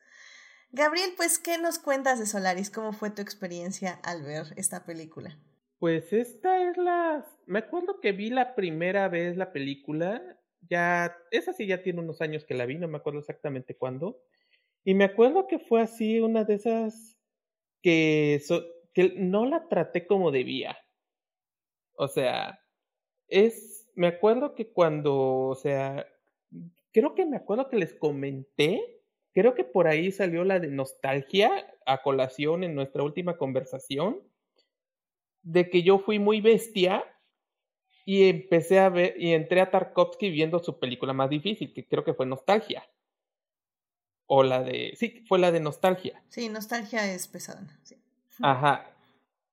[0.72, 2.70] Gabriel, pues, ¿qué nos cuentas de Solaris?
[2.70, 5.38] ¿Cómo fue tu experiencia al ver esta película?
[5.80, 7.26] Pues esta es la...
[7.46, 11.14] Me acuerdo que vi la primera vez la película, ya...
[11.30, 14.22] Esa sí ya tiene unos años que la vi, no me acuerdo exactamente cuándo.
[14.86, 17.18] Y me acuerdo que fue así una de esas
[17.82, 18.42] que,
[18.94, 20.78] que no la traté como debía.
[21.98, 22.62] O sea,
[23.28, 23.90] es...
[23.94, 26.06] Me acuerdo que cuando, o sea,
[26.98, 31.52] creo que me acuerdo que les comenté, creo que por ahí salió la de nostalgia
[31.86, 34.24] a colación en nuestra última conversación,
[35.44, 37.04] de que yo fui muy bestia
[38.04, 42.04] y empecé a ver y entré a Tarkovsky viendo su película más difícil, que creo
[42.04, 42.84] que fue Nostalgia.
[44.26, 46.24] O la de, sí, fue la de Nostalgia.
[46.30, 47.80] Sí, Nostalgia es pesada.
[47.84, 47.96] Sí.
[48.42, 48.92] Ajá.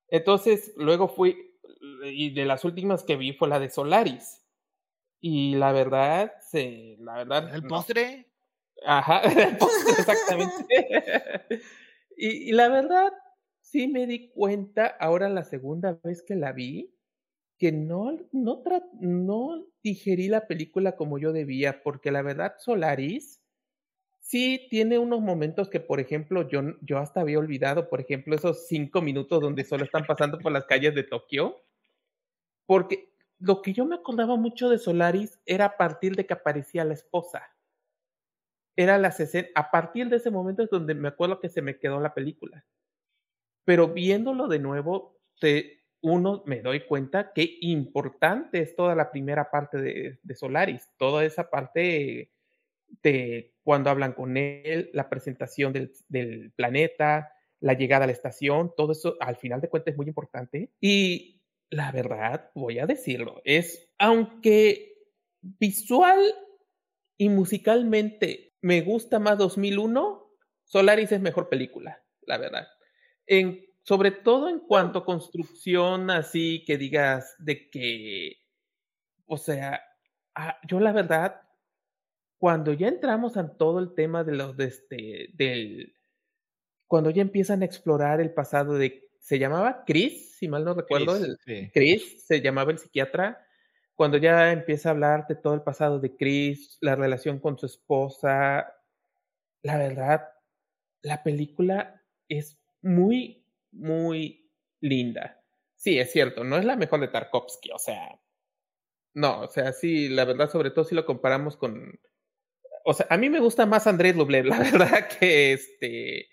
[0.07, 1.55] Entonces, luego fui,
[2.05, 4.44] y de las últimas que vi fue la de Solaris.
[5.21, 7.53] Y la verdad, sí, la verdad.
[7.53, 8.29] ¿El postre?
[8.85, 10.65] Ajá, el postre, exactamente.
[12.17, 13.11] y, y, la verdad,
[13.61, 16.93] sí me di cuenta ahora la segunda vez que la vi,
[17.57, 18.63] que no, no,
[18.99, 23.41] no digerí la película como yo debía, porque la verdad, Solaris
[24.19, 28.67] sí tiene unos momentos que, por ejemplo, yo, yo hasta había olvidado, por ejemplo, esos
[28.67, 31.61] cinco minutos donde solo están pasando por las calles de Tokio,
[32.65, 36.85] porque lo que yo me acordaba mucho de Solaris era a partir de que aparecía
[36.85, 37.43] la esposa.
[38.75, 39.15] Era la
[39.55, 42.65] a partir de ese momento es donde me acuerdo que se me quedó la película.
[43.63, 45.17] Pero viéndolo de nuevo,
[46.01, 51.49] uno me doy cuenta qué importante es toda la primera parte de, Solaris, toda esa
[51.49, 52.31] parte
[53.01, 58.91] de cuando hablan con él, la presentación del planeta, la llegada a la estación, todo
[58.91, 60.71] eso al final de cuentas es muy importante.
[60.79, 61.34] Y
[61.69, 64.93] la verdad, voy a decirlo, es, aunque
[65.41, 66.19] visual
[67.17, 70.25] y musicalmente me gusta más 2001,
[70.63, 72.67] Solaris es mejor película, la verdad.
[73.27, 78.37] En, sobre todo en cuanto a construcción, así que digas de que,
[79.27, 79.81] o sea,
[80.33, 81.41] ah, yo la verdad,
[82.37, 85.95] cuando ya entramos en todo el tema de los de este, del,
[86.87, 91.17] cuando ya empiezan a explorar el pasado de se llamaba Chris, si mal no recuerdo,
[91.73, 93.43] Chris, se llamaba el psiquiatra,
[93.95, 97.65] cuando ya empieza a hablar de todo el pasado de Chris, la relación con su
[97.65, 98.71] esposa,
[99.63, 100.29] la verdad,
[101.01, 104.47] la película es muy, muy
[104.79, 105.41] linda.
[105.73, 108.21] Sí, es cierto, no es la mejor de Tarkovsky, o sea,
[109.15, 111.99] no, o sea, sí, la verdad, sobre todo si lo comparamos con,
[112.83, 116.27] o sea, a mí me gusta más Andrés Lublev, la verdad, que este,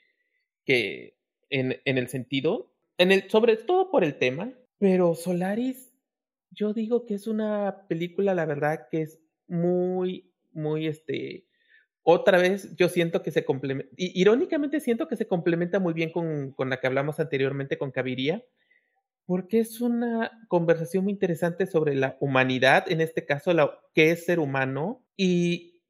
[0.67, 1.17] que
[1.49, 2.72] en, en el sentido
[3.11, 5.93] el, sobre todo por el tema, pero Solaris,
[6.51, 11.47] yo digo que es una película, la verdad, que es muy, muy, este,
[12.03, 16.53] otra vez yo siento que se complementa, irónicamente siento que se complementa muy bien con,
[16.53, 18.45] con la que hablamos anteriormente con Caviría,
[19.25, 24.25] porque es una conversación muy interesante sobre la humanidad, en este caso, la, qué es
[24.25, 25.83] ser humano y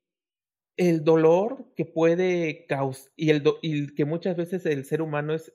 [0.77, 5.53] el dolor que puede causar, y, el y que muchas veces el ser humano es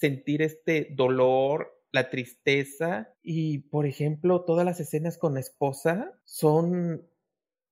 [0.00, 7.06] sentir este dolor, la tristeza y, por ejemplo, todas las escenas con la esposa son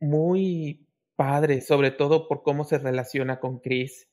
[0.00, 0.86] muy
[1.16, 4.09] padres, sobre todo por cómo se relaciona con Chris.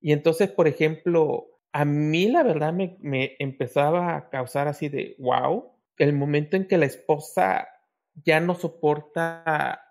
[0.00, 5.16] Y entonces, por ejemplo, a mí la verdad me, me empezaba a causar así de
[5.18, 7.68] wow, el momento en que la esposa
[8.14, 9.82] ya no soporta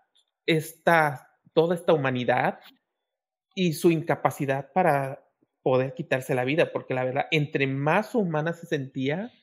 [0.46, 2.60] esta, toda esta humanidad
[3.54, 5.27] y su incapacidad para
[5.68, 9.34] poder quitarse la vida, porque la verdad, entre más humana se sentía,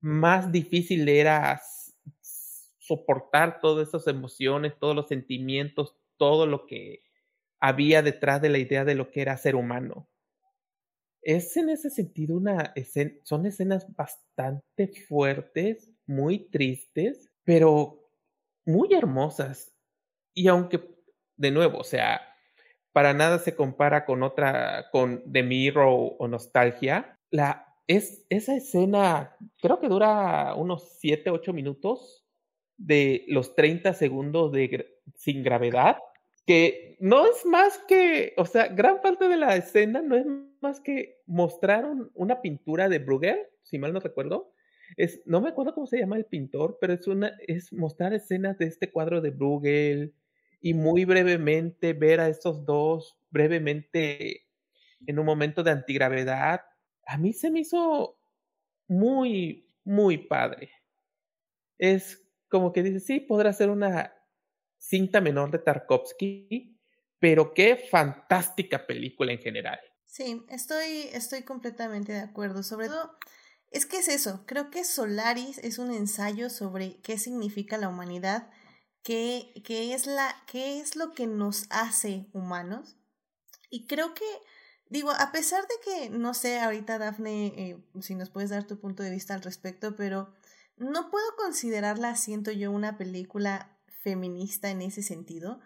[0.00, 1.60] más difícil era
[2.78, 7.02] soportar todas esas emociones, todos los sentimientos, todo lo que
[7.58, 10.08] había detrás de la idea de lo que era ser humano.
[11.22, 18.10] es en ese sentido una escena, son escenas bastante fuertes, muy tristes, pero
[18.66, 19.74] muy hermosas.
[20.34, 20.80] Y aunque,
[21.36, 22.20] de nuevo, o sea,
[22.94, 29.36] para nada se compara con otra, con The Mirror o Nostalgia, la, es, esa escena
[29.60, 32.24] creo que dura unos 7, 8 minutos
[32.76, 35.98] de los 30 segundos de sin gravedad,
[36.46, 40.26] que no es más que, o sea, gran parte de la escena no es
[40.60, 44.52] más que mostrar una pintura de Bruegel, si mal no recuerdo.
[44.96, 48.56] Es, no me acuerdo cómo se llama el pintor, pero es una, es mostrar escenas
[48.58, 50.14] de este cuadro de Bruegel
[50.64, 54.46] y muy brevemente ver a estos dos brevemente
[55.06, 56.62] en un momento de antigravedad.
[57.06, 58.18] A mí se me hizo
[58.88, 60.70] muy, muy padre.
[61.76, 64.14] Es como que dice, sí, podrá ser una
[64.78, 66.80] cinta menor de Tarkovsky,
[67.18, 69.80] pero qué fantástica película en general.
[70.06, 72.62] Sí, estoy, estoy completamente de acuerdo.
[72.62, 73.18] Sobre todo,
[73.70, 74.44] es que es eso.
[74.46, 78.50] Creo que Solaris es un ensayo sobre qué significa la humanidad,
[79.04, 82.96] qué, qué es, la, qué es lo que nos hace humanos.
[83.70, 84.24] Y creo que,
[84.88, 88.80] digo, a pesar de que, no sé, ahorita Dafne, eh, si nos puedes dar tu
[88.80, 90.32] punto de vista al respecto, pero
[90.76, 95.60] no puedo considerarla, siento yo, una película feminista en ese sentido,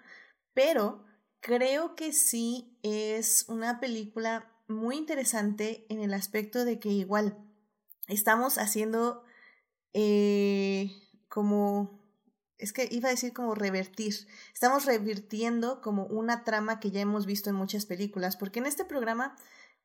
[0.53, 1.05] pero
[1.41, 7.39] creo que sí es una película muy interesante en el aspecto de que igual
[8.07, 9.23] estamos haciendo
[9.93, 10.91] eh,
[11.29, 11.98] como,
[12.59, 17.27] es que iba a decir como revertir, estamos revirtiendo como una trama que ya hemos
[17.27, 19.35] visto en muchas películas, porque en este programa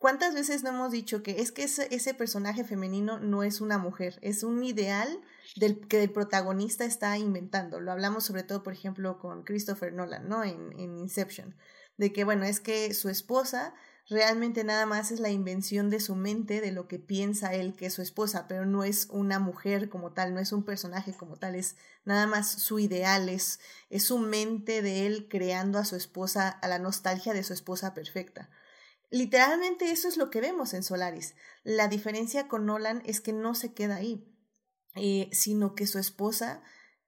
[0.03, 3.77] ¿Cuántas veces no hemos dicho que es que ese, ese, personaje femenino no es una
[3.77, 5.21] mujer, es un ideal
[5.55, 7.79] del que el protagonista está inventando?
[7.79, 10.43] Lo hablamos sobre todo, por ejemplo, con Christopher Nolan, ¿no?
[10.43, 11.55] En, en Inception,
[11.95, 13.73] de que, bueno, es que su esposa
[14.09, 17.87] realmente nada más es la invención de su mente, de lo que piensa él que
[17.87, 21.37] es su esposa, pero no es una mujer como tal, no es un personaje como
[21.37, 21.75] tal, es
[22.05, 23.59] nada más su ideal, es,
[23.89, 27.93] es su mente de él creando a su esposa, a la nostalgia de su esposa
[27.93, 28.49] perfecta.
[29.09, 31.35] Literalmente eso es lo que vemos en Solaris.
[31.63, 34.27] La diferencia con Nolan es que no se queda ahí,
[34.95, 36.63] eh, sino que su esposa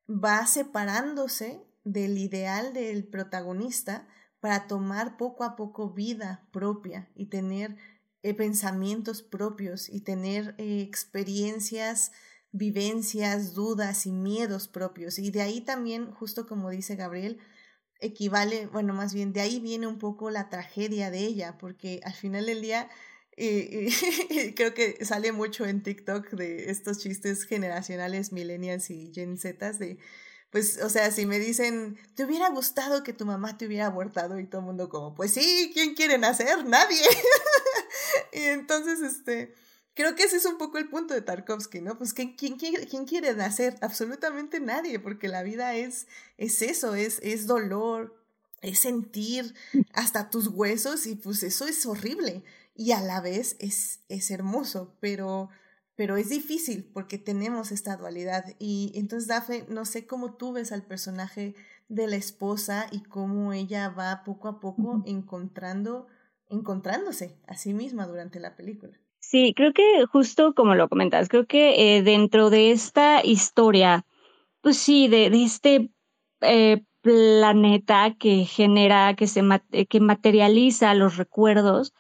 [0.08, 4.08] va separándose del ideal del protagonista
[4.46, 7.78] para tomar poco a poco vida propia y tener
[8.22, 12.12] eh, pensamientos propios y tener eh, experiencias,
[12.52, 15.18] vivencias, dudas y miedos propios.
[15.18, 17.40] Y de ahí también, justo como dice Gabriel,
[18.00, 22.14] equivale, bueno, más bien de ahí viene un poco la tragedia de ella, porque al
[22.14, 22.88] final del día
[23.38, 23.90] eh,
[24.56, 29.98] creo que sale mucho en TikTok de estos chistes generacionales, millennials y Gen de,
[30.50, 34.40] pues, o sea, si me dicen, ¿te hubiera gustado que tu mamá te hubiera abortado?
[34.40, 36.66] Y todo el mundo como, pues sí, ¿quién quiere nacer?
[36.66, 37.02] Nadie.
[38.34, 39.54] y entonces, este,
[39.96, 41.98] Creo que ese es un poco el punto de Tarkovsky, ¿no?
[41.98, 43.78] Pues ¿quién, quién, quién quiere nacer?
[43.80, 46.08] Absolutamente nadie, porque la vida es,
[46.38, 48.22] es eso, es, es dolor,
[48.62, 49.54] es sentir
[49.94, 52.44] hasta tus huesos y pues eso es horrible
[52.76, 55.50] y a la vez es, es hermoso, pero,
[55.96, 60.72] pero es difícil porque tenemos esta dualidad y entonces Daphne, no sé cómo tú ves
[60.72, 61.56] al personaje
[61.88, 66.08] de la esposa y cómo ella va poco a poco encontrando,
[66.50, 69.00] encontrándose a sí misma durante la película.
[69.20, 74.06] Sí, creo que justo como lo comentas, creo que eh, dentro de esta historia,
[74.62, 75.90] pues sí, de, de este
[76.42, 79.42] eh, planeta que genera, que se
[79.72, 81.94] eh, que materializa los recuerdos,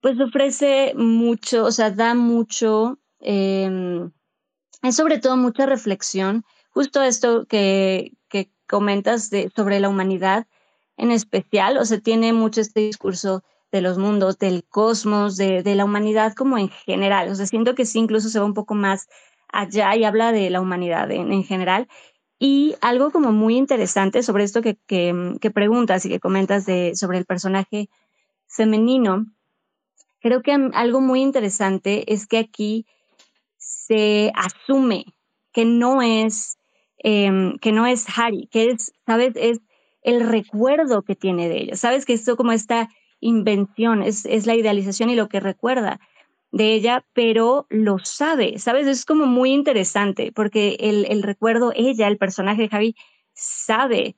[0.00, 4.10] pues ofrece mucho, o sea, da mucho, eh,
[4.82, 10.46] es sobre todo mucha reflexión, justo esto que, que comentas de, sobre la humanidad
[10.96, 15.74] en especial, o sea, tiene mucho este discurso de los mundos, del cosmos, de, de,
[15.74, 17.28] la humanidad como en general.
[17.30, 19.08] O sea, siento que sí, incluso se va un poco más
[19.48, 21.88] allá y habla de la humanidad en, en general.
[22.38, 26.92] Y algo como muy interesante sobre esto que, que, que preguntas y que comentas de,
[26.96, 27.88] sobre el personaje
[28.46, 29.26] femenino,
[30.20, 32.86] creo que algo muy interesante es que aquí
[34.34, 35.04] asume
[35.52, 36.58] que no es,
[37.04, 39.32] eh, que no es Harry, que es, ¿sabes?
[39.36, 39.60] Es
[40.02, 41.76] el recuerdo que tiene de ella.
[41.76, 42.04] ¿Sabes?
[42.04, 42.88] Que esto como está
[43.20, 46.00] invención, es, es la idealización y lo que recuerda
[46.50, 48.86] de ella, pero lo sabe, ¿sabes?
[48.86, 52.96] Es como muy interesante porque el, el recuerdo, ella, el personaje de Javi,
[53.32, 54.16] sabe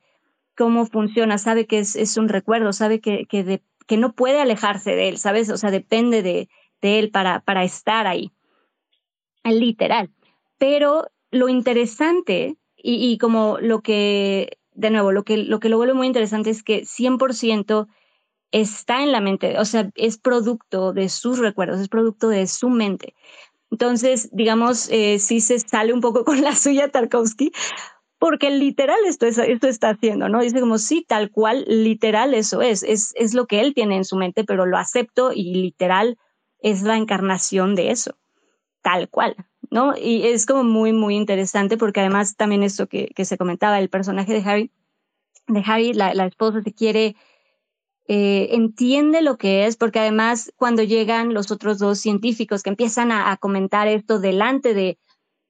[0.57, 4.97] cómo funciona, sabe que es, es un recuerdo, sabe que, que, que, no puede alejarse
[4.97, 5.49] de él, ¿sabes?
[5.51, 6.49] O sea, depende de,
[6.83, 8.33] de él para, para estar ahí,
[9.53, 10.11] literal.
[10.59, 15.95] Pero lo interesante y, como lo que, de nuevo, lo que, lo que lo vuelve
[15.95, 17.89] muy interesante es que 100%
[18.53, 22.69] está en la mente, o sea, es producto de sus recuerdos, es producto de su
[22.69, 23.15] mente.
[23.71, 27.51] Entonces, digamos, eh, sí se sale un poco con la suya Tarkovsky,
[28.19, 30.41] porque literal esto, es, esto está haciendo, ¿no?
[30.41, 34.05] Dice como, sí, tal cual, literal eso es, es, es lo que él tiene en
[34.05, 36.17] su mente, pero lo acepto y literal
[36.61, 38.17] es la encarnación de eso,
[38.85, 39.35] tal cual,
[39.71, 39.95] ¿no?
[39.97, 43.89] Y es como muy, muy interesante porque además también esto que, que se comentaba, el
[43.89, 44.71] personaje de Harry,
[45.49, 47.17] de Harry, la, esposa se quiere
[48.07, 53.11] eh, entiende lo que es, porque además cuando llegan los otros dos científicos que empiezan
[53.11, 54.99] a, comentar esto delante de,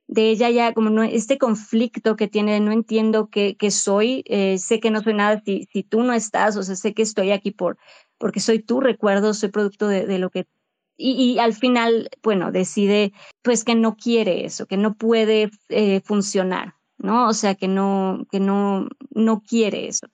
[0.06, 4.78] de ella ya como no, este conflicto que tiene, no entiendo qué, soy, eh, sé
[4.78, 7.50] que no soy nada si, si tú no estás, o sea, sé que estoy aquí
[7.50, 7.78] por,
[8.18, 10.46] porque soy tu recuerdo, soy producto de, lo que...
[10.96, 13.12] Y, al final, bueno, decide
[13.42, 17.28] pues que no quiere eso, que no puede eh, funcionar, ¿no?
[17.28, 20.06] O sea, que no, que no, no quiere eso.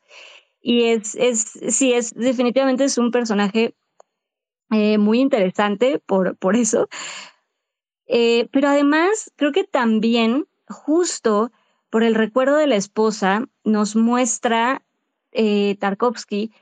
[0.62, 3.74] Y es, es, sí, es, definitivamente es un personaje
[4.70, 6.88] eh, muy interesante por, por eso.
[8.06, 11.52] Eh, pero además, creo que también, justo
[11.90, 14.82] por el recuerdo de la esposa, nos muestra
[15.78, 16.52] Tarkovsky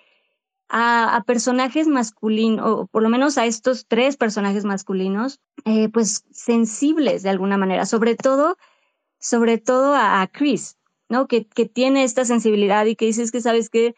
[0.69, 6.25] a, a, personajes masculinos, o por lo menos a estos tres personajes masculinos, eh, pues
[6.31, 8.57] sensibles de alguna manera, sobre todo,
[9.19, 10.79] sobre todo a, a Chris.
[11.09, 11.27] ¿no?
[11.27, 13.95] Que, que tiene esta sensibilidad y que dices que sabes que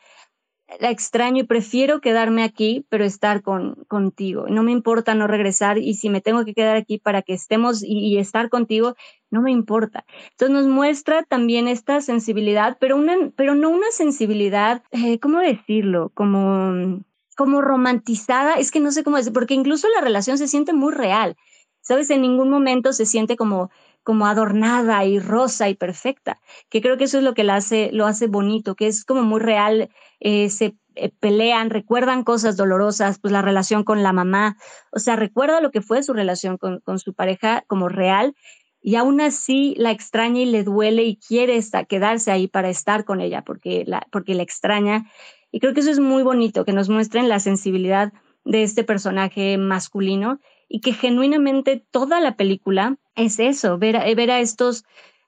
[0.79, 4.47] la extraño y prefiero quedarme aquí, pero estar con, contigo.
[4.49, 7.83] No me importa no regresar y si me tengo que quedar aquí para que estemos
[7.83, 8.95] y, estar contigo,
[9.31, 10.05] no me importa.
[10.33, 16.11] Entonces nos muestra también esta sensibilidad, pero, una, pero no una sensibilidad, eh, ¿cómo decirlo?
[16.15, 17.03] Como,
[17.37, 20.93] como romantizada, es que no sé cómo decir, porque incluso la relación se siente muy
[20.93, 21.37] real.
[21.83, 22.11] ¿Sabes?
[22.11, 23.71] En ningún momento se siente como
[24.03, 27.91] como adornada y rosa y perfecta, que creo que eso es lo que lo hace,
[27.93, 29.91] lo hace bonito, que es como muy real,
[30.21, 34.57] eh, se eh, pelean, recuerdan cosas dolorosas, pues la relación con la mamá,
[34.93, 38.35] o sea, recuerda lo que fue su relación con, con su pareja como real
[38.83, 43.05] y aún así la extraña y le duele y quiere estar, quedarse ahí para estar
[43.05, 45.07] con ella porque la, porque la extraña.
[45.53, 48.13] Y creo que eso es muy bonito, que nos muestren la sensibilidad
[48.45, 50.41] de este personaje masculino
[50.71, 54.85] y que genuinamente toda la película es eso, ver a, ver a estos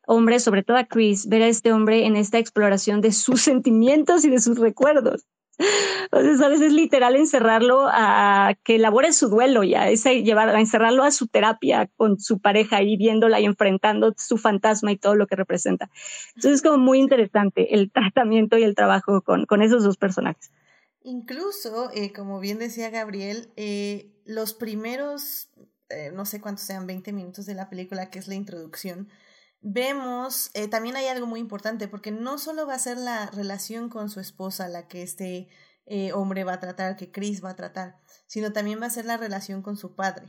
[0.07, 4.25] hombres, sobre todo a Chris, ver a este hombre en esta exploración de sus sentimientos
[4.25, 5.27] y de sus recuerdos.
[6.11, 10.49] O sea, a veces es literal encerrarlo a que elabore su duelo ya, es llevar,
[10.49, 14.97] a encerrarlo a su terapia con su pareja y viéndola y enfrentando su fantasma y
[14.97, 15.91] todo lo que representa.
[16.37, 20.51] Entonces es como muy interesante el tratamiento y el trabajo con, con esos dos personajes.
[21.05, 25.51] Incluso, eh, como bien decía Gabriel, eh, los primeros,
[25.89, 29.09] eh, no sé cuántos sean, 20 minutos de la película, que es la introducción,
[29.61, 33.89] vemos, eh, también hay algo muy importante, porque no solo va a ser la relación
[33.89, 35.49] con su esposa la que este
[35.87, 39.05] eh, hombre va a tratar, que Chris va a tratar, sino también va a ser
[39.05, 40.27] la relación con su padre.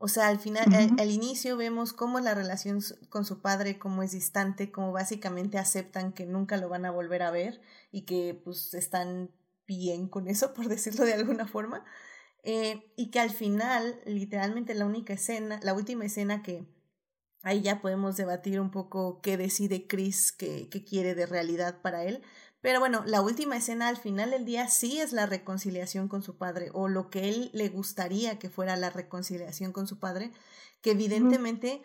[0.00, 0.66] O sea, al final,
[0.98, 6.12] al, inicio vemos cómo la relación con su padre, cómo es distante, cómo básicamente aceptan
[6.12, 7.60] que nunca lo van a volver a ver
[7.90, 9.32] y que pues están
[9.66, 11.84] bien con eso, por decirlo de alguna forma.
[12.50, 16.66] Eh, y que al final, literalmente la única escena, la última escena que
[17.42, 22.04] ahí ya podemos debatir un poco qué decide Chris que, que quiere de realidad para
[22.04, 22.22] él.
[22.62, 26.38] Pero bueno, la última escena al final del día sí es la reconciliación con su
[26.38, 30.32] padre o lo que él le gustaría que fuera la reconciliación con su padre,
[30.80, 31.82] que evidentemente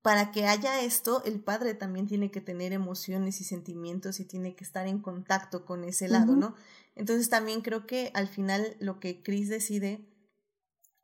[0.00, 4.56] para que haya esto, el padre también tiene que tener emociones y sentimientos y tiene
[4.56, 6.56] que estar en contacto con ese lado, ¿no?
[6.94, 10.08] Entonces también creo que al final lo que Chris decide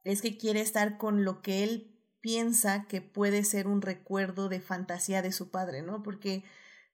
[0.05, 4.61] es que quiere estar con lo que él piensa que puede ser un recuerdo de
[4.61, 6.03] fantasía de su padre, ¿no?
[6.03, 6.45] Porque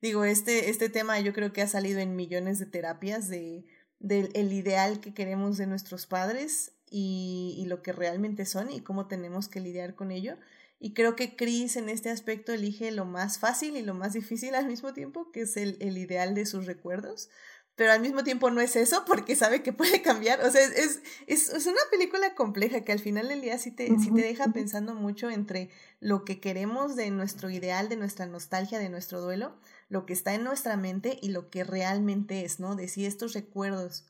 [0.00, 3.66] digo, este, este tema yo creo que ha salido en millones de terapias de
[4.00, 8.80] del el ideal que queremos de nuestros padres y, y lo que realmente son y
[8.80, 10.36] cómo tenemos que lidiar con ello.
[10.78, 14.54] Y creo que Chris en este aspecto elige lo más fácil y lo más difícil
[14.54, 17.30] al mismo tiempo, que es el, el ideal de sus recuerdos
[17.76, 20.40] pero al mismo tiempo no es eso porque sabe que puede cambiar.
[20.42, 23.88] O sea, es, es, es una película compleja que al final del día sí te,
[23.98, 25.70] sí te deja pensando mucho entre
[26.00, 29.56] lo que queremos de nuestro ideal, de nuestra nostalgia, de nuestro duelo,
[29.88, 32.76] lo que está en nuestra mente y lo que realmente es, ¿no?
[32.76, 34.06] De si estos recuerdos,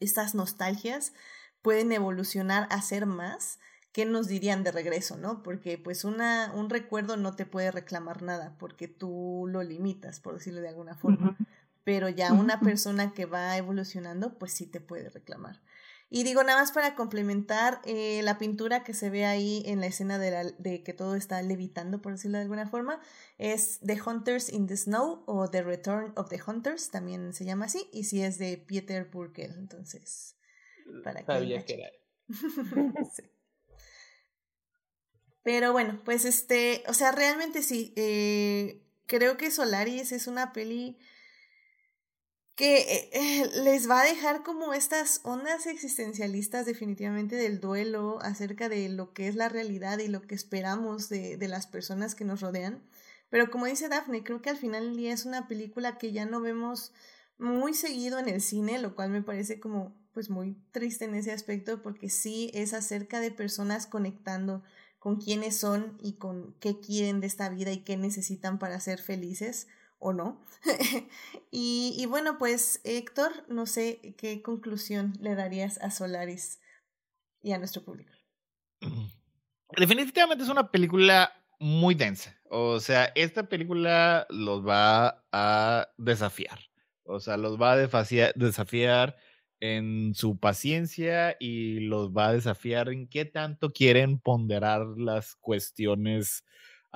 [0.00, 1.12] estas nostalgias
[1.62, 3.58] pueden evolucionar a ser más.
[3.90, 5.42] ¿Qué nos dirían de regreso, no?
[5.42, 10.34] Porque pues una, un recuerdo no te puede reclamar nada porque tú lo limitas, por
[10.34, 11.38] decirlo de alguna forma
[11.88, 15.62] pero ya una persona que va evolucionando, pues sí te puede reclamar.
[16.10, 19.86] Y digo, nada más para complementar, eh, la pintura que se ve ahí en la
[19.86, 23.00] escena de, la, de, que todo está levitando, por decirlo de alguna forma,
[23.38, 27.64] es The Hunters in the Snow o The Return of the Hunters, también se llama
[27.64, 30.36] así, y sí es de Peter Burkel, entonces.
[31.02, 31.88] Para que Sabía que era.
[33.14, 33.22] Sí.
[35.42, 40.98] Pero bueno, pues este, o sea, realmente sí, eh, creo que Solaris es una peli
[42.58, 48.68] que eh, eh, les va a dejar como estas ondas existencialistas definitivamente del duelo acerca
[48.68, 52.24] de lo que es la realidad y lo que esperamos de, de las personas que
[52.24, 52.82] nos rodean.
[53.30, 56.40] Pero como dice Daphne, creo que al final día es una película que ya no
[56.40, 56.92] vemos
[57.38, 61.30] muy seguido en el cine, lo cual me parece como pues muy triste en ese
[61.30, 64.64] aspecto porque sí es acerca de personas conectando
[64.98, 68.98] con quiénes son y con qué quieren de esta vida y qué necesitan para ser
[68.98, 69.68] felices
[69.98, 70.44] o no.
[71.50, 76.60] y, bueno, pues Héctor, no sé qué conclusión le darías a Solaris
[77.42, 78.12] y a nuestro público.
[79.76, 82.36] Definitivamente es una película muy densa.
[82.50, 86.58] O sea, esta película los va a desafiar.
[87.04, 89.16] O sea, los va a desafiar, desafiar
[89.60, 96.44] en su paciencia y los va a desafiar en qué tanto quieren ponderar las cuestiones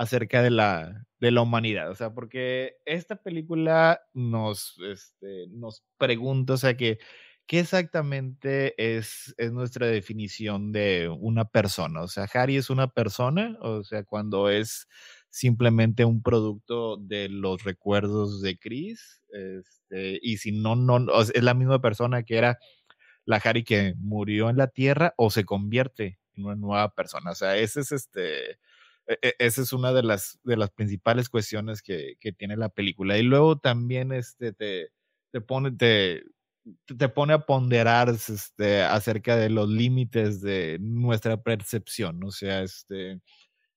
[0.03, 1.91] acerca de la, de la humanidad.
[1.91, 6.99] O sea, porque esta película nos, este, nos pregunta, o sea, que,
[7.47, 12.03] ¿qué exactamente es, es nuestra definición de una persona?
[12.03, 14.89] O sea, Harry es una persona, o sea, cuando es
[15.31, 21.55] simplemente un producto de los recuerdos de Chris, este, y si no, no, es la
[21.55, 22.59] misma persona que era
[23.25, 27.31] la Harry que murió en la Tierra o se convierte en una nueva persona.
[27.31, 28.59] O sea, ese es este,
[29.07, 33.19] esa es una de las, de las principales cuestiones que, que tiene la película.
[33.19, 34.91] Y luego también este, te,
[35.33, 36.23] te pone, te,
[36.99, 42.23] te pone a ponderar este, acerca de los límites de nuestra percepción.
[42.25, 43.21] O sea, este,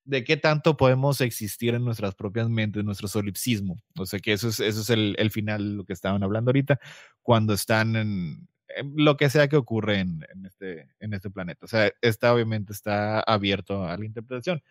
[0.06, 3.82] de qué tanto podemos existir en nuestras propias mentes, nuestro solipsismo.
[3.98, 6.80] O sea, que eso es, eso es el, el final, lo que estaban hablando ahorita,
[7.24, 8.48] cuando están en,
[8.96, 11.66] lo que sea que ocurre en, en, este, en este planeta.
[11.66, 14.62] O sea, esta obviamente está abierto a la interpretación.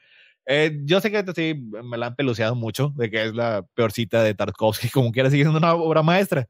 [0.47, 1.55] Eh, yo sé que sí
[1.85, 5.45] me la han peluceado mucho, de que es la peorcita de Tarkovsky, como quiera sigue
[5.45, 6.49] siendo una obra maestra,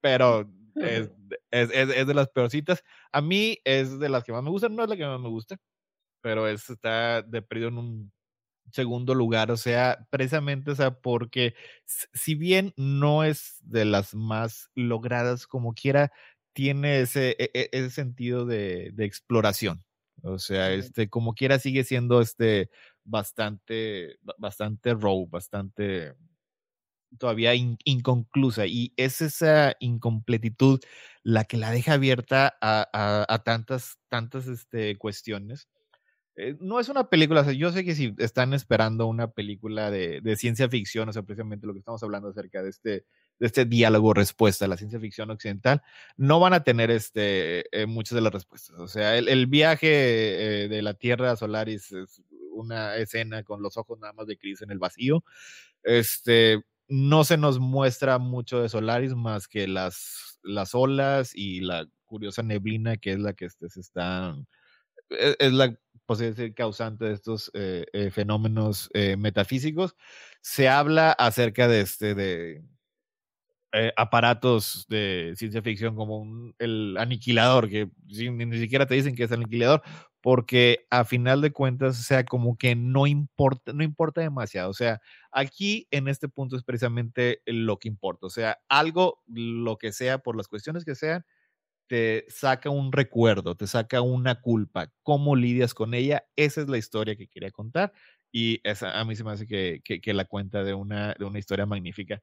[0.00, 0.50] pero
[0.80, 1.10] es,
[1.50, 2.82] es, es, es de las peorcitas.
[3.12, 5.28] A mí es de las que más me gustan, no es la que más me
[5.30, 5.58] gusta,
[6.22, 8.12] pero es, está de perdido en un
[8.72, 11.54] segundo lugar, o sea, precisamente, o sea, porque
[12.14, 16.12] si bien no es de las más logradas como quiera,
[16.54, 19.84] tiene ese, e- e- ese sentido de, de exploración.
[20.22, 22.70] O sea, este, como quiera sigue siendo este
[23.04, 26.14] bastante, ba- bastante raw, bastante
[27.18, 28.66] todavía in- inconclusa.
[28.66, 30.80] Y es esa incompletitud
[31.22, 35.68] la que la deja abierta a, a- a tantas, tantas este, cuestiones.
[36.36, 39.90] Eh, no es una película, o sea, yo sé que si están esperando una película
[39.90, 42.90] de, de ciencia ficción, o sea, precisamente lo que estamos hablando acerca de este,
[43.38, 45.82] de este diálogo-respuesta la ciencia ficción occidental,
[46.16, 48.78] no van a tener este, eh, muchas de las respuestas.
[48.78, 52.22] O sea, el, el viaje eh, de la Tierra a Solaris es
[52.52, 55.24] una escena con los ojos nada más de Chris en el vacío.
[55.82, 61.86] Este, no se nos muestra mucho de Solaris más que las, las olas y la
[62.04, 64.36] curiosa neblina que es la que este, se está
[65.10, 65.74] es, es la
[66.06, 69.96] posible decir, causante de estos eh, eh, fenómenos eh, metafísicos.
[70.40, 72.62] Se habla acerca de este de
[73.96, 79.24] aparatos de ciencia ficción como el aniquilador, que sí, ni, ni siquiera te dicen que
[79.24, 79.82] es el aniquilador,
[80.22, 84.70] porque a final de cuentas, o sea, como que no importa, no importa demasiado.
[84.70, 85.00] O sea,
[85.32, 88.26] aquí en este punto es precisamente lo que importa.
[88.28, 91.24] O sea, algo, lo que sea, por las cuestiones que sean,
[91.88, 96.78] te saca un recuerdo, te saca una culpa, cómo lidias con ella, esa es la
[96.78, 97.92] historia que quería contar
[98.32, 101.24] y esa a mí se me hace que, que, que la cuenta de una, de
[101.26, 102.22] una historia magnífica.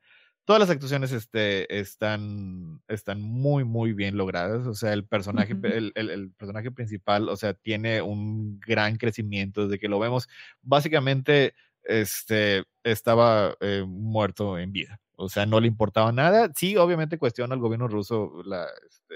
[0.50, 4.66] Todas las actuaciones este, están, están muy, muy bien logradas.
[4.66, 5.68] O sea, el personaje, Ujú.
[5.68, 10.28] el, el- el personaje principal, o sea, tiene un gran crecimiento desde que lo vemos.
[10.64, 11.54] Básicamente,
[11.84, 15.00] este, estaba eh, muerto en vida.
[15.18, 16.50] O sea, no le importaba nada.
[16.56, 19.16] Sí, obviamente cuestiona al gobierno ruso la, este,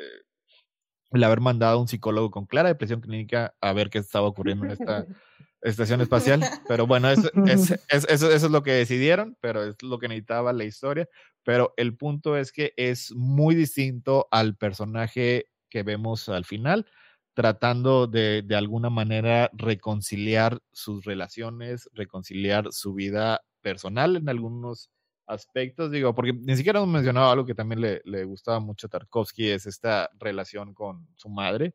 [1.13, 4.65] el haber mandado a un psicólogo con clara depresión clínica a ver qué estaba ocurriendo
[4.65, 5.05] en esta
[5.63, 6.39] estación espacial.
[6.67, 10.07] Pero bueno, eso es, es- eso, eso es lo que decidieron, pero es lo que
[10.07, 11.07] necesitaba la historia.
[11.43, 16.85] Pero el punto es que es muy distinto al personaje que vemos al final,
[17.33, 24.91] tratando de, de alguna manera reconciliar sus relaciones, reconciliar su vida personal en algunos
[25.25, 28.89] aspectos, digo, porque ni siquiera hemos mencionado algo que también le, le gustaba mucho a
[28.89, 31.73] Tarkovsky, es esta relación con su madre,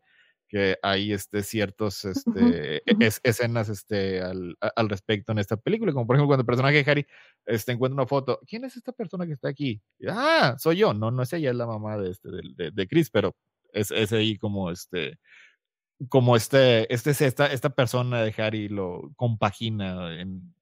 [0.49, 3.03] que hay este, ciertos este, ujú.
[3.03, 6.83] es- escenas este, al, al respecto en esta película, como por ejemplo cuando el personaje
[6.83, 7.07] de Harry
[7.47, 9.81] este, encuentra una foto, ¿quién es esta persona que está aquí?
[10.09, 12.89] Ah, soy yo, no, no es ella, es la mamá de, este, de, de- de
[12.89, 13.37] Chris, pero
[13.73, 15.19] Es, es ahí como este,
[16.09, 20.55] como este, este, esta, esta persona de Harry lo compagina en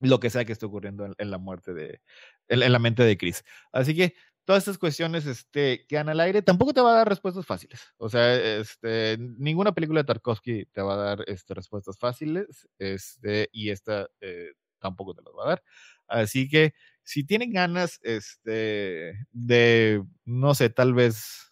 [0.00, 2.00] lo que sea que esté ocurriendo en, la muerte de,
[2.48, 3.44] en, la mente de Chris.
[3.72, 4.14] Así que
[4.46, 6.40] todas estas cuestiones este, quedan al aire.
[6.40, 7.80] Tampoco te va a dar respuestas fáciles.
[7.98, 12.68] O sea, este, ninguna película de Tarkovsky te va a dar este, respuestas fáciles.
[12.78, 15.62] Este, y esta eh, tampoco te las va a dar.
[16.06, 21.50] Así que si tienen ganas este, de, no sé, tal vez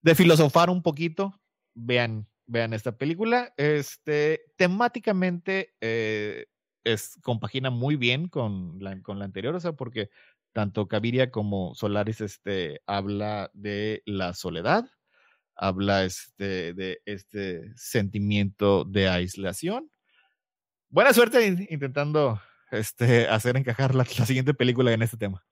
[0.00, 1.38] de filosofar un poquito,
[1.74, 3.52] vean, vean esta película.
[3.58, 6.46] Este, temáticamente eh,
[6.84, 10.08] es, compagina muy bien con la, con la anterior, o sea, porque
[10.52, 14.84] tanto Caviria como Solaris este, habla de la soledad,
[15.54, 19.90] habla este, de este sentimiento de aislación.
[20.88, 22.40] Buena suerte intentando
[22.70, 25.44] este, hacer encajar la, siguiente película en este tema.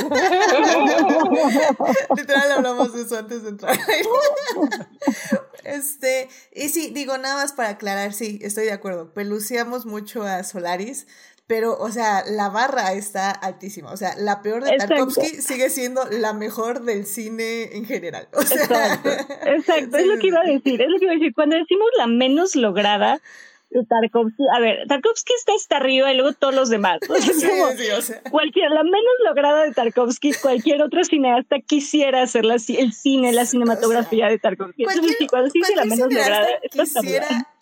[2.16, 3.78] Literal hablamos de eso antes de entrar.
[5.64, 9.12] este, y sí, digo, nada más para aclarar, sí, estoy de acuerdo.
[9.12, 11.06] Peluciamos mucho a Solaris,
[11.46, 13.92] pero, o sea, la barra está altísima.
[13.92, 18.28] O sea, la peor de Tarkovsky sigue siendo la mejor del cine en general.
[18.32, 19.10] Exacto,
[19.46, 19.96] Exacto.
[19.96, 21.34] es lo que iba a decir, es lo que iba a decir.
[21.34, 23.20] Cuando decimos la menos lograda,
[23.88, 26.98] Tarkovsky, a ver, Tarkovsky está hasta arriba y luego todos los demás.
[28.30, 33.44] Cualquier, la menos lograda de Tarkovsky, cualquier otro cineasta quisiera hacer la, el cine, la
[33.44, 34.84] cinematografía de Tarkovsky.
[34.84, 37.52] Entonces, sí, cuando dice la menos lograda, quisiera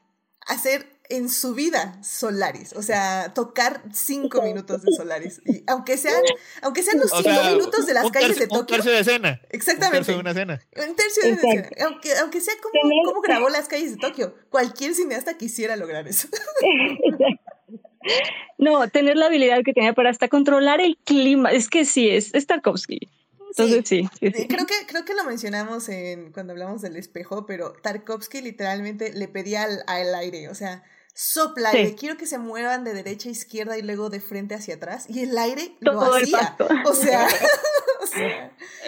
[0.47, 5.43] hacer en su vida Solaris, o sea, tocar cinco minutos de Solaris.
[5.45, 6.23] Y aunque sean,
[6.63, 8.61] aunque sean los cinco minutos de las calles de Tokio.
[8.61, 9.41] Un tercio de escena.
[9.51, 9.99] Exactamente.
[9.99, 10.61] Un tercio de una escena.
[10.89, 11.69] Un tercio de una escena.
[11.87, 14.35] Aunque, aunque sea como, grabó las calles de Tokio.
[14.51, 16.29] Cualquier cineasta quisiera lograr eso.
[18.59, 21.53] no, tener la habilidad que tenía para hasta controlar el clima.
[21.53, 23.11] Es que sí, es, es Tarkovsky.
[23.57, 24.09] Entonces sí.
[24.21, 29.29] Creo, que, creo que lo mencionamos en, cuando hablamos del espejo, pero Tarkovsky literalmente le
[29.29, 30.83] pedía al, al aire, o sea,
[31.15, 34.75] sopla aire, quiero que se muevan de derecha a izquierda y luego de frente hacia
[34.75, 35.07] atrás.
[35.09, 36.57] Y el aire lo hacía.
[36.85, 37.29] O sea,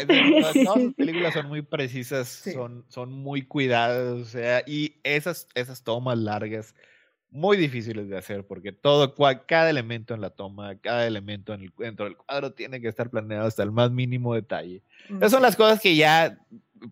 [0.06, 5.82] Todas las películas son muy precisas, son, son muy cuidadas, o sea, y esas, esas
[5.82, 6.74] tomas largas,
[7.30, 9.14] muy difíciles de hacer, porque todo,
[9.46, 13.10] cada elemento en la toma, cada elemento en el, dentro del cuadro tiene que estar
[13.10, 14.82] planeado hasta el más mínimo detalle.
[15.08, 16.38] Esas son las cosas que ya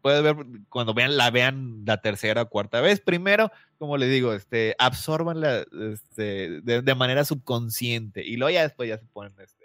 [0.03, 0.37] puedes ver
[0.69, 3.01] cuando vean, la vean la tercera o cuarta vez.
[3.01, 8.99] Primero, como les digo, este, absorbanla este, de, manera subconsciente y luego ya después ya
[8.99, 9.65] se ponen este,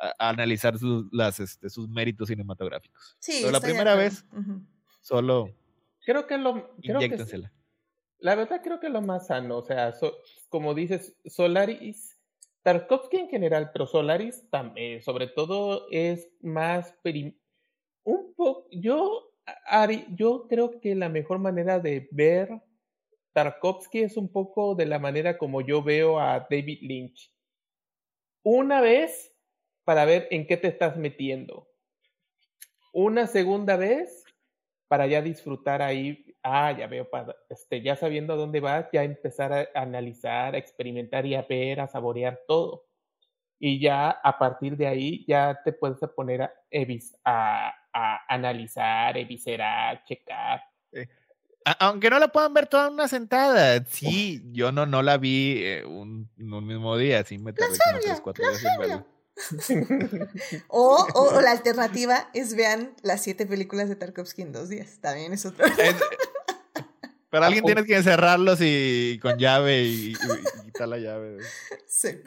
[0.00, 3.16] a, analizar sus, las, este, sus méritos cinematográficos.
[3.18, 4.24] Sí, Pero la primera vez,
[5.00, 5.54] solo
[6.04, 7.48] creo que lo creo que,
[8.20, 9.94] la verdad creo que lo más sano, o sea,
[10.48, 12.18] como dices, Solaris
[12.62, 16.94] Tarkovsky en general, pero Solaris también, sobre todo es más
[18.04, 19.27] un poco yo
[19.66, 22.62] Ari, yo creo que la mejor manera de ver
[23.32, 27.32] Tarkovsky es un poco de la manera como yo veo a David Lynch.
[28.42, 29.34] Una vez
[29.84, 31.68] para ver en qué te estás metiendo.
[32.92, 34.24] Una segunda vez
[34.88, 37.08] para ya disfrutar ahí, ah, ya veo,
[37.48, 41.80] este, ya sabiendo a dónde vas, ya empezar a analizar, a experimentar y a ver,
[41.80, 42.86] a saborear todo.
[43.60, 46.52] Y ya a partir de ahí ya te puedes poner a,
[47.24, 50.62] a, a analizar, eviscerar, checar.
[51.80, 53.84] Aunque no la puedan ver toda una sentada.
[53.86, 58.00] Sí, yo no, no la vi eh, un, un, mismo día, sí me tardé como
[58.00, 59.02] tres, cuatro días
[60.68, 64.98] o, o, la alternativa es vean las siete películas de Tarkovsky en dos días.
[65.00, 65.64] También es otro.
[67.30, 71.38] pero alguien tiene que encerrarlos y con llave y, y, quitar la llave.
[71.86, 72.20] Sí.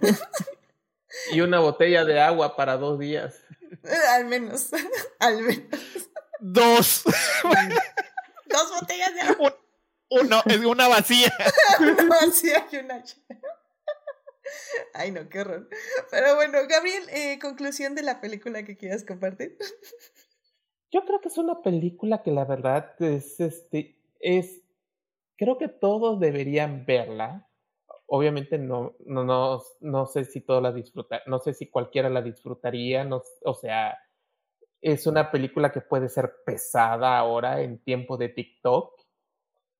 [1.31, 3.43] Y una botella de agua para dos días.
[4.09, 4.69] Al menos.
[5.19, 6.09] Al menos.
[6.39, 7.03] Dos.
[8.45, 9.57] Dos botellas de agua.
[10.09, 11.31] uno, es una vacía.
[11.79, 13.03] una vacía y una
[14.93, 15.69] Ay, no, qué horror.
[16.09, 19.57] Pero bueno, Gabriel, eh, conclusión de la película que quieras compartir.
[20.91, 24.61] Yo creo que es una película que la verdad es, este, es,
[25.37, 27.49] creo que todos deberían verla
[28.13, 32.21] obviamente no, no, no, no sé si todos la disfrutar, no sé si cualquiera la
[32.21, 33.97] disfrutaría, no, o sea,
[34.81, 38.99] es una película que puede ser pesada ahora en tiempo de TikTok,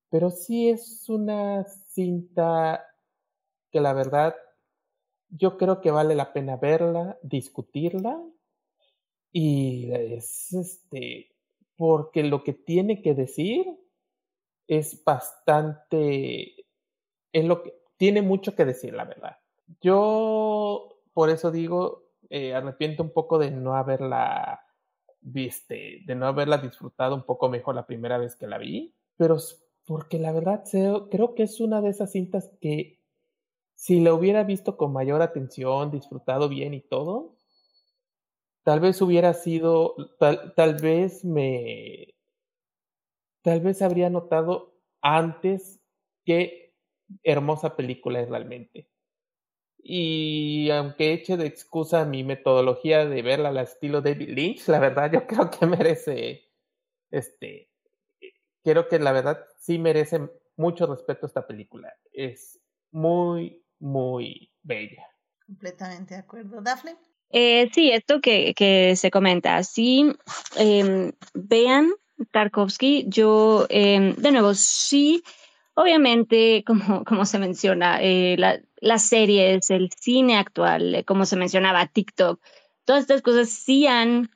[0.09, 2.85] pero sí es una cinta
[3.69, 4.33] que la verdad
[5.27, 8.17] yo creo que vale la pena verla, discutirla
[9.33, 11.35] y es este
[11.75, 13.65] porque lo que tiene que decir
[14.67, 16.55] es bastante
[17.33, 19.38] es lo que tiene mucho que decir, la verdad.
[19.80, 24.60] Yo, por eso digo, eh, arrepiento un poco de no haberla
[25.19, 29.38] viste, de no haberla disfrutado un poco mejor la primera vez que la vi, pero
[29.86, 30.64] porque la verdad
[31.11, 33.03] creo que es una de esas cintas que
[33.76, 37.36] si la hubiera visto con mayor atención, disfrutado bien y todo,
[38.64, 42.15] tal vez hubiera sido, tal, tal vez me,
[43.44, 44.73] tal vez habría notado
[45.03, 45.80] antes
[46.26, 46.60] qué
[47.23, 48.88] hermosa película es realmente.
[49.83, 55.11] Y aunque eche de excusa mi metodología de verla al estilo David Lynch, la verdad
[55.11, 56.49] yo creo que merece,
[57.09, 57.69] este,
[58.63, 61.93] creo que la verdad sí merece mucho respeto esta película.
[62.11, 62.59] Es
[62.91, 65.07] muy, muy bella.
[65.45, 66.61] Completamente de acuerdo.
[66.61, 66.95] Dafne.
[67.31, 70.13] Eh, sí, esto que, que, se comenta, sí,
[70.57, 71.91] eh, vean
[72.31, 75.23] Tarkovsky, yo, eh, de nuevo, sí,
[75.73, 81.35] obviamente, como, como se menciona, eh, la, las series, el cine actual, eh, como se
[81.35, 82.41] mencionaba, TikTok,
[82.85, 84.30] todas estas cosas sí han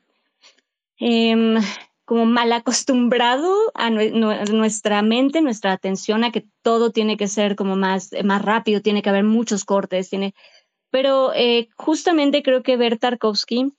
[0.97, 1.57] em,
[2.05, 7.75] como mal acostumbrado a nuestra mente, nuestra atención a que todo tiene que ser como
[7.75, 10.33] más, más rápido, tiene que haber muchos cortes, tiene...
[10.91, 13.73] Pero eh, justamente creo que ver Tarkovsky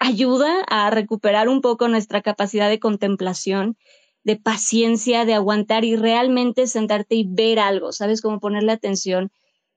[0.00, 3.76] ayuda a recuperar un poco nuestra capacidad de contemplación,
[4.24, 8.20] de paciencia, de aguantar y realmente sentarte y ver algo, ¿sabes?
[8.20, 9.30] Como ponerle atención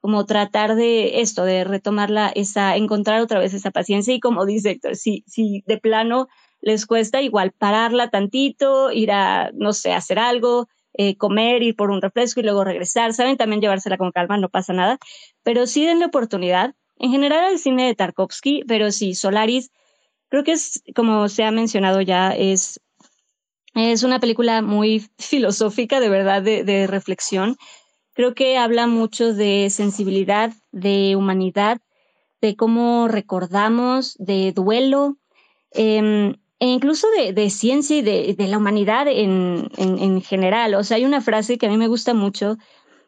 [0.04, 4.72] como tratar de esto, de retomarla, esa, encontrar otra vez esa paciencia y como dice
[4.72, 6.28] Héctor, si, si de plano
[6.60, 11.90] les cuesta igual pararla tantito, ir a, no sé, hacer algo, eh, comer, ir por
[11.90, 14.98] un refresco y luego regresar, saben también llevársela con calma, no pasa nada,
[15.42, 16.76] pero sí denle oportunidad.
[16.98, 19.72] En general el cine de Tarkovsky, pero sí, Solaris,
[20.28, 22.82] creo que es, como se ha mencionado ya, es,
[23.74, 27.58] es una película muy filosófica, de verdad, de, reflexión
[28.14, 31.82] creo que habla mucho de sensibilidad, de humanidad,
[32.42, 35.18] de cómo recordamos, de duelo,
[35.72, 40.76] em, e incluso de, ciencia y de, la humanidad en, en, general.
[40.76, 42.58] O sea, hay una frase que a mí me gusta mucho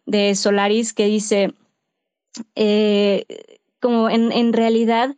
[0.06, 1.54] de Solaris que dice,
[2.56, 3.26] eh,
[3.80, 5.16] como en, realidad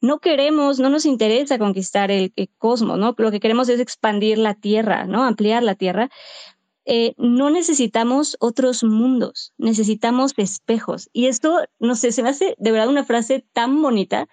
[0.00, 3.14] no queremos, no nos interesa conquistar el, cosmos, ¿no?
[3.16, 5.24] Lo que queremos es expandir la Tierra, ¿no?
[5.24, 6.10] Ampliar la Tierra.
[6.84, 11.10] Eh, no necesitamos otros mundos, necesitamos espejos.
[11.12, 14.28] Y esto, no sé, se me hace de verdad una frase tan bonita.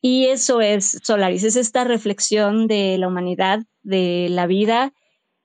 [0.00, 4.92] Y eso es Solaris, es esta reflexión de la humanidad, de la vida,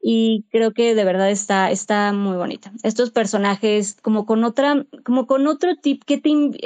[0.02, 2.72] y creo que de verdad está, está muy bonita.
[2.84, 6.06] Estos personajes como con otra, como con otro tipo,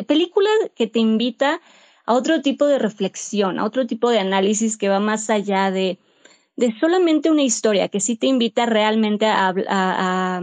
[0.07, 1.61] película que te invita
[2.05, 5.99] a otro tipo de reflexión, a otro tipo de análisis que va más allá de,
[6.55, 10.41] de solamente una historia que sí te invita realmente a, a,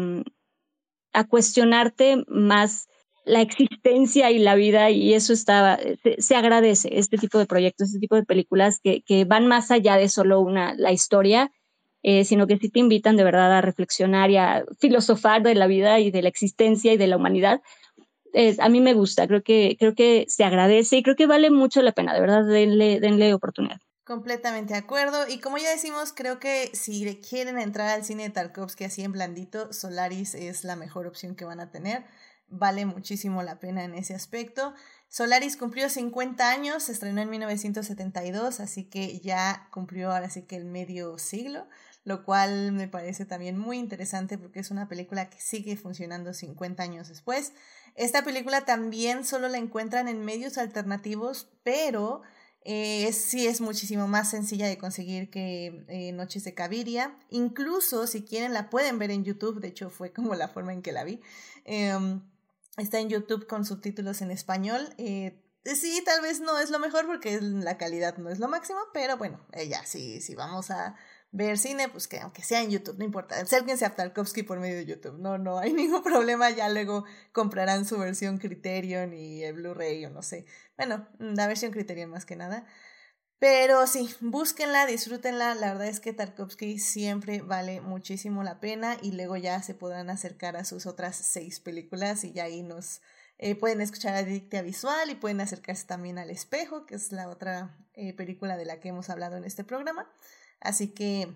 [1.13, 2.89] a, cuestionarte más
[3.25, 5.79] la existencia y la vida y eso está,
[6.19, 9.97] se, agradece, este tipo de proyectos, este tipo de películas que, que van más allá
[9.97, 11.53] de solo una, la historia,
[12.03, 15.69] eh, sino que sí te invitan de verdad a reflexionar y a filosofar de la
[15.69, 17.63] vida y de la existencia y de la humanidad.
[18.59, 21.83] A mí me gusta, creo que, creo que se agradece y creo que vale mucho
[21.83, 23.81] la pena, de verdad, denle, denle oportunidad.
[24.05, 25.29] Completamente de acuerdo.
[25.29, 29.13] Y como ya decimos, creo que si quieren entrar al cine de Tarkovsky así en
[29.13, 32.05] blandito, Solaris es la mejor opción que van a tener.
[32.49, 34.75] Vale muchísimo la pena en ese aspecto.
[35.09, 40.57] Solaris cumplió 50 años, se estrenó en 1972, así que ya cumplió ahora sí que
[40.57, 41.69] el medio siglo,
[42.05, 46.83] lo cual me parece también muy interesante porque es una película que sigue funcionando 50
[46.83, 47.53] años después.
[47.95, 52.23] Esta película también solo la encuentran en medios alternativos, pero
[52.65, 57.17] eh, sí es muchísimo más sencilla de conseguir que eh, Noches de Caviria.
[57.29, 60.83] Incluso si quieren la pueden ver en YouTube, de hecho fue como la forma en
[60.83, 61.21] que la vi.
[61.65, 62.23] Em,
[62.77, 64.95] está en YouTube con subtítulos en español.
[64.99, 68.79] Eh, sí, tal vez no es lo mejor porque la calidad no es lo máximo,
[68.95, 70.97] pero bueno, ya sí, sí vamos a
[71.33, 74.77] ver cine, pues que aunque sea en YouTube, no importa, acérquense a Tarkovsky por medio
[74.77, 79.55] de YouTube, no, no hay ningún problema, ya luego comprarán su versión Criterion y el
[79.55, 80.47] Blu-ray o no sé,
[80.77, 82.67] bueno, la versión Criterion más que nada,
[83.39, 89.13] pero sí, búsquenla, disfrútenla, la verdad es que Tarkovsky siempre vale muchísimo la pena y
[89.13, 93.01] luego ya se podrán acercar a sus otras seis películas y ya ahí nos...
[93.39, 97.77] Eh, pueden escuchar Adictia Visual y pueden acercarse también al Espejo, que es la otra
[97.95, 100.09] eh, película de la que hemos hablado en este programa.
[100.63, 101.29] Así que,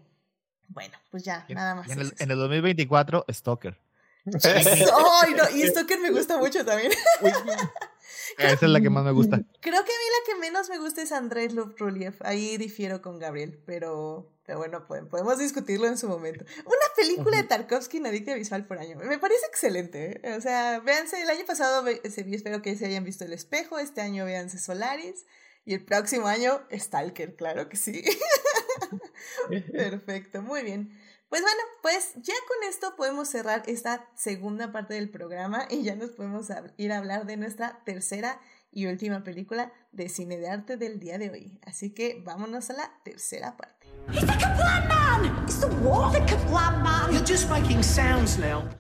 [0.69, 1.91] bueno, pues ya, nada más.
[1.91, 3.79] En el, en el, 2024, Stalker.
[4.27, 6.93] Ay, no, y Stalker me gusta mucho también.
[8.39, 9.41] Esa es la que más me gusta.
[9.61, 12.17] Creo que a mí la que menos me gusta es Andrés Lovtroliev.
[12.21, 16.45] Ahí difiero con Gabriel, pero, pero bueno, podemos discutirlo en su momento.
[16.65, 18.97] Una película de Tarkovsky en Adictia Visual por año.
[18.97, 20.21] Me parece excelente.
[20.23, 20.35] ¿eh?
[20.37, 23.79] O sea, véanse, el año pasado espero que se hayan visto El Espejo.
[23.79, 25.25] Este año véanse Solaris.
[25.65, 28.05] Y el próximo año, Stalker, claro que sí.
[29.73, 30.91] Perfecto, muy bien.
[31.29, 35.97] Pues bueno, pues ya con esto podemos cerrar esta segunda parte del programa y ya
[35.97, 38.41] nos podemos ir a hablar de nuestra tercera
[38.71, 41.59] y última película de cine de arte del día de hoy.
[41.65, 43.87] Así que vámonos a la tercera parte.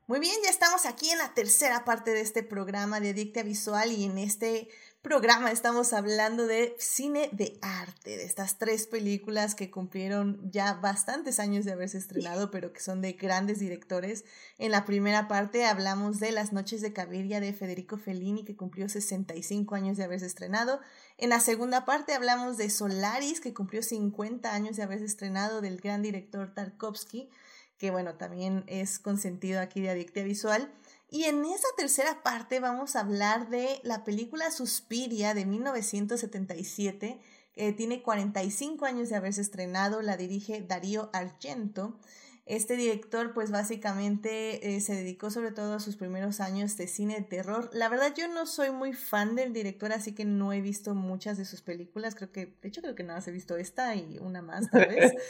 [0.06, 3.90] Muy bien, ya estamos aquí en la tercera parte de este programa de Adicta Visual
[3.90, 4.68] y en este
[5.06, 11.38] programa estamos hablando de cine de arte, de estas tres películas que cumplieron ya bastantes
[11.38, 14.24] años de haberse estrenado, pero que son de grandes directores.
[14.58, 18.88] En la primera parte hablamos de Las noches de Caviria de Federico Fellini, que cumplió
[18.88, 20.80] 65 años de haberse estrenado.
[21.18, 25.76] En la segunda parte hablamos de Solaris, que cumplió 50 años de haberse estrenado, del
[25.76, 27.30] gran director Tarkovsky,
[27.78, 30.68] que bueno, también es consentido aquí de Adictia Visual.
[31.08, 37.20] Y en esa tercera parte vamos a hablar de la película Suspiria de 1977,
[37.52, 41.98] que tiene 45 años de haberse estrenado, la dirige Darío Argento.
[42.44, 47.16] Este director pues básicamente eh, se dedicó sobre todo a sus primeros años de cine
[47.16, 47.68] de terror.
[47.72, 51.38] La verdad yo no soy muy fan del director, así que no he visto muchas
[51.38, 52.14] de sus películas.
[52.14, 54.86] Creo que, de hecho creo que nada más he visto esta y una más tal
[54.88, 55.12] vez.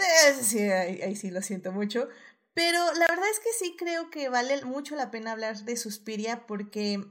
[0.00, 2.08] Eh, sí, ahí sí lo siento mucho.
[2.54, 6.46] Pero la verdad es que sí creo que vale mucho la pena hablar de Suspiria
[6.46, 7.04] porque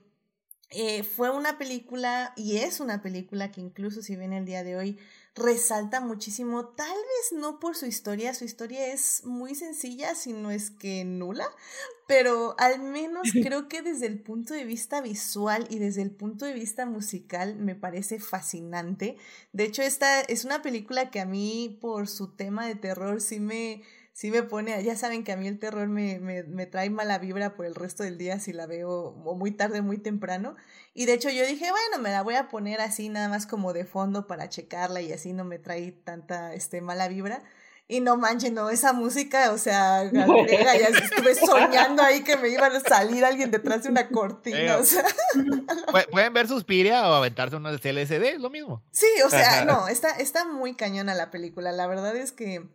[0.72, 4.76] eh, fue una película y es una película que incluso si ven el día de
[4.76, 5.00] hoy
[5.34, 10.52] resalta muchísimo, tal vez no por su historia, su historia es muy sencilla, si no
[10.52, 11.48] es que nula,
[12.08, 16.46] pero al menos creo que desde el punto de vista visual y desde el punto
[16.46, 19.18] de vista musical me parece fascinante.
[19.54, 23.40] De hecho, esta es una película que a mí por su tema de terror sí
[23.40, 23.82] me
[24.20, 27.20] sí me pone, ya saben que a mí el terror me, me, me, trae mala
[27.20, 30.58] vibra por el resto del día si la veo muy tarde, muy temprano.
[30.94, 33.72] Y de hecho yo dije, bueno, me la voy a poner así nada más como
[33.72, 37.44] de fondo para checarla y así no me trae tanta este, mala vibra.
[37.92, 42.50] Y no manches, no, esa música, o sea, gallega, ya estuve soñando ahí que me
[42.50, 45.04] iba a salir alguien detrás de una cortina, o sea.
[46.12, 48.84] Pueden ver Suspiria o aventarse una CLSD, es lo mismo.
[48.92, 51.72] Sí, o sea, no, está, está muy cañona la película.
[51.72, 52.70] La verdad es que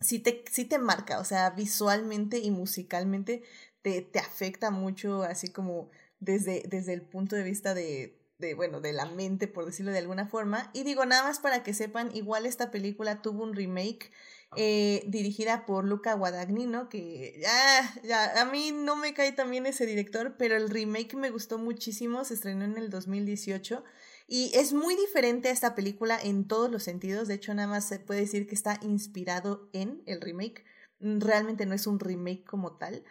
[0.00, 3.42] sí te, sí te marca, o sea, visualmente y musicalmente
[3.82, 8.80] te, te afecta mucho, así como desde, desde el punto de vista de, de, bueno,
[8.80, 10.70] de la mente, por decirlo de alguna forma.
[10.72, 14.10] Y digo, nada más para que sepan, igual esta película tuvo un remake
[14.56, 19.86] eh, dirigida por Luca Guadagnino, que ya, ya, a mí no me cae también ese
[19.86, 23.84] director, pero el remake me gustó muchísimo, se estrenó en el 2018
[24.26, 27.86] y es muy diferente a esta película en todos los sentidos, de hecho nada más
[27.88, 30.64] se puede decir que está inspirado en el remake,
[31.00, 33.04] mm, realmente no es un remake como tal.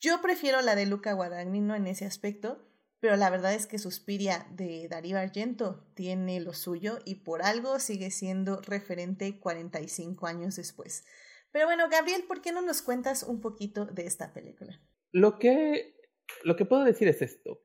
[0.00, 2.62] Yo prefiero la de Luca Guadagnino en ese aspecto,
[3.04, 7.78] pero la verdad es que Suspiria de Darío Argento tiene lo suyo y por algo
[7.78, 11.04] sigue siendo referente 45 años después.
[11.52, 14.80] Pero bueno, Gabriel, ¿por qué no nos cuentas un poquito de esta película?
[15.12, 15.96] Lo que,
[16.44, 17.62] lo que puedo decir es esto.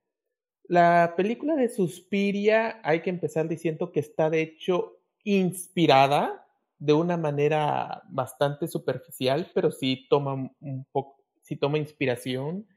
[0.66, 6.46] La película de Suspiria hay que empezar diciendo que está de hecho inspirada
[6.80, 12.68] de una manera bastante superficial, pero sí toma un poco, sí toma inspiración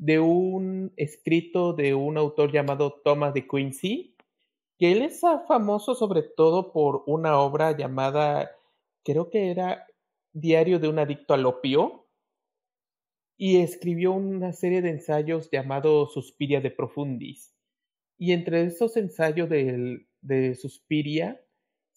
[0.00, 4.16] de un escrito de un autor llamado Thomas de Quincy,
[4.78, 8.50] que él es famoso sobre todo por una obra llamada,
[9.04, 9.86] creo que era
[10.32, 12.06] Diario de un adicto al opio,
[13.36, 17.54] y escribió una serie de ensayos llamados Suspiria de Profundis.
[18.16, 21.44] Y entre esos ensayos de, de Suspiria,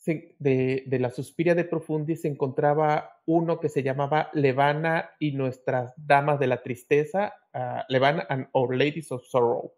[0.06, 5.94] de, de, la Suspiria de Profundis se encontraba uno que se llamaba Levana y nuestras
[5.96, 9.74] damas de la tristeza, uh, Levana and Our Ladies of Sorrow.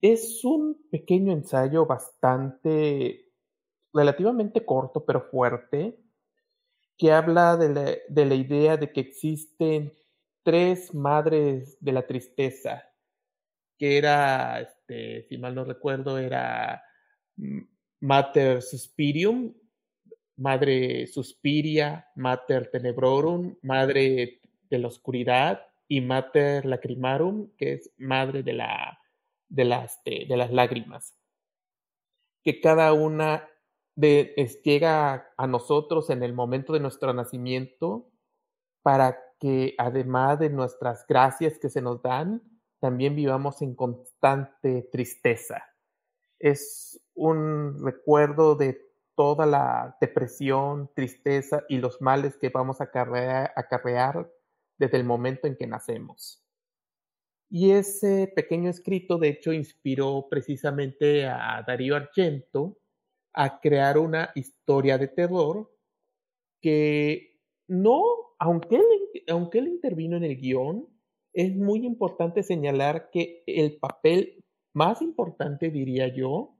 [0.00, 3.30] Es un pequeño ensayo bastante,
[3.92, 5.98] relativamente corto, pero fuerte,
[6.96, 9.92] que habla de la, de la idea de que existen
[10.42, 12.84] tres madres de la tristeza,
[13.78, 16.82] que era, este, si mal no recuerdo, era
[17.36, 17.60] mm,
[18.02, 19.54] Mater Suspirium,
[20.36, 28.54] Madre Suspiria, Mater Tenebrorum, Madre de la Oscuridad y Mater Lacrimarum, que es Madre de,
[28.54, 28.98] la,
[29.48, 31.14] de, las, de, las lágrimas.
[32.42, 33.48] Que cada una
[33.94, 34.34] de,
[34.64, 38.10] llega a nosotros en el momento de nuestro nacimiento
[38.82, 42.42] para que además de nuestras gracias que se nos dan,
[42.80, 45.71] también vivamos en constante tristeza.
[46.42, 48.80] Es un recuerdo de
[49.14, 54.28] toda la depresión, tristeza y los males que vamos a acarrear,
[54.76, 56.42] desde el momento en que nacemos.
[57.48, 62.78] Y ese pequeño escrito, de hecho, inspiró precisamente a Darío Argento
[63.34, 65.70] a crear una historia de terror
[66.60, 67.38] que
[67.68, 68.02] no,
[68.40, 68.84] aunque él,
[69.28, 70.88] aunque él intervino en el guion,
[71.32, 74.41] es muy importante señalar que el papel
[74.72, 76.56] más importante, diría yo,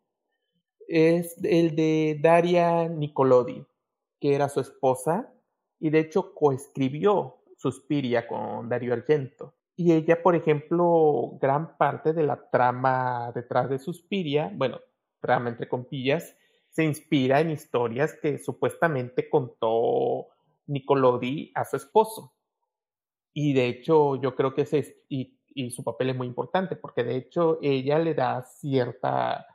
[0.88, 3.64] es el de Daria Nicolodi,
[4.20, 5.32] que era su esposa,
[5.78, 9.54] y de hecho coescribió Suspiria con Dario Argento.
[9.76, 14.78] Y ella, por ejemplo, gran parte de la trama detrás de Suspiria, bueno,
[15.20, 16.36] trama entre compillas,
[16.68, 20.28] se inspira en historias que supuestamente contó
[20.66, 22.34] Nicolodi a su esposo.
[23.32, 27.04] Y de hecho, yo creo que ese y, y su papel es muy importante, porque
[27.04, 29.46] de hecho ella le da cierta,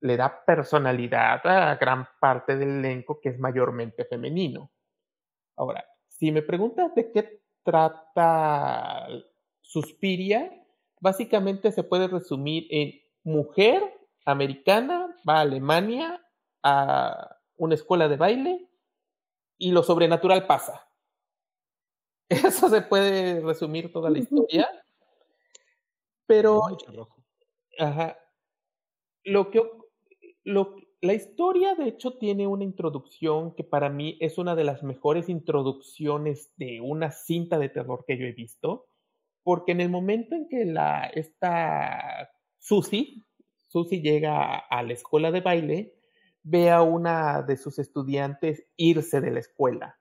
[0.00, 4.70] le da personalidad a gran parte del elenco que es mayormente femenino.
[5.56, 9.06] Ahora, si me preguntas de qué trata
[9.60, 10.50] Suspiria,
[11.00, 13.82] básicamente se puede resumir en mujer
[14.24, 16.22] americana va a Alemania
[16.62, 18.68] a una escuela de baile
[19.58, 20.88] y lo sobrenatural pasa.
[22.28, 24.68] Eso se puede resumir toda la historia.
[26.28, 26.60] Pero
[27.78, 28.16] ajá,
[29.24, 29.62] lo que
[30.44, 34.84] lo, la historia de hecho tiene una introducción que para mí es una de las
[34.84, 38.86] mejores introducciones de una cinta de terror que yo he visto,
[39.42, 43.24] porque en el momento en que la esta Susie
[43.68, 45.94] Susie llega a la escuela de baile,
[46.42, 49.98] ve a una de sus estudiantes irse de la escuela.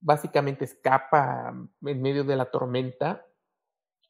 [0.00, 3.24] Básicamente escapa en medio de la tormenta,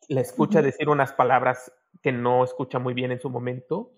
[0.08, 1.72] la escucha decir unas palabras
[2.02, 3.92] que no escucha muy bien en su momento,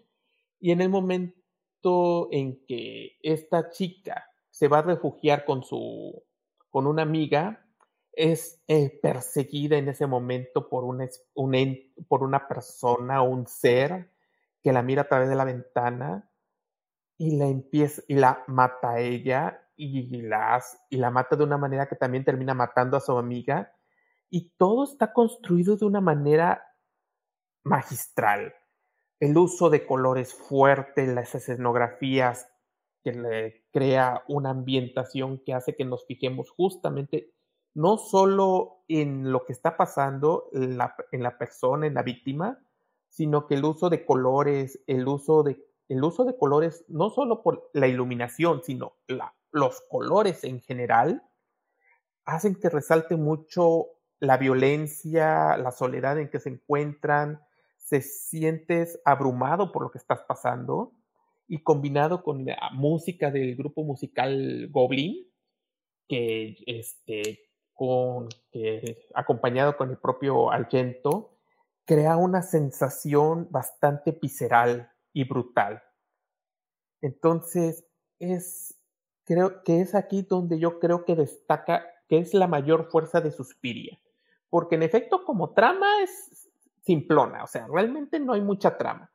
[0.58, 6.22] y en el momento en que esta chica se va a refugiar con su
[6.68, 7.66] con una amiga,
[8.12, 11.78] es eh, perseguida en ese momento por una, un,
[12.08, 14.12] por una persona, un ser
[14.62, 16.30] que la mira a través de la ventana
[17.18, 21.56] y la empieza y la mata a ella y la, y la mata de una
[21.56, 23.72] manera que también termina matando a su amiga
[24.30, 26.64] y todo está construido de una manera
[27.64, 28.54] magistral.
[29.18, 32.48] El uso de colores fuertes, las escenografías
[33.02, 37.34] que le crea una ambientación que hace que nos fijemos justamente
[37.74, 42.58] no solo en lo que está pasando en la, en la persona, en la víctima,
[43.08, 47.42] sino que el uso de colores, el uso de, el uso de colores, no solo
[47.42, 48.94] por la iluminación, sino
[49.52, 51.22] los colores en general,
[52.24, 53.86] hacen que resalte mucho
[54.20, 57.42] la violencia, la soledad en que se encuentran,
[57.76, 60.92] se sientes abrumado por lo que estás pasando
[61.48, 65.26] y combinado con la música del grupo musical Goblin,
[66.06, 67.40] que este,
[67.72, 68.28] con,
[69.14, 71.38] acompañado con el propio Argento,
[71.84, 75.82] crea una sensación bastante visceral y brutal.
[77.00, 77.84] Entonces,
[78.20, 78.78] es,
[79.24, 83.30] creo que es aquí donde yo creo que destaca que es la mayor fuerza de
[83.30, 83.98] Suspiria.
[84.50, 86.50] Porque en efecto, como trama es
[86.82, 89.10] simplona, o sea, realmente no hay mucha trama.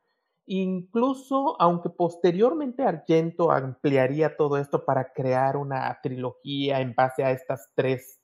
[0.46, 7.70] Incluso, aunque posteriormente Argento ampliaría todo esto para crear una trilogía en base a estas
[7.74, 8.20] tres,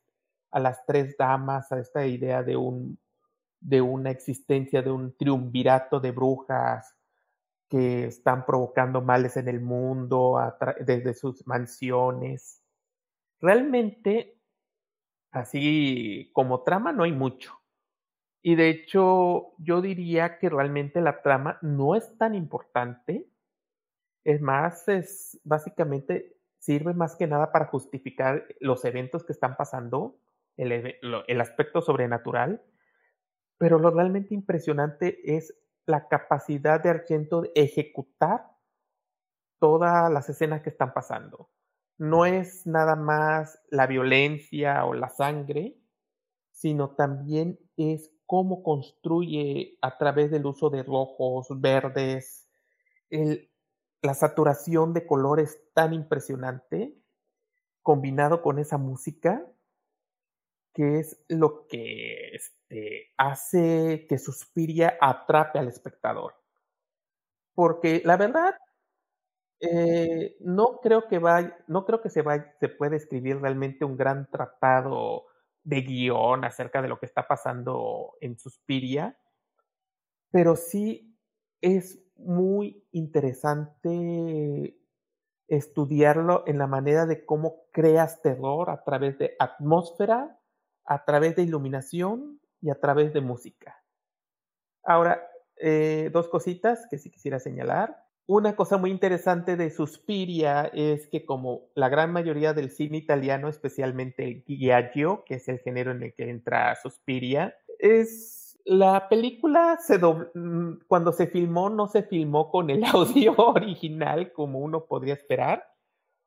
[0.50, 2.98] a las tres damas, a esta idea de un
[3.62, 6.96] de una existencia de un triunvirato de brujas
[7.68, 10.38] que están provocando males en el mundo
[10.80, 12.60] desde sus mansiones.
[13.40, 14.41] Realmente,
[15.32, 17.54] así como trama, no hay mucho.
[18.42, 23.28] Y de hecho, yo diría que realmente la trama no es tan importante.
[24.24, 30.18] Es más, es básicamente sirve más que nada para justificar los eventos que están pasando,
[30.56, 30.96] el,
[31.26, 32.62] el aspecto sobrenatural
[33.62, 35.54] pero lo realmente impresionante es
[35.86, 38.44] la capacidad de Argento de ejecutar
[39.60, 41.48] todas las escenas que están pasando.
[42.02, 45.78] No es nada más la violencia o la sangre,
[46.50, 52.48] sino también es cómo construye a través del uso de rojos, verdes,
[53.08, 56.92] la saturación de colores tan impresionante,
[57.82, 59.46] combinado con esa música,
[60.74, 66.34] que es lo que este, hace que Suspiria atrape al espectador.
[67.54, 68.56] Porque la verdad,
[69.62, 72.24] eh, no creo que vaya, no creo que se
[72.60, 75.26] se pueda escribir realmente un gran tratado
[75.64, 79.16] de guion acerca de lo que está pasando en Suspiria,
[80.30, 81.16] pero sí
[81.60, 84.76] es muy interesante
[85.48, 90.38] estudiarlo en la manera de cómo creas terror a través de atmósfera
[90.84, 93.82] a través de iluminación y a través de música.
[94.82, 95.22] Ahora,
[95.56, 98.04] eh, dos cositas que sí quisiera señalar.
[98.26, 103.48] Una cosa muy interesante de Suspiria es que como la gran mayoría del cine italiano,
[103.48, 109.76] especialmente el Giaggio, que es el género en el que entra Suspiria, es la película
[109.80, 115.14] se mm, cuando se filmó no se filmó con el audio original como uno podría
[115.14, 115.64] esperar.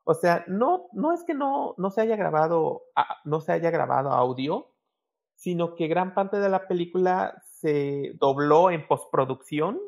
[0.04, 2.84] O sea, no, no es que no, no se haya grabado,
[3.24, 4.72] no se haya grabado audio,
[5.36, 9.80] sino que gran parte de la película se dobló en postproducción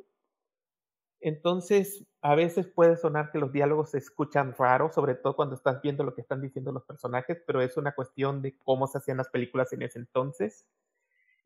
[1.20, 5.82] entonces, a veces puede sonar que los diálogos se escuchan raros, sobre todo cuando estás
[5.82, 9.18] viendo lo que están diciendo los personajes, pero es una cuestión de cómo se hacían
[9.18, 10.66] las películas en ese entonces.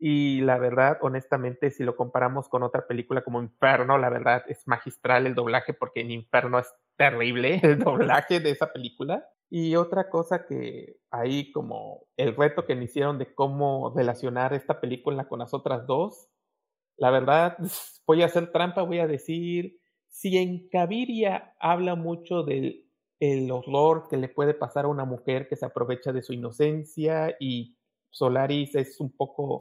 [0.04, 4.68] Y la verdad, honestamente, si lo comparamos con otra película como Inferno, la verdad es
[4.68, 9.24] magistral el doblaje porque en Inferno es terrible el doblaje de esa película.
[9.48, 14.82] Y otra cosa que ahí como el reto que me hicieron de cómo relacionar esta
[14.82, 16.30] película con las otras dos,
[16.98, 17.58] la verdad,
[18.08, 22.86] voy a hacer trampa, voy a decir, si en Caviria habla mucho del
[23.22, 27.36] el horror que le puede pasar a una mujer que se aprovecha de su inocencia
[27.40, 27.78] y
[28.10, 29.60] Solaris es un poco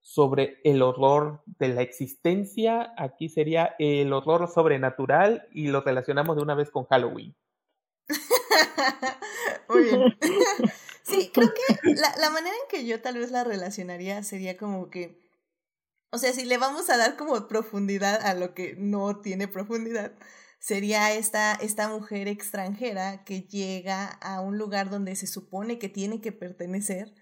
[0.00, 6.42] sobre el horror de la existencia, aquí sería el horror sobrenatural y lo relacionamos de
[6.42, 7.36] una vez con Halloween.
[9.68, 10.16] Muy bien.
[11.02, 14.90] sí, creo que la, la manera en que yo tal vez la relacionaría sería como
[14.90, 15.27] que
[16.10, 20.12] o sea, si le vamos a dar como profundidad a lo que no tiene profundidad,
[20.58, 26.20] sería esta, esta mujer extranjera que llega a un lugar donde se supone que tiene
[26.20, 27.14] que pertenecer,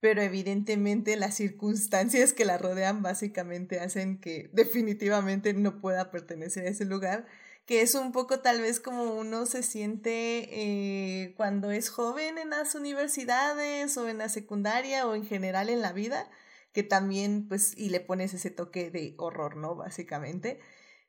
[0.00, 6.70] pero evidentemente las circunstancias que la rodean básicamente hacen que definitivamente no pueda pertenecer a
[6.70, 7.26] ese lugar,
[7.66, 12.50] que es un poco tal vez como uno se siente eh, cuando es joven en
[12.50, 16.28] las universidades o en la secundaria o en general en la vida,
[16.72, 19.74] que también, pues, y le pones ese toque de horror, ¿no?
[19.74, 20.60] Básicamente.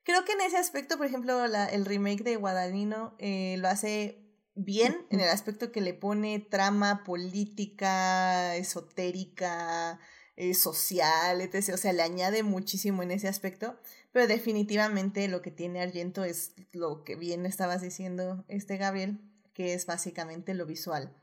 [0.04, 4.22] Creo que en ese aspecto, por ejemplo, la, el remake de Guadagnino eh, lo hace
[4.56, 10.00] bien en el aspecto que le pone trama política, esotérica,
[10.36, 11.74] eh, social, etc.
[11.74, 13.78] O sea, le añade muchísimo en ese aspecto,
[14.12, 19.20] pero definitivamente lo que tiene Argento es lo que bien estabas diciendo, este Gabriel,
[19.54, 21.14] que es básicamente lo visual.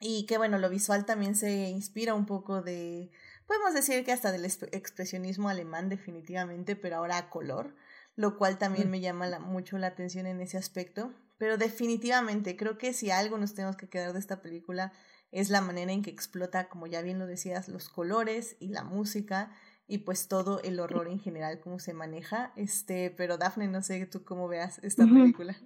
[0.00, 3.10] Y que bueno, lo visual también se inspira un poco de
[3.46, 7.74] podemos decir que hasta del expresionismo alemán definitivamente, pero ahora a color,
[8.16, 11.12] lo cual también me llama mucho la atención en ese aspecto.
[11.38, 14.92] Pero definitivamente creo que si algo nos tenemos que quedar de esta película
[15.32, 18.84] es la manera en que explota, como ya bien lo decías, los colores y la
[18.84, 19.50] música
[19.86, 22.52] y pues todo el horror en general, cómo se maneja.
[22.56, 25.56] Este, pero Dafne, no sé tú cómo veas esta película.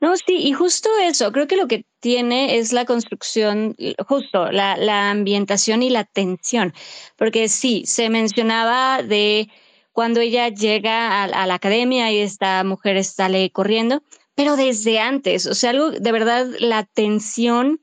[0.00, 3.76] No, sí, y justo eso, creo que lo que tiene es la construcción,
[4.06, 6.72] justo la, ambientación y la tensión,
[7.16, 9.48] porque sí, se mencionaba de
[9.92, 14.02] cuando ella llega a, la academia y esta mujer sale corriendo,
[14.34, 17.80] pero desde antes, o sea, algo de verdad, la tensión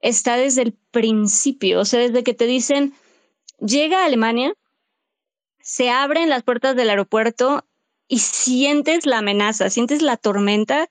[0.00, 2.94] está desde el principio, o sea, desde que te dicen,
[3.58, 4.54] llega a Alemania,
[5.60, 7.64] se abren las puertas del aeropuerto
[8.06, 10.88] y sientes la amenaza, sientes la tormenta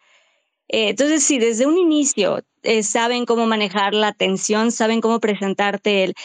[0.67, 6.03] eh, entonces, si desde un inicio eh, saben cómo manejar la atención, saben cómo presentarte
[6.03, 6.15] el,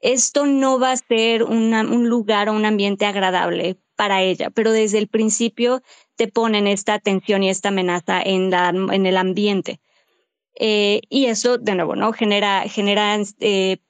[0.00, 4.98] esto no va a ser un lugar o un ambiente agradable para ella, pero desde
[4.98, 5.82] el principio
[6.16, 9.80] te ponen esta atención y esta amenaza en, el ambiente.
[10.58, 12.12] Eh, y eso, de nuevo, ¿no?
[12.12, 13.18] Genera, genera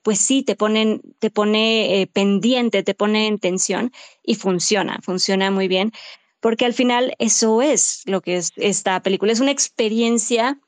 [0.02, 3.92] pues sí, te ponen, te pone pendiente, te pone en tensión
[4.22, 5.92] y funciona, funciona muy bien
[6.40, 9.32] porque al final eso es lo que es esta película.
[9.32, 10.60] Es una experiencia,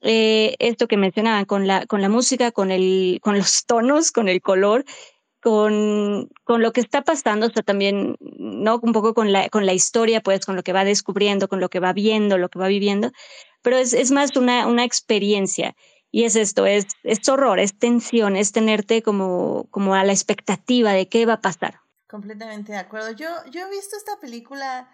[0.00, 4.28] eh, esto que mencionaban, con la, con la música, con, el, con los tonos, con
[4.28, 4.84] el color,
[5.40, 8.80] con, con lo que está pasando, o también, ¿no?
[8.82, 11.68] Un poco con la, con la historia, pues, con lo que va descubriendo, con lo
[11.68, 13.12] que va viendo, lo que va viviendo,
[13.62, 15.76] pero es, es más una, una experiencia.
[16.10, 20.92] Y es esto, es, es horror, es tensión, es tenerte como, como a la expectativa
[20.92, 21.80] de qué va a pasar.
[22.08, 23.10] Completamente de acuerdo.
[23.12, 24.88] Yo, yo he visto esta película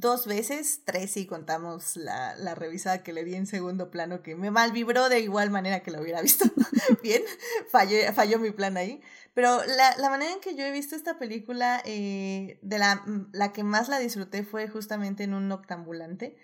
[0.00, 4.34] dos veces, tres si contamos la, la revisada que le di en segundo plano, que
[4.34, 6.46] me mal vibró de igual manera que lo hubiera visto
[7.02, 7.22] bien,
[7.70, 9.00] falló, falló mi plan ahí.
[9.34, 13.52] Pero la, la, manera en que yo he visto esta película, eh, de la, la
[13.52, 16.36] que más la disfruté fue justamente en un noctambulante.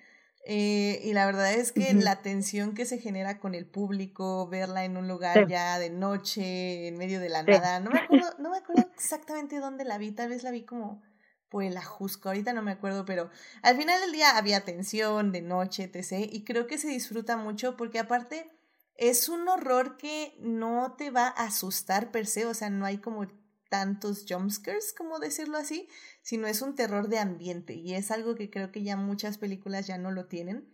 [0.46, 4.84] Eh, y la verdad es que la tensión que se genera con el público, verla
[4.84, 8.50] en un lugar ya de noche, en medio de la nada, no me, acuerdo, no
[8.50, 11.02] me acuerdo exactamente dónde la vi, tal vez la vi como
[11.50, 13.28] por el ajusco, ahorita no me acuerdo, pero
[13.62, 16.28] al final del día había tensión, de noche, etc.
[16.32, 18.50] Y creo que se disfruta mucho porque aparte
[18.94, 22.98] es un horror que no te va a asustar per se, o sea, no hay
[22.98, 23.26] como
[23.68, 25.88] tantos jumpscares, como decirlo así,
[26.22, 29.86] sino es un terror de ambiente y es algo que creo que ya muchas películas
[29.86, 30.68] ya no lo tienen.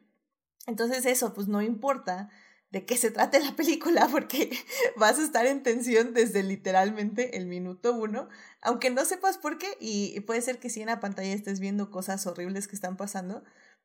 [0.66, 2.28] Entonces eso, pues no importa
[2.71, 4.51] de qué se trate la película porque
[4.97, 8.29] vas a estar en tensión desde literalmente el minuto uno,
[8.61, 11.91] aunque no sepas por qué y puede ser que sí en la pantalla estés viendo
[11.91, 13.45] cosas horribles que están pasando,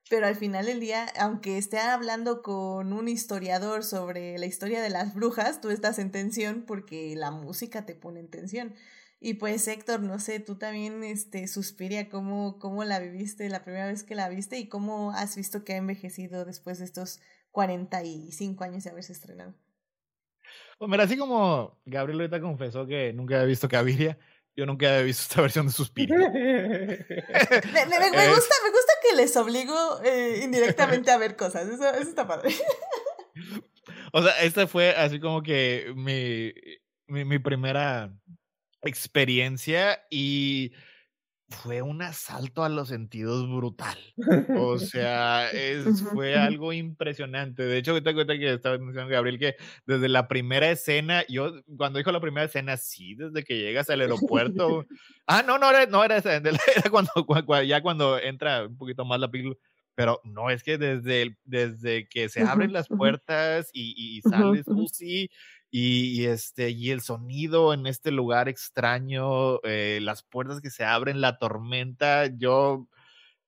[0.09, 4.89] pero al final del día, aunque esté hablando con un historiador sobre la historia de
[4.89, 8.75] las brujas, tú estás en tensión porque la música te pone en tensión.
[9.23, 13.85] Y pues Héctor, no sé, tú también, este, Suspiria, ¿cómo, ¿cómo la viviste la primera
[13.85, 17.21] vez que la viste y cómo has visto que ha envejecido después de estos
[17.51, 19.53] 45 años de haberse estrenado?
[20.77, 24.17] Pues mira, así como Gabriel ahorita confesó que nunca había visto Caviria,
[24.55, 26.17] yo nunca había visto esta versión de Suspiria.
[26.17, 26.39] me, me,
[28.29, 32.53] gusta, me gusta que les obligo eh, indirectamente a ver cosas, eso, eso está padre.
[34.13, 36.53] o sea, esta fue así como que mi,
[37.07, 38.13] mi, mi primera
[38.83, 40.71] experiencia y
[41.51, 43.97] fue un asalto a los sentidos brutal.
[44.57, 47.63] O sea, es, fue algo impresionante.
[47.63, 49.55] De hecho, te cuenta que estaba diciendo Gabriel que
[49.85, 54.01] desde la primera escena, yo cuando dijo la primera escena, sí, desde que llegas al
[54.01, 54.85] aeropuerto.
[55.27, 57.11] ah, no, no era, no era esa, era cuando,
[57.63, 59.55] ya cuando entra un poquito más la película.
[59.93, 65.29] Pero no, es que desde, desde que se abren las puertas y, y sales Lucy
[65.71, 71.21] y, este, y el sonido en este lugar extraño, eh, las puertas que se abren,
[71.21, 72.87] la tormenta, yo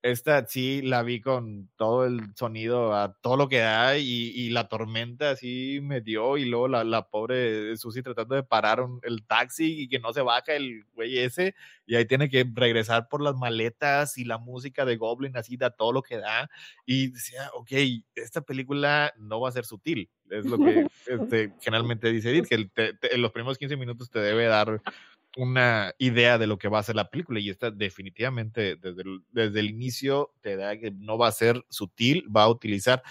[0.03, 4.67] esta sí la vi con todo el sonido, a todo lo que da y, la
[4.67, 9.83] tormenta así me dio y luego la, la pobre Susi tratando de parar el taxi
[9.83, 11.55] y que no se baja el güey ese
[11.85, 15.69] y ahí tiene que regresar por las maletas y la música de Goblin así da
[15.69, 16.49] todo lo que da
[16.85, 17.71] y decía, ok,
[18.15, 22.69] esta película no va a ser sutil, es lo que este, generalmente dice Edith, que
[22.75, 24.81] en los primeros 15 minutos te debe dar
[25.37, 29.23] una idea de lo que va a ser la película y esta definitivamente desde el,
[29.31, 33.03] desde el inicio te da que no va a ser sutil, va a utilizar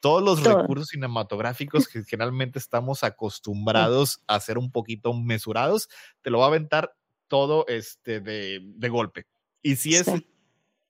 [0.00, 5.88] todos los recursos cinematográficos que generalmente estamos acostumbrados a ser un poquito mesurados,
[6.22, 6.94] te lo va a aventar
[7.28, 9.26] todo este de, de golpe.
[9.62, 10.06] Y si es,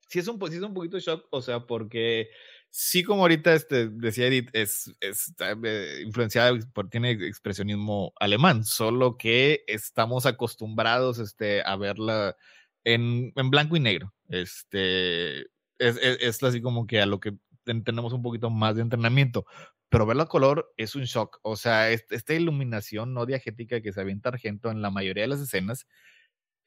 [0.08, 2.30] si es, un, si es un poquito shock, o sea, porque
[2.70, 9.16] sí, como ahorita este, decía Edith, es, es eh, influenciada por, tiene expresionismo alemán, solo
[9.16, 12.36] que estamos acostumbrados este, a verla
[12.84, 14.14] en, en blanco y negro.
[14.28, 15.40] Este,
[15.78, 19.46] es, es, así como que a lo que tenemos un poquito más de entrenamiento.
[19.88, 21.40] Pero verla a color es un shock.
[21.42, 25.40] O sea, esta iluminación no diagética que se avienta Argento en la mayoría de las
[25.40, 25.86] escenas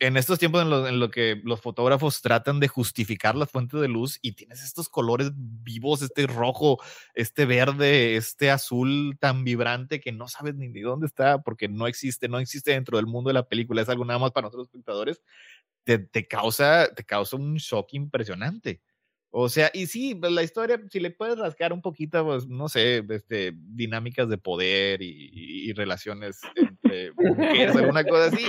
[0.05, 3.79] en estos tiempos en lo, en lo, que los fotógrafos tratan de justificar las fuentes
[3.79, 6.77] de luz y tienes estos colores vivos, este rojo,
[7.13, 11.87] este verde, este azul tan vibrante que no sabes ni de dónde está porque no
[11.87, 14.67] existe, no existe dentro del mundo de la película, es algo nada más para nosotros
[14.67, 15.21] espectadores,
[15.85, 18.81] te, te causa, te causa un shock impresionante.
[19.35, 22.69] O sea, y sí, pues la historia, si le puedes rascar un poquito, pues no
[22.69, 28.45] sé, este, dinámicas de poder y, y relaciones entre mujeres, alguna cosa así,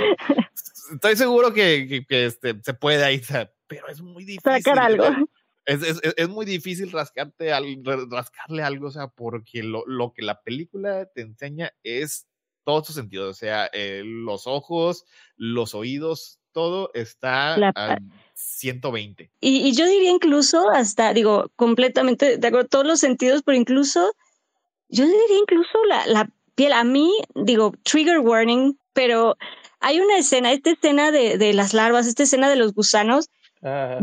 [0.93, 3.23] estoy seguro que, que, este, se puede ahí,
[3.67, 4.63] pero es muy difícil.
[4.63, 5.05] Sacar algo.
[5.67, 10.21] Es, es, es, muy difícil rascarte al, rascarle algo, o sea, porque lo, lo que
[10.21, 12.27] la película te enseña es
[12.65, 15.05] todos sus sentidos, o sea, eh, los ojos,
[15.37, 17.99] los oídos, todo está a
[18.35, 19.31] 120.
[19.41, 24.15] Y, y, yo diría incluso hasta, digo, completamente de acuerdo, todos los sentidos, pero incluso,
[24.89, 29.37] yo diría incluso la, la piel, a mí, digo, trigger warning, pero
[29.81, 33.29] hay una escena, esta escena de, de las larvas, esta escena de los gusanos,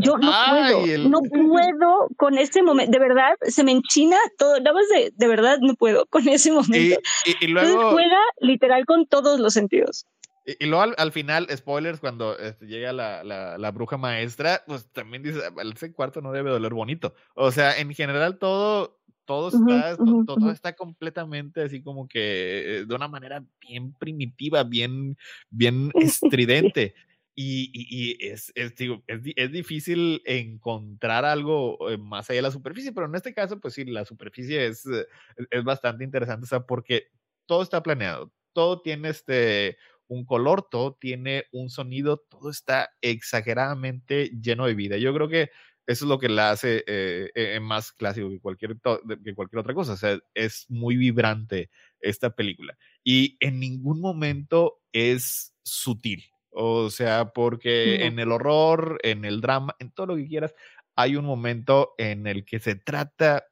[0.00, 4.74] yo no puedo, no puedo con ese momento, de verdad, se me enchina todo, nada
[4.74, 7.00] más de, de verdad no puedo con ese momento.
[7.26, 7.92] Y, y, luego...
[7.92, 10.06] juega literal con todos los sentidos.
[10.44, 15.22] Y, luego al, final, spoilers, cuando este, llega la, la, la, bruja maestra, pues también
[15.22, 15.38] dice,
[15.72, 17.14] ese cuarto no debe doler bonito.
[17.34, 22.94] O sea, en general todo, todo está, todo, está completamente así como que eh, de
[22.94, 25.16] una manera bien primitiva, bien,
[25.48, 26.94] bien estridente.
[27.34, 33.14] Y, es, digo, es, difícil encontrar algo eh, más allá de la superficie, pero en
[33.14, 35.06] este caso, pues sí, la superficie es, eh,
[35.50, 37.08] es bastante interesante, o sea, porque
[37.46, 39.78] todo está planeado, todo tiene este,
[40.08, 44.98] un color, todo tiene un sonido, todo está exageradamente lleno de vida.
[44.98, 45.50] Yo creo que
[45.86, 48.76] eso es lo que la hace eh, eh, más clásico que cualquier,
[49.24, 49.94] que cualquier otra cosa.
[49.94, 52.76] O sea, es muy vibrante esta película.
[53.02, 56.31] Y en ningún momento es sutil.
[56.52, 60.54] O sea, porque en el horror, en el drama, en todo lo que quieras,
[60.94, 63.46] hay un momento en el que se trata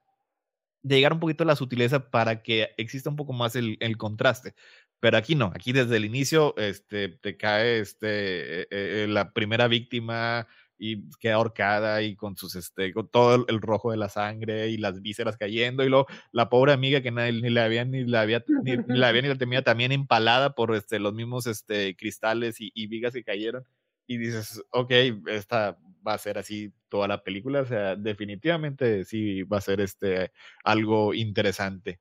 [0.83, 3.97] de llegar un poquito a la sutileza para que exista un poco más el, el
[3.97, 4.55] contraste.
[5.01, 9.67] Pero aquí no, aquí desde el inicio este, te cae este, eh, eh, la primera
[9.67, 10.47] víctima
[10.81, 14.79] y queda ahorcada y con sus este con todo el, rojo de la sangre y
[14.79, 18.23] las vísceras cayendo y luego la pobre amiga que nadie, ni la había ni la
[18.23, 18.73] había ni,
[19.05, 23.13] había ni la temía también empalada por este los mismos este cristales y, y, vigas
[23.13, 23.65] que cayeron
[24.07, 24.91] y dices ok
[25.27, 25.77] esta
[26.07, 30.33] va a ser así toda la película o sea definitivamente sí va a ser este
[30.65, 32.01] algo interesante.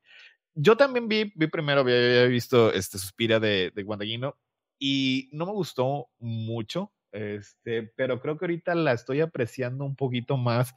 [0.56, 4.38] Yo también vi, vi primero, había, visto este Suspira de, de Guandaguino
[4.80, 10.38] y no me gustó mucho, este, pero creo que ahorita la estoy apreciando un poquito
[10.38, 10.76] más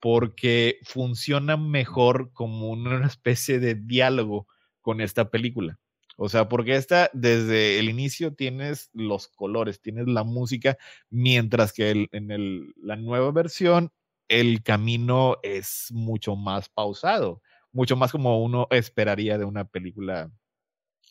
[0.00, 4.46] porque funciona mejor como una especie de diálogo
[4.80, 5.78] con esta película.
[6.16, 10.78] O sea, porque esta, desde el inicio tienes los colores, tienes la música,
[11.10, 13.90] mientras que en el, la nueva versión
[14.28, 17.42] el camino es mucho más pausado
[17.74, 20.30] mucho más como uno esperaría de una película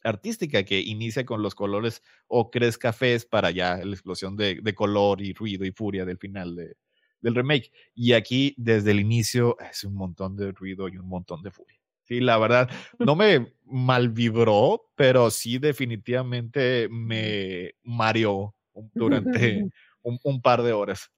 [0.04, 5.34] artística que inicia con los colores ocres cafés para ya la explosión de, color y
[5.34, 6.76] ruido y furia del final de,
[7.22, 7.72] del remake.
[7.96, 11.80] Y aquí desde el inicio es un montón de ruido y un montón de furia.
[12.04, 12.70] Sí, la verdad,
[13.00, 18.54] no me malvibró, pero sí definitivamente me mareó
[18.94, 19.70] durante
[20.04, 21.10] un par de horas.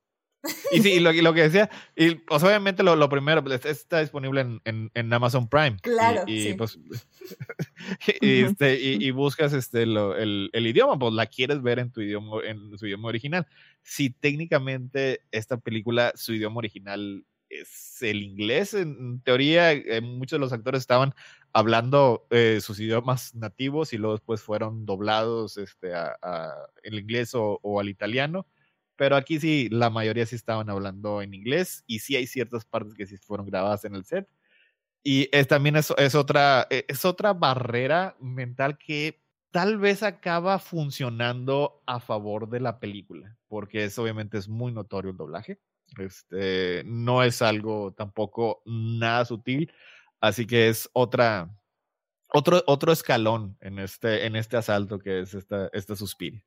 [0.71, 4.41] Y sí, lo, lo que decía, y pues obviamente lo, lo primero, pues, está disponible
[4.41, 5.77] en, en, en, Amazon Prime.
[5.81, 6.23] Claro.
[6.27, 6.53] Y, sí.
[6.53, 6.77] pues,
[8.21, 12.01] y, este, y, buscas este, lo, el, el, idioma, pues la quieres ver en tu
[12.01, 13.47] idioma, en su idioma original.
[13.81, 20.41] Si técnicamente esta película, su idioma original es el inglés, en teoría, eh, muchos de
[20.41, 21.13] los actores estaban
[21.53, 26.53] hablando eh, sus idiomas nativos y luego después fueron doblados este, a, a
[26.83, 28.45] el inglés o, o al italiano
[28.95, 32.93] pero aquí sí, la mayoría sí estaban hablando en inglés y sí hay ciertas partes
[32.93, 34.27] que sí fueron grabadas en el set.
[35.03, 40.59] Y es, también es, es, otra, e, es otra barrera mental que tal vez acaba
[40.59, 45.59] funcionando a favor de la película, porque es obviamente es muy notorio el doblaje.
[45.97, 49.71] Este, no es algo tampoco nada sutil,
[50.19, 51.55] así que es otra,
[52.33, 56.43] otro, otro escalón en este, en este asalto que es esta, esta suspira,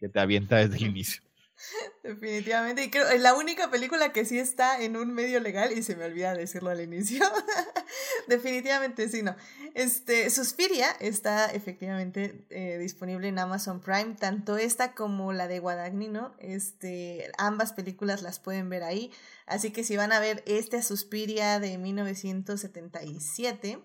[0.00, 1.27] que te avienta desde el inicio.
[2.02, 2.84] Definitivamente.
[2.84, 5.96] Y creo es la única película que sí está en un medio legal y se
[5.96, 7.24] me olvida decirlo al inicio.
[8.28, 9.36] Definitivamente sí, no.
[9.74, 16.34] Este, Suspiria está efectivamente eh, disponible en Amazon Prime, tanto esta como la de Guadagnino.
[16.38, 19.12] Este, ambas películas las pueden ver ahí.
[19.46, 23.78] Así que si van a ver esta Suspiria de 1977,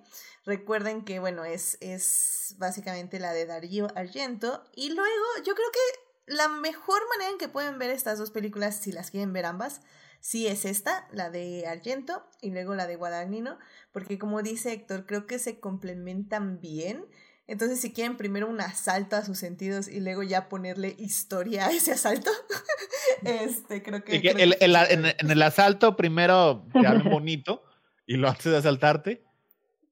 [0.46, 4.64] recuerden que, bueno, es, es básicamente la de Darío Argento.
[4.76, 8.78] Y luego, yo creo que la mejor manera en que pueden ver estas dos películas,
[8.78, 9.82] si las quieren ver ambas,
[10.20, 13.60] sí es esta, la de Argento y luego la de Guadagnino,
[13.92, 17.06] porque como dice Héctor, creo que se complementan bien.
[17.46, 21.72] Entonces, si quieren primero un asalto a sus sentidos y luego ya ponerle historia a
[21.72, 22.32] ese asalto,
[23.24, 24.16] este, creo que...
[24.16, 27.64] en, el asalto primero te hablan bonito
[28.06, 29.26] y lo haces de asaltarte.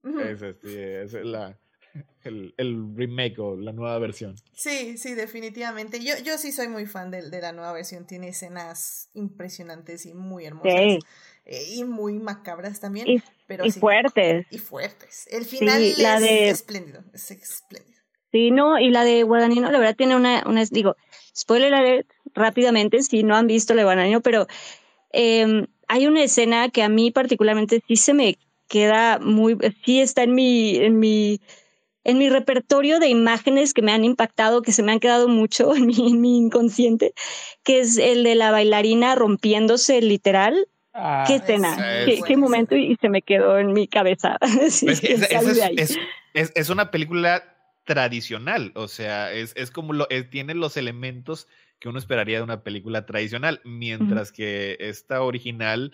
[0.04, 1.60] es, este, es la,
[2.24, 4.36] el, el, remake o la nueva versión.
[4.54, 6.04] Sí, sí, definitivamente.
[6.04, 8.06] Yo, yo sí soy muy fan de, de la nueva versión.
[8.06, 11.00] Tiene escenas impresionantes y muy hermosas.
[11.46, 13.10] Eh, y muy macabras también.
[13.10, 14.46] Y, pero y fuertes.
[14.52, 15.28] Y fuertes.
[15.32, 17.04] El final es espléndido.
[17.14, 18.00] Es espléndido.
[18.32, 20.96] Sí, no, y la de Guadagnino, la verdad, tiene una, una digo,
[21.36, 24.48] spoiler alert rápidamente, si no han visto la de Guadagnino, pero
[25.12, 28.38] eh, hay una escena que a mí particularmente sí se me
[28.70, 31.42] queda muy, sí está en mi, en mi
[32.04, 35.76] en mi repertorio de imágenes que me han impactado, que se me han quedado mucho
[35.76, 37.14] en mi, en mi inconsciente,
[37.64, 40.68] que es el de la bailarina rompiéndose literal.
[40.94, 44.38] Ah, qué escena, qué, qué, momento y se me quedó en mi cabeza.
[44.70, 45.98] sí, es, es, es,
[46.34, 47.56] es, es, una película
[47.86, 51.48] tradicional, o sea, es, es como lo, tiene los elementos
[51.80, 54.36] que uno esperaría de una película tradicional, mientras uh -huh.
[54.36, 55.94] que esta original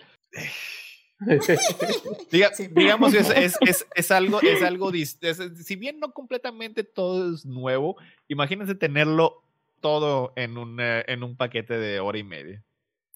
[2.30, 2.68] Diga, sí.
[2.68, 7.96] Digamos, es, es, es, es, algo, es algo, si bien no completamente todo es nuevo,
[8.28, 9.42] imagínense tenerlo
[9.80, 12.64] todo en un, en un paquete de hora y media.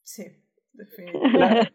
[0.03, 0.25] Sí,
[0.73, 1.73] definitivamente.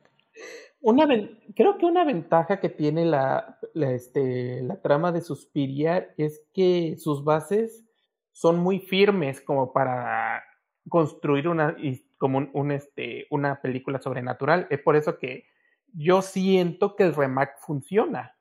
[0.81, 1.07] Una,
[1.55, 6.95] creo que una ventaja que tiene la, la, este, la trama de Suspiria es que
[6.97, 7.83] sus bases
[8.31, 10.43] son muy firmes como para
[10.87, 11.75] construir una,
[12.17, 14.67] como un, un, este, una película sobrenatural.
[14.69, 15.45] Es por eso que
[15.93, 18.35] yo siento que el remake funciona.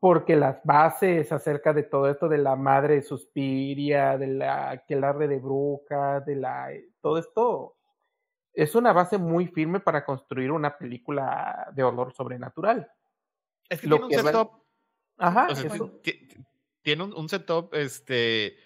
[0.00, 5.12] Porque las bases acerca de todo esto de la madre Suspiria, de la que la
[5.12, 6.68] de bruja, de la
[7.00, 7.78] todo esto
[8.52, 12.90] es una base muy firme para construir una película de horror sobrenatural.
[13.68, 14.50] Es que Lo tiene un setup.
[15.16, 15.48] Ajá.
[15.50, 15.70] O sea,
[16.82, 18.56] tiene un, un setup, este,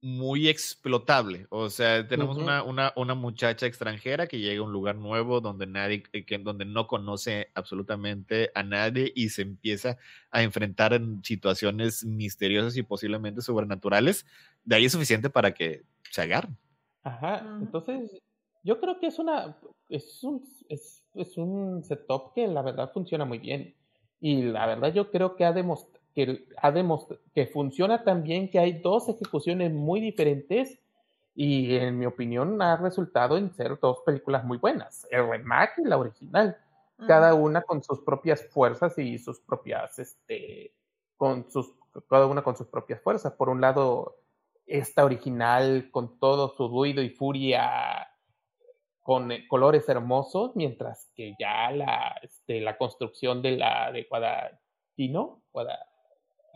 [0.00, 1.46] muy explotable.
[1.50, 5.66] O sea, tenemos una, una, una, muchacha extranjera que llega a un lugar nuevo donde
[5.66, 9.98] nadie, eh, que, donde no conoce absolutamente a nadie y se empieza
[10.30, 14.24] a enfrentar en situaciones misteriosas y posiblemente sobrenaturales.
[14.64, 16.56] De ahí es suficiente para que se agarren.
[17.02, 18.22] Ajá, entonces
[18.62, 19.56] yo creo que es una,
[19.88, 23.74] es un, es, es un setup que la verdad funciona muy bien.
[24.20, 26.74] Y la verdad yo creo que ha demostrado que, ha
[27.32, 30.80] que funciona también, que hay dos ejecuciones muy diferentes
[31.36, 35.84] y en mi opinión ha resultado en ser dos películas muy buenas, el remake y
[35.84, 36.56] la original,
[37.06, 40.74] cada una con sus propias fuerzas y sus propias, este,
[41.16, 41.72] con sus,
[42.08, 43.34] cada una con sus propias fuerzas.
[43.34, 44.16] Por un lado,
[44.66, 48.08] esta original con todo su ruido y furia
[49.00, 55.42] con eh, colores hermosos, mientras que ya la, este, la construcción de la de Guadalino,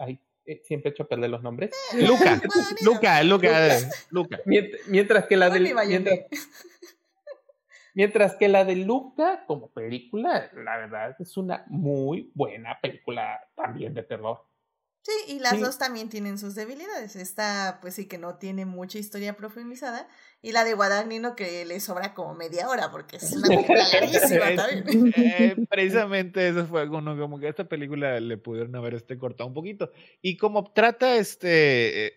[0.02, 1.70] Ay, eh, siempre he hecho perder los nombres.
[1.94, 2.40] Luca,
[2.82, 3.78] Luca, Luca,
[4.10, 4.40] Luca.
[4.88, 5.60] Mientras, que la de
[7.94, 13.94] mientras, que la de Luca como película, la verdad es una muy buena película también
[13.94, 14.44] de terror.
[15.04, 17.16] Sí, y las dos también tienen sus debilidades.
[17.16, 20.06] Esta, pues sí que no tiene mucha historia profundizada.
[20.40, 24.54] Y la de Guadagnino que le sobra como media hora, porque es una película larguísima
[24.54, 25.12] también.
[25.16, 29.54] Eh, precisamente eso fue como, como que esta película le pudieron haber este cortado un
[29.54, 29.90] poquito.
[30.20, 32.06] Y como trata este.
[32.06, 32.12] Eh,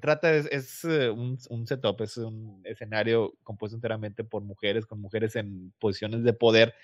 [0.00, 4.98] trata es, es eh, un, un, setup, es un escenario compuesto enteramente por mujeres, con
[4.98, 6.74] mujeres en posiciones de poder.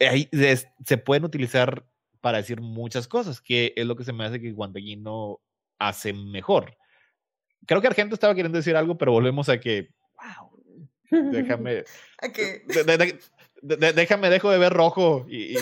[0.00, 0.26] Ahí
[0.84, 1.84] se pueden utilizar
[2.24, 5.42] para decir muchas cosas, que es lo que se me hace que Guantaguino
[5.78, 6.74] hace mejor.
[7.66, 10.50] Creo que Argento estaba queriendo decir algo, pero volvemos a que, wow,
[11.30, 11.84] déjame,
[13.60, 15.54] déjame, dejo de ver rojo y,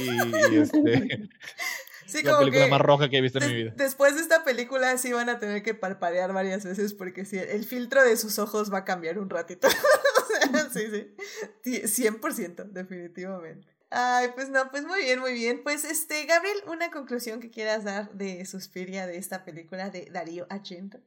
[0.54, 1.28] este,
[2.06, 3.72] Sí, la película más roja que he visto en mi vida.
[3.76, 7.64] Después de esta película sí van a tener que parpadear varias veces porque sí, el
[7.64, 9.68] filtro de sus ojos va a cambiar un ratito.
[10.72, 10.86] sí,
[11.64, 12.04] sí.
[12.04, 13.71] 100%, definitivamente.
[13.94, 15.62] Ay, pues no, pues muy bien, muy bien.
[15.62, 20.46] Pues este, Gabriel, una conclusión que quieras dar de Suspiria, de esta película de Darío
[20.48, 20.98] Argento.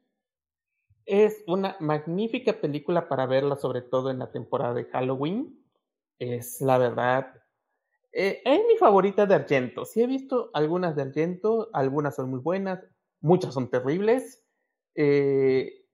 [1.08, 5.66] Es una magnífica película para verla, sobre todo en la temporada de Halloween.
[6.20, 7.34] Es la verdad.
[8.12, 9.86] Eh, es mi favorita de Argento.
[9.86, 12.86] Sí he visto algunas de Argento, algunas son muy buenas,
[13.20, 14.44] muchas son terribles.
[14.94, 15.86] Eh,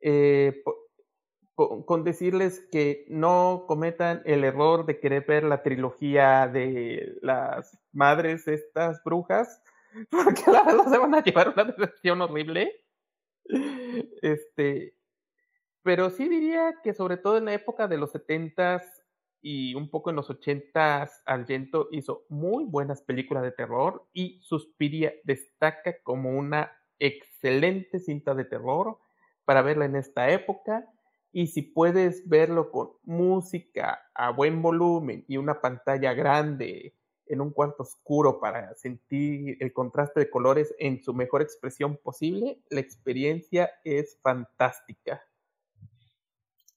[0.00, 0.62] eh,
[1.56, 8.46] con, decirles que no cometan el error de querer ver la trilogía de las madres
[8.46, 9.62] estas brujas,
[10.10, 12.84] porque la verdad se van a llevar una decepción horrible.
[14.20, 14.94] Este,
[15.82, 19.02] pero sí diría que sobre todo en la época de los setentas
[19.40, 25.14] y un poco en los ochentas, Argento hizo muy buenas películas de terror y Suspiria
[25.24, 28.98] destaca como una excelente cinta de terror
[29.46, 30.92] para verla en esta época
[31.36, 36.94] y si puedes verlo con música a buen volumen y una pantalla grande
[37.26, 42.62] en un cuarto oscuro para sentir el contraste de colores en su mejor expresión posible,
[42.70, 45.22] la experiencia es fantástica.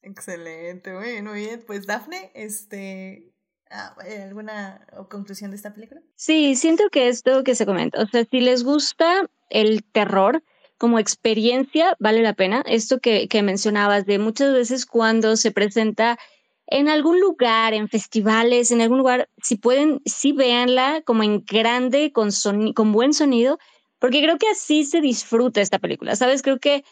[0.01, 1.63] Excelente, muy bien.
[1.65, 3.31] Pues Dafne, este,
[3.69, 6.01] ah, ¿alguna conclusión de esta película?
[6.15, 10.43] Sí, siento que esto que se comenta, o sea, si les gusta el terror,
[10.79, 12.63] como experiencia vale la pena.
[12.65, 16.17] Esto que, que mencionabas de muchas veces cuando se presenta
[16.65, 22.11] en algún lugar, en festivales, en algún lugar, si pueden, sí véanla como en grande,
[22.11, 22.29] con,
[22.73, 23.59] con buen sonido,
[23.99, 26.41] porque creo que así se disfruta esta película, ¿sabes?
[26.41, 26.83] Creo que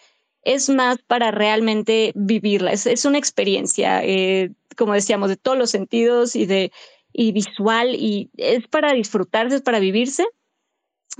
[0.41, 5.71] es más para realmente vivirla, es, es una experiencia, eh, como decíamos, de todos los
[5.71, 6.71] sentidos y de
[7.13, 10.25] y visual, y es para disfrutarse, es para vivirse.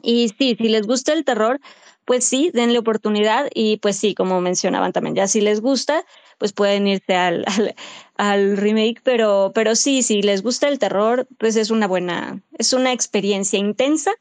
[0.02, 1.60] Y sí, si les gusta el terror,
[2.08, 6.06] pues sí, denle oportunidad y pues sí, como mencionaban también, ya si les gusta,
[6.38, 7.44] pues pueden irse al,
[8.16, 12.72] al, remake, pero, pero sí, si les gusta el terror, pues es una buena, es
[12.72, 14.12] una experiencia intensa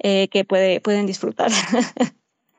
[0.00, 1.50] eh, que puede, pueden disfrutar.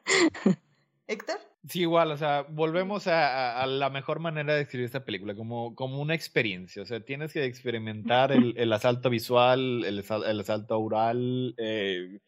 [1.07, 1.39] Héctor.
[1.67, 5.75] Sí, igual, o sea, volvemos a, a, la mejor manera de escribir esta película, como,
[5.75, 10.80] como una experiencia, o sea, tienes que experimentar el, el asalto visual, el, el asalto
[10.80, 12.22] oral, eh,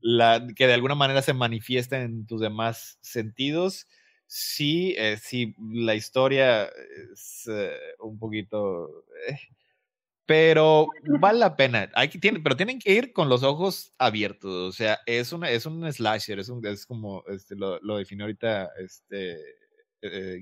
[0.00, 3.86] la, que de alguna manera se manifiesta en tus demás sentidos.
[4.26, 6.66] Sí, eh, sí, la historia
[7.12, 9.04] es eh, un poquito...
[9.28, 9.38] Eh,
[10.26, 10.88] pero
[11.20, 11.90] vale la pena.
[11.94, 14.52] Hay que, tiene, pero tienen que ir con los ojos abiertos.
[14.52, 18.26] O sea, es, una, es un slasher, es, un, es como este, lo, lo definió
[18.26, 19.38] ahorita este,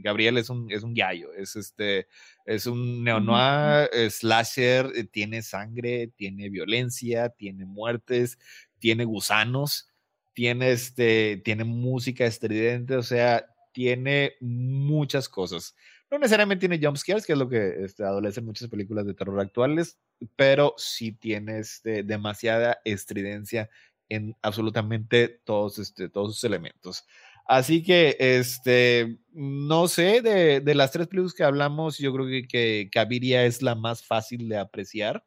[0.01, 2.09] Gabriel es un, es un gallo, es este,
[2.45, 8.39] es un neo-noir slasher, tiene sangre, tiene violencia, tiene muertes,
[8.79, 9.89] tiene gusanos,
[10.33, 15.75] tiene, este, tiene música estridente, o sea, tiene muchas cosas.
[16.11, 19.99] No necesariamente tiene jumpscares, que es lo que este, adolecen muchas películas de terror actuales,
[20.37, 23.69] pero sí tiene este, demasiada estridencia
[24.09, 27.05] en absolutamente todos, este, todos sus elementos.
[27.47, 32.47] Así que, este, no sé, de, de las tres películas que hablamos, yo creo que,
[32.49, 35.25] que Caviria es la más fácil de apreciar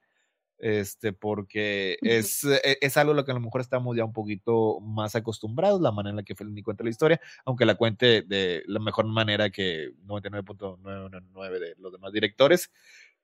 [0.59, 4.13] este, porque es, e, es, algo a lo que a lo mejor estamos ya un
[4.13, 8.21] poquito más acostumbrados, la manera en la que Fellini cuenta la historia, aunque la cuente
[8.21, 12.71] de la mejor manera que 99.99 de los demás directores.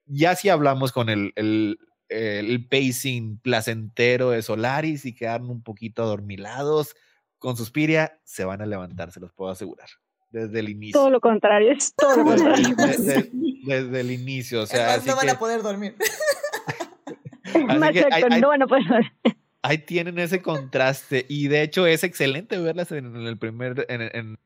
[0.06, 6.04] Ya si hablamos con el, el, el pacing placentero de Solaris y quedaron un poquito
[6.04, 6.96] adormilados,
[7.40, 9.90] con Suspiria se van a levantar, se los puedo asegurar.
[10.32, 11.00] Desde el inicio.
[11.00, 12.76] Todo lo contrario, es todo lo contrario.
[12.78, 13.32] Desde,
[13.66, 14.98] desde, el inicio, o sea.
[14.98, 15.96] no van que, a poder dormir.
[19.62, 24.38] ahí, tienen ese contraste y de hecho es excelente verlas en, el primer en,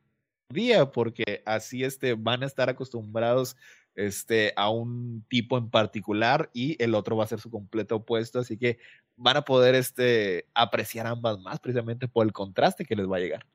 [0.48, 3.56] día porque así este, van a estar acostumbrados
[3.94, 8.38] este, a un tipo en particular y el otro va a ser su completo opuesto,
[8.38, 8.78] así que
[9.16, 13.20] van a poder este, apreciar ambas más precisamente por el contraste que les va a
[13.20, 13.46] llegar.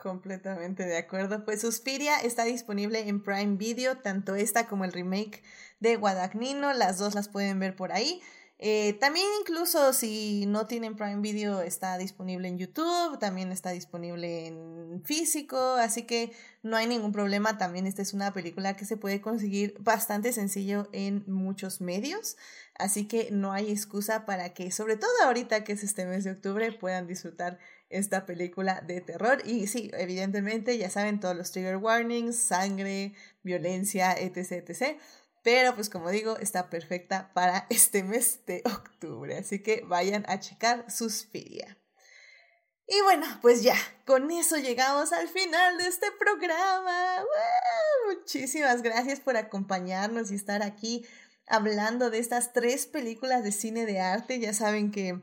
[0.00, 1.44] Completamente de acuerdo.
[1.44, 5.42] Pues Suspiria está disponible en Prime Video, tanto esta como el remake
[5.78, 8.22] de Guadagnino, las dos las pueden ver por ahí.
[8.62, 14.48] Eh, también incluso si no tienen Prime Video está disponible en YouTube, también está disponible
[14.48, 16.32] en físico, así que
[16.62, 17.56] no hay ningún problema.
[17.56, 22.36] También esta es una película que se puede conseguir bastante sencillo en muchos medios,
[22.74, 26.32] así que no hay excusa para que, sobre todo ahorita que es este mes de
[26.32, 27.58] octubre, puedan disfrutar
[27.88, 29.38] esta película de terror.
[29.46, 34.52] Y sí, evidentemente ya saben todos los trigger warnings, sangre, violencia, etc.
[34.68, 35.00] etc
[35.42, 39.36] pero pues como digo, está perfecta para este mes de octubre.
[39.36, 41.76] Así que vayan a checar Suspiria.
[42.86, 47.24] Y bueno, pues ya, con eso llegamos al final de este programa.
[48.08, 51.06] Muchísimas gracias por acompañarnos y estar aquí
[51.46, 54.40] hablando de estas tres películas de cine de arte.
[54.40, 55.20] Ya saben que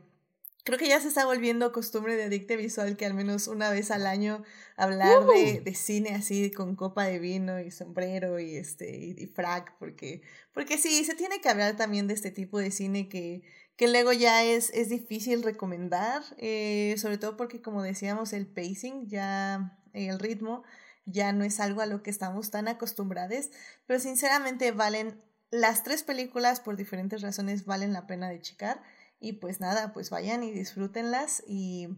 [0.68, 3.90] creo que ya se está volviendo costumbre de Adicte Visual que al menos una vez
[3.90, 4.44] al año
[4.76, 9.78] hablar de, de, cine así con copa de vino y sombrero y este y, frac
[9.78, 10.20] porque
[10.52, 13.40] porque sí se tiene que hablar también de este tipo de cine que
[13.78, 19.06] que luego ya es, es difícil recomendar, eh, sobre todo porque como decíamos el pacing,
[19.08, 20.64] ya el ritmo
[21.06, 23.48] ya no es algo a lo que estamos tan acostumbrados,
[23.86, 28.82] pero sinceramente valen las tres películas por diferentes razones valen la pena de checar.
[29.20, 31.88] Y pues nada, pues vayan y disfrútenlas y,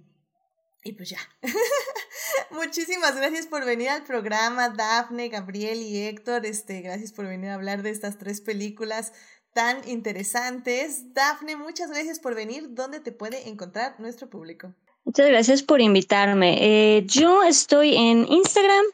[0.84, 1.18] y pues ya.
[2.50, 6.46] Muchísimas gracias por venir al programa, Dafne, Gabriel y Héctor.
[6.46, 9.12] Este, gracias por venir a hablar de estas tres películas
[9.52, 11.12] tan interesantes.
[11.14, 12.68] Dafne, muchas gracias por venir.
[12.70, 14.74] ¿Dónde te puede encontrar nuestro público?
[15.04, 16.58] Muchas gracias por invitarme.
[16.60, 18.84] Eh, yo estoy en Instagram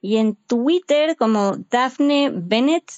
[0.00, 2.92] y en Twitter como Daphne Bennett.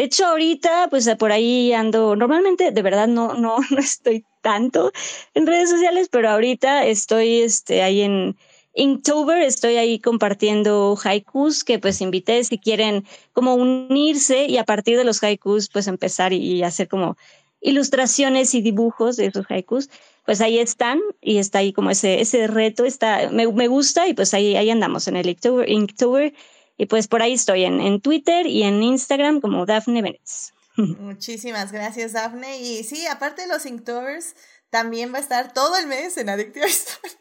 [0.00, 4.92] De hecho, ahorita, pues por ahí ando, normalmente de verdad no, no, no estoy tanto
[5.34, 8.34] en redes sociales, pero ahorita estoy este, ahí en
[8.72, 13.04] Inktober, estoy ahí compartiendo haikus que pues invité si quieren
[13.34, 17.18] como unirse y a partir de los haikus pues empezar y, hacer como
[17.60, 19.90] ilustraciones y dibujos de esos haikus,
[20.24, 24.14] pues ahí están y está ahí como ese, ese reto, está, me, me gusta y
[24.14, 26.32] pues ahí, ahí andamos en el Inktober, Inktober
[26.80, 30.22] y pues por ahí estoy en, en Twitter y en Instagram como Daphne Bennett.
[30.76, 32.58] Muchísimas gracias, Daphne.
[32.58, 34.34] Y sí, aparte de los Inktovers,
[34.70, 37.18] también va a estar todo el mes en Adictiva Historia.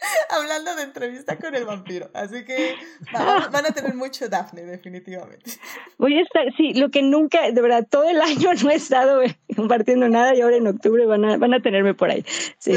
[0.30, 2.10] hablando de entrevista con el vampiro.
[2.14, 2.74] Así que
[3.12, 5.50] van, a tener mucho Daphne, definitivamente.
[5.98, 9.20] Voy a estar, sí, lo que nunca, de verdad, todo el año no he estado
[9.54, 12.24] compartiendo nada y ahora en octubre van a, van a tenerme por ahí.
[12.58, 12.72] Sí,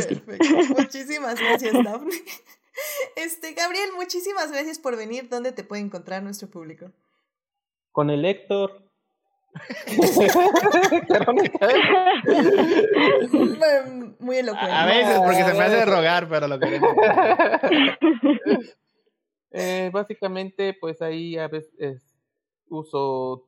[0.78, 2.12] Muchísimas gracias, Daphne.
[3.16, 5.30] Este, Gabriel, muchísimas gracias por venir.
[5.30, 6.92] ¿Dónde te puede encontrar nuestro público?
[7.92, 8.90] Con el Héctor
[14.20, 14.72] Muy elocuente.
[14.72, 16.92] A veces, porque se me hace rogar, pero lo queremos.
[19.52, 22.04] Eh, básicamente, pues ahí a veces
[22.68, 23.48] uso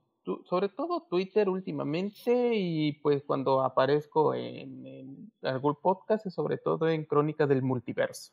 [0.50, 6.90] sobre todo Twitter últimamente y pues cuando aparezco en, en algún podcast y sobre todo
[6.90, 8.32] en Crónicas del Multiverso.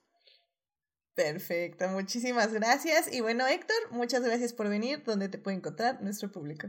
[1.19, 3.13] Perfecto, muchísimas gracias.
[3.13, 5.03] Y bueno, Héctor, muchas gracias por venir.
[5.05, 6.69] ¿Dónde te puede encontrar nuestro público?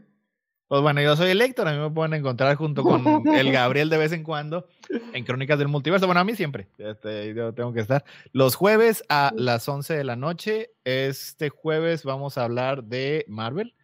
[0.67, 3.91] Pues bueno, yo soy el Héctor, a mí me pueden encontrar junto con el Gabriel
[3.91, 4.67] de vez en cuando
[5.13, 6.07] en Crónicas del Multiverso.
[6.07, 8.03] Bueno, a mí siempre, este, yo tengo que estar.
[8.31, 13.75] Los jueves a las 11 de la noche, este jueves vamos a hablar de Marvel,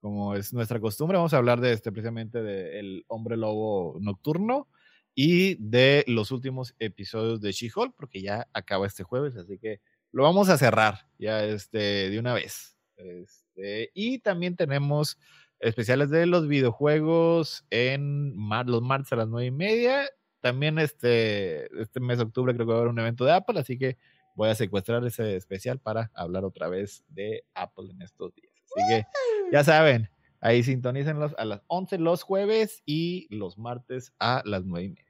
[0.00, 4.66] como es nuestra costumbre, vamos a hablar de este precisamente del Hombre Lobo Nocturno.
[5.14, 9.80] y de los últimos episodios de She-Hulk, porque ya acaba este jueves, así que
[10.12, 12.76] lo vamos a cerrar ya este, de una vez.
[12.96, 15.18] Este, y también tenemos
[15.60, 18.34] especiales de los videojuegos en
[18.66, 20.08] los martes a las nueve y media.
[20.40, 23.58] También este, este mes de octubre creo que va a haber un evento de Apple,
[23.58, 23.98] así que
[24.34, 28.52] voy a secuestrar ese especial para hablar otra vez de Apple en estos días.
[28.64, 29.04] Así que
[29.50, 30.08] ya saben,
[30.40, 35.04] ahí sintonícenlos a las 11 los jueves y los martes a las nueve y media.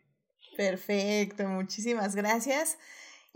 [0.56, 2.78] Perfecto, muchísimas gracias.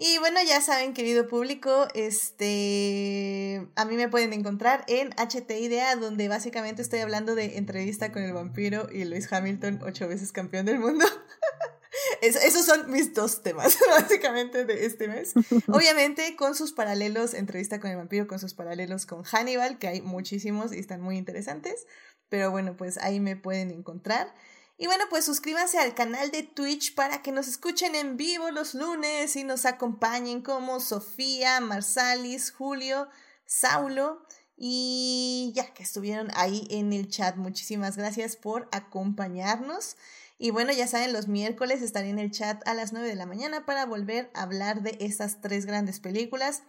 [0.04, 5.94] Y bueno, ya saben, querido público, este, a mí me pueden encontrar en HT Idea,
[5.94, 10.66] donde básicamente estoy hablando de entrevista con el vampiro y Luis Hamilton, ocho veces campeón
[10.66, 11.06] del mundo.
[12.20, 15.34] esos son mis dos temas, básicamente, de este mes.
[15.68, 20.00] Obviamente, con sus paralelos, entrevista con el vampiro, con sus paralelos con Hannibal, que hay
[20.00, 21.86] muchísimos y están muy interesantes.
[22.28, 24.34] Pero bueno, pues ahí me pueden encontrar.
[24.82, 28.74] Y bueno, pues suscríbanse al canal de Twitch para que nos escuchen en vivo los
[28.74, 33.08] lunes y nos acompañen como Sofía, Marsalis, Julio,
[33.46, 37.36] Saulo y ya que estuvieron ahí en el chat.
[37.36, 39.96] Muchísimas gracias por acompañarnos.
[40.36, 43.26] Y bueno, ya saben, los miércoles estaré en el chat a las 9 de la
[43.26, 46.64] mañana para volver a hablar de estas tres grandes películas.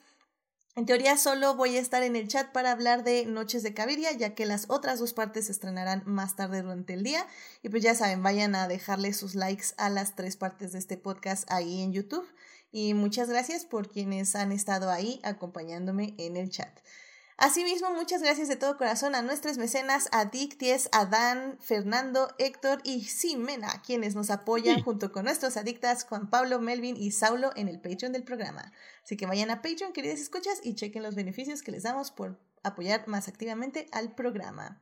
[0.75, 4.11] En teoría solo voy a estar en el chat para hablar de Noches de Caviria,
[4.11, 7.27] ya que las otras dos partes se estrenarán más tarde durante el día.
[7.61, 10.97] Y pues ya saben, vayan a dejarle sus likes a las tres partes de este
[10.97, 12.27] podcast ahí en YouTube.
[12.71, 16.75] Y muchas gracias por quienes han estado ahí acompañándome en el chat.
[17.37, 22.79] Asimismo, muchas gracias de todo corazón a nuestros mecenas, a Dicties, a Dan, Fernando, Héctor
[22.83, 27.67] y Simena, quienes nos apoyan junto con nuestros adictas Juan Pablo, Melvin y Saulo en
[27.67, 28.71] el Patreon del programa.
[29.03, 32.39] Así que vayan a Patreon, queridas escuchas, y chequen los beneficios que les damos por
[32.61, 34.79] apoyar más activamente al programa.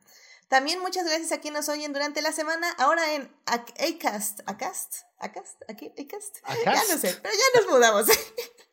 [0.50, 5.62] También muchas gracias a quienes nos oyen durante la semana, ahora en Acast, Acast, Acast,
[5.70, 8.08] aquí, Acast, ya no sé, pero ya nos mudamos.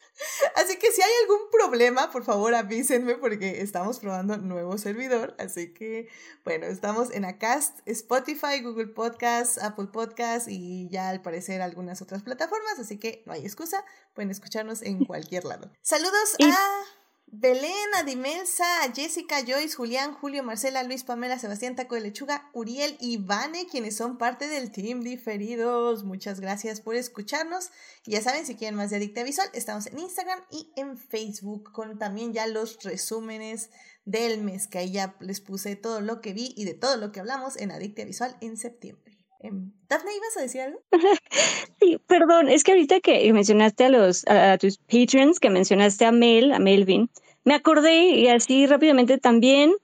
[0.57, 5.35] Así que si hay algún problema, por favor avísenme porque estamos probando nuevo servidor.
[5.39, 6.09] Así que,
[6.45, 12.23] bueno, estamos en Acast, Spotify, Google Podcasts, Apple Podcasts y ya al parecer algunas otras
[12.23, 12.79] plataformas.
[12.79, 15.71] Así que no hay excusa, pueden escucharnos en cualquier lado.
[15.83, 16.98] Saludos a...
[17.31, 23.19] Belén, Adimelsa, Jessica, Joyce, Julián, Julio, Marcela, Luis, Pamela, Sebastián, Taco de Lechuga, Uriel y
[23.19, 26.05] Vane, quienes son parte del Team Diferidos.
[26.05, 27.71] Muchas gracias por escucharnos.
[28.07, 31.99] Ya saben, si quieren más de Adicta Visual, estamos en Instagram y en Facebook con
[31.99, 33.69] también ya los resúmenes
[34.07, 37.13] del mes, que ahí ya les puse todo lo que vi y de todo lo
[37.13, 39.08] que hablamos en Adicta Visual en septiembre.
[39.41, 40.81] Em, Daphne, ¿ibas a decir algo?
[41.81, 46.13] sí, perdón, es que ahorita que mencionaste a los a, tus patrons, que mencionaste a
[46.13, 47.11] Mel, a Melvin,
[47.45, 49.75] me acordé y así rápidamente también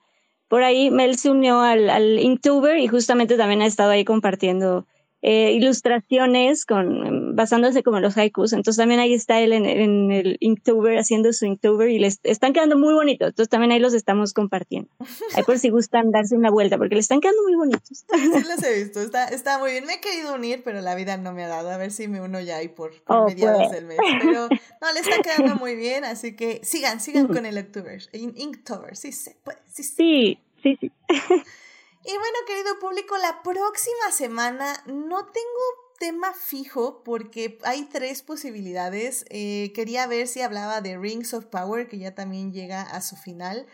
[0.49, 4.87] por ahí Mel se unió al, al Inktober y justamente también ha estado ahí compartiendo
[5.27, 8.53] eh, ilustraciones con, basándose como en los haikus.
[8.53, 12.53] Entonces también ahí está él en, en, el Inktober haciendo su Inktober y les están
[12.53, 13.29] quedando muy bonitos.
[13.29, 14.91] Entonces también ahí los estamos compartiendo.
[15.35, 18.05] Ahí por si gustan darse una vuelta porque le están quedando muy bonitos.
[18.35, 19.01] Sí, los he visto.
[19.01, 19.87] Está, está muy bien.
[19.87, 21.71] Me he querido unir, pero la vida no me ha dado.
[21.71, 23.71] A ver si me uno ya ahí por, por oh, mediados pues.
[23.71, 23.97] del mes.
[24.21, 26.05] Pero no, le está quedando muy bien.
[26.05, 28.03] Así que sigan, sigan con el Inktober.
[28.13, 29.59] Inktober, sí se puede.
[29.71, 30.77] Sí, sí, sí.
[30.79, 30.93] sí.
[32.05, 39.25] Y bueno, querido público, la próxima semana no tengo tema fijo porque hay tres posibilidades.
[39.31, 43.17] Eh, quería ver si hablaba de Rings of Power, que ya también llega a su
[43.17, 43.67] final.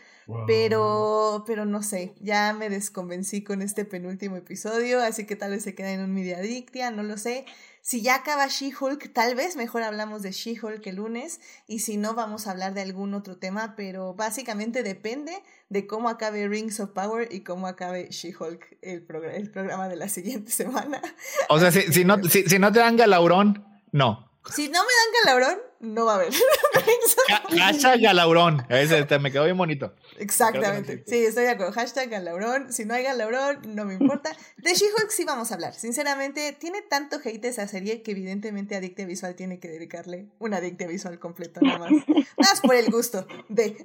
[0.47, 5.63] Pero, pero no sé, ya me desconvencí con este penúltimo episodio, así que tal vez
[5.63, 7.43] se queda en un media adictia, no lo sé.
[7.81, 12.13] Si ya acaba She-Hulk, tal vez mejor hablamos de She-Hulk el lunes y si no
[12.13, 16.91] vamos a hablar de algún otro tema, pero básicamente depende de cómo acabe Rings of
[16.91, 21.01] Power y cómo acabe She-Hulk el, el programa de la siguiente semana.
[21.49, 24.31] O sea, si, si no, si, si no te dan galaurón, no.
[24.53, 26.33] Si no me dan galaurón, no va a haber.
[27.57, 28.65] Hashtag galaurón.
[28.69, 29.93] Ese me quedó bien bonito.
[30.17, 31.03] Exactamente.
[31.07, 31.73] Sí, estoy de acuerdo.
[31.73, 32.71] Hashtag galaurón.
[32.71, 34.35] Si no hay galaurón, no me importa.
[34.57, 35.73] De She-Hulk sí vamos a hablar.
[35.73, 40.87] Sinceramente, tiene tanto hate esa serie que evidentemente Adicte Visual tiene que dedicarle un Adicte
[40.87, 41.91] Visual completo nada más.
[41.91, 43.75] Nada más por el gusto de.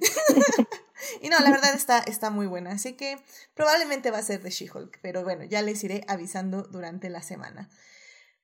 [1.21, 2.71] y no, la verdad está, está muy buena.
[2.71, 3.17] Así que
[3.55, 4.99] probablemente va a ser de She-Hulk.
[5.01, 7.69] Pero bueno, ya les iré avisando durante la semana.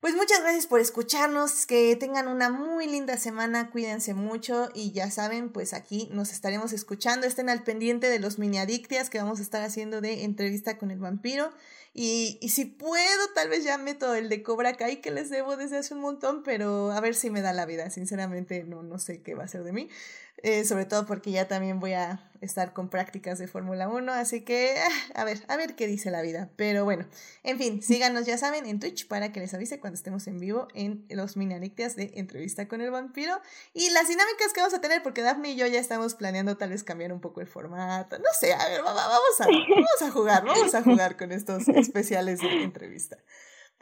[0.04, 5.10] Pues muchas gracias por escucharnos, que tengan una muy linda semana, cuídense mucho y ya
[5.10, 9.40] saben, pues aquí nos estaremos escuchando, estén al pendiente de los mini adictias que vamos
[9.40, 11.54] a estar haciendo de entrevista con el vampiro
[11.94, 15.78] y, si puedo, tal vez ya meto el de Cobra Kai que les debo desde
[15.78, 19.22] hace un montón, pero a ver si me da la vida, sinceramente no, no sé
[19.22, 19.90] qué va a ser de mí,
[20.38, 24.42] eh, sobre todo porque ya también voy a estar con prácticas de Fórmula 1, así
[24.42, 26.50] que ah, a ver, a ver qué dice la vida.
[26.56, 27.06] Pero bueno,
[27.44, 30.68] en fin, síganos, ya saben, en Twitch para que les avise cuando estemos en vivo
[30.74, 33.40] en los mini de entrevista con el vampiro
[33.74, 36.72] y las dinámicas que vamos a tener, porque Daphne y yo ya estamos planeando tal
[36.72, 38.18] vez cambiar un poco el formato.
[38.20, 39.08] No sé, a ver, vamos a,
[39.46, 43.18] vamos a jugar, vamos a jugar con estos especiales de entrevista.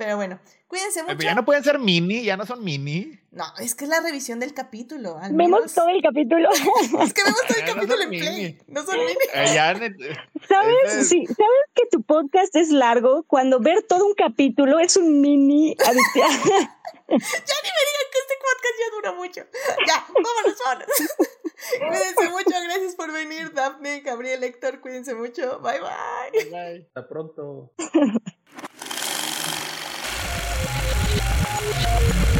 [0.02, 1.20] Pero bueno, cuídense mucho.
[1.20, 3.20] ya no pueden ser mini, ya no son mini.
[3.30, 5.20] No, es que es la revisión del capítulo.
[5.30, 6.50] vemos todo el capítulo.
[7.04, 8.60] es que vemos todo el capítulo en play.
[8.66, 9.14] No son mini.
[9.32, 9.48] Eh,
[10.50, 11.08] ¿Sabes?
[11.08, 13.22] Sí, ¿Sabes que tu podcast es largo?
[13.28, 15.76] Cuando ver todo un capítulo es un mini.
[15.78, 16.48] ya ni me digan
[17.08, 19.42] que este podcast ya dura mucho.
[19.86, 20.88] Ya, vámonos, vámonos.
[21.78, 25.60] cuídense mucho, gracias por venir, Daphne, Gabriel, Héctor, cuídense mucho.
[25.60, 26.32] Bye bye.
[26.32, 26.86] Bye, bye.
[26.88, 27.72] Hasta pronto.
[31.64, 32.31] Thank you.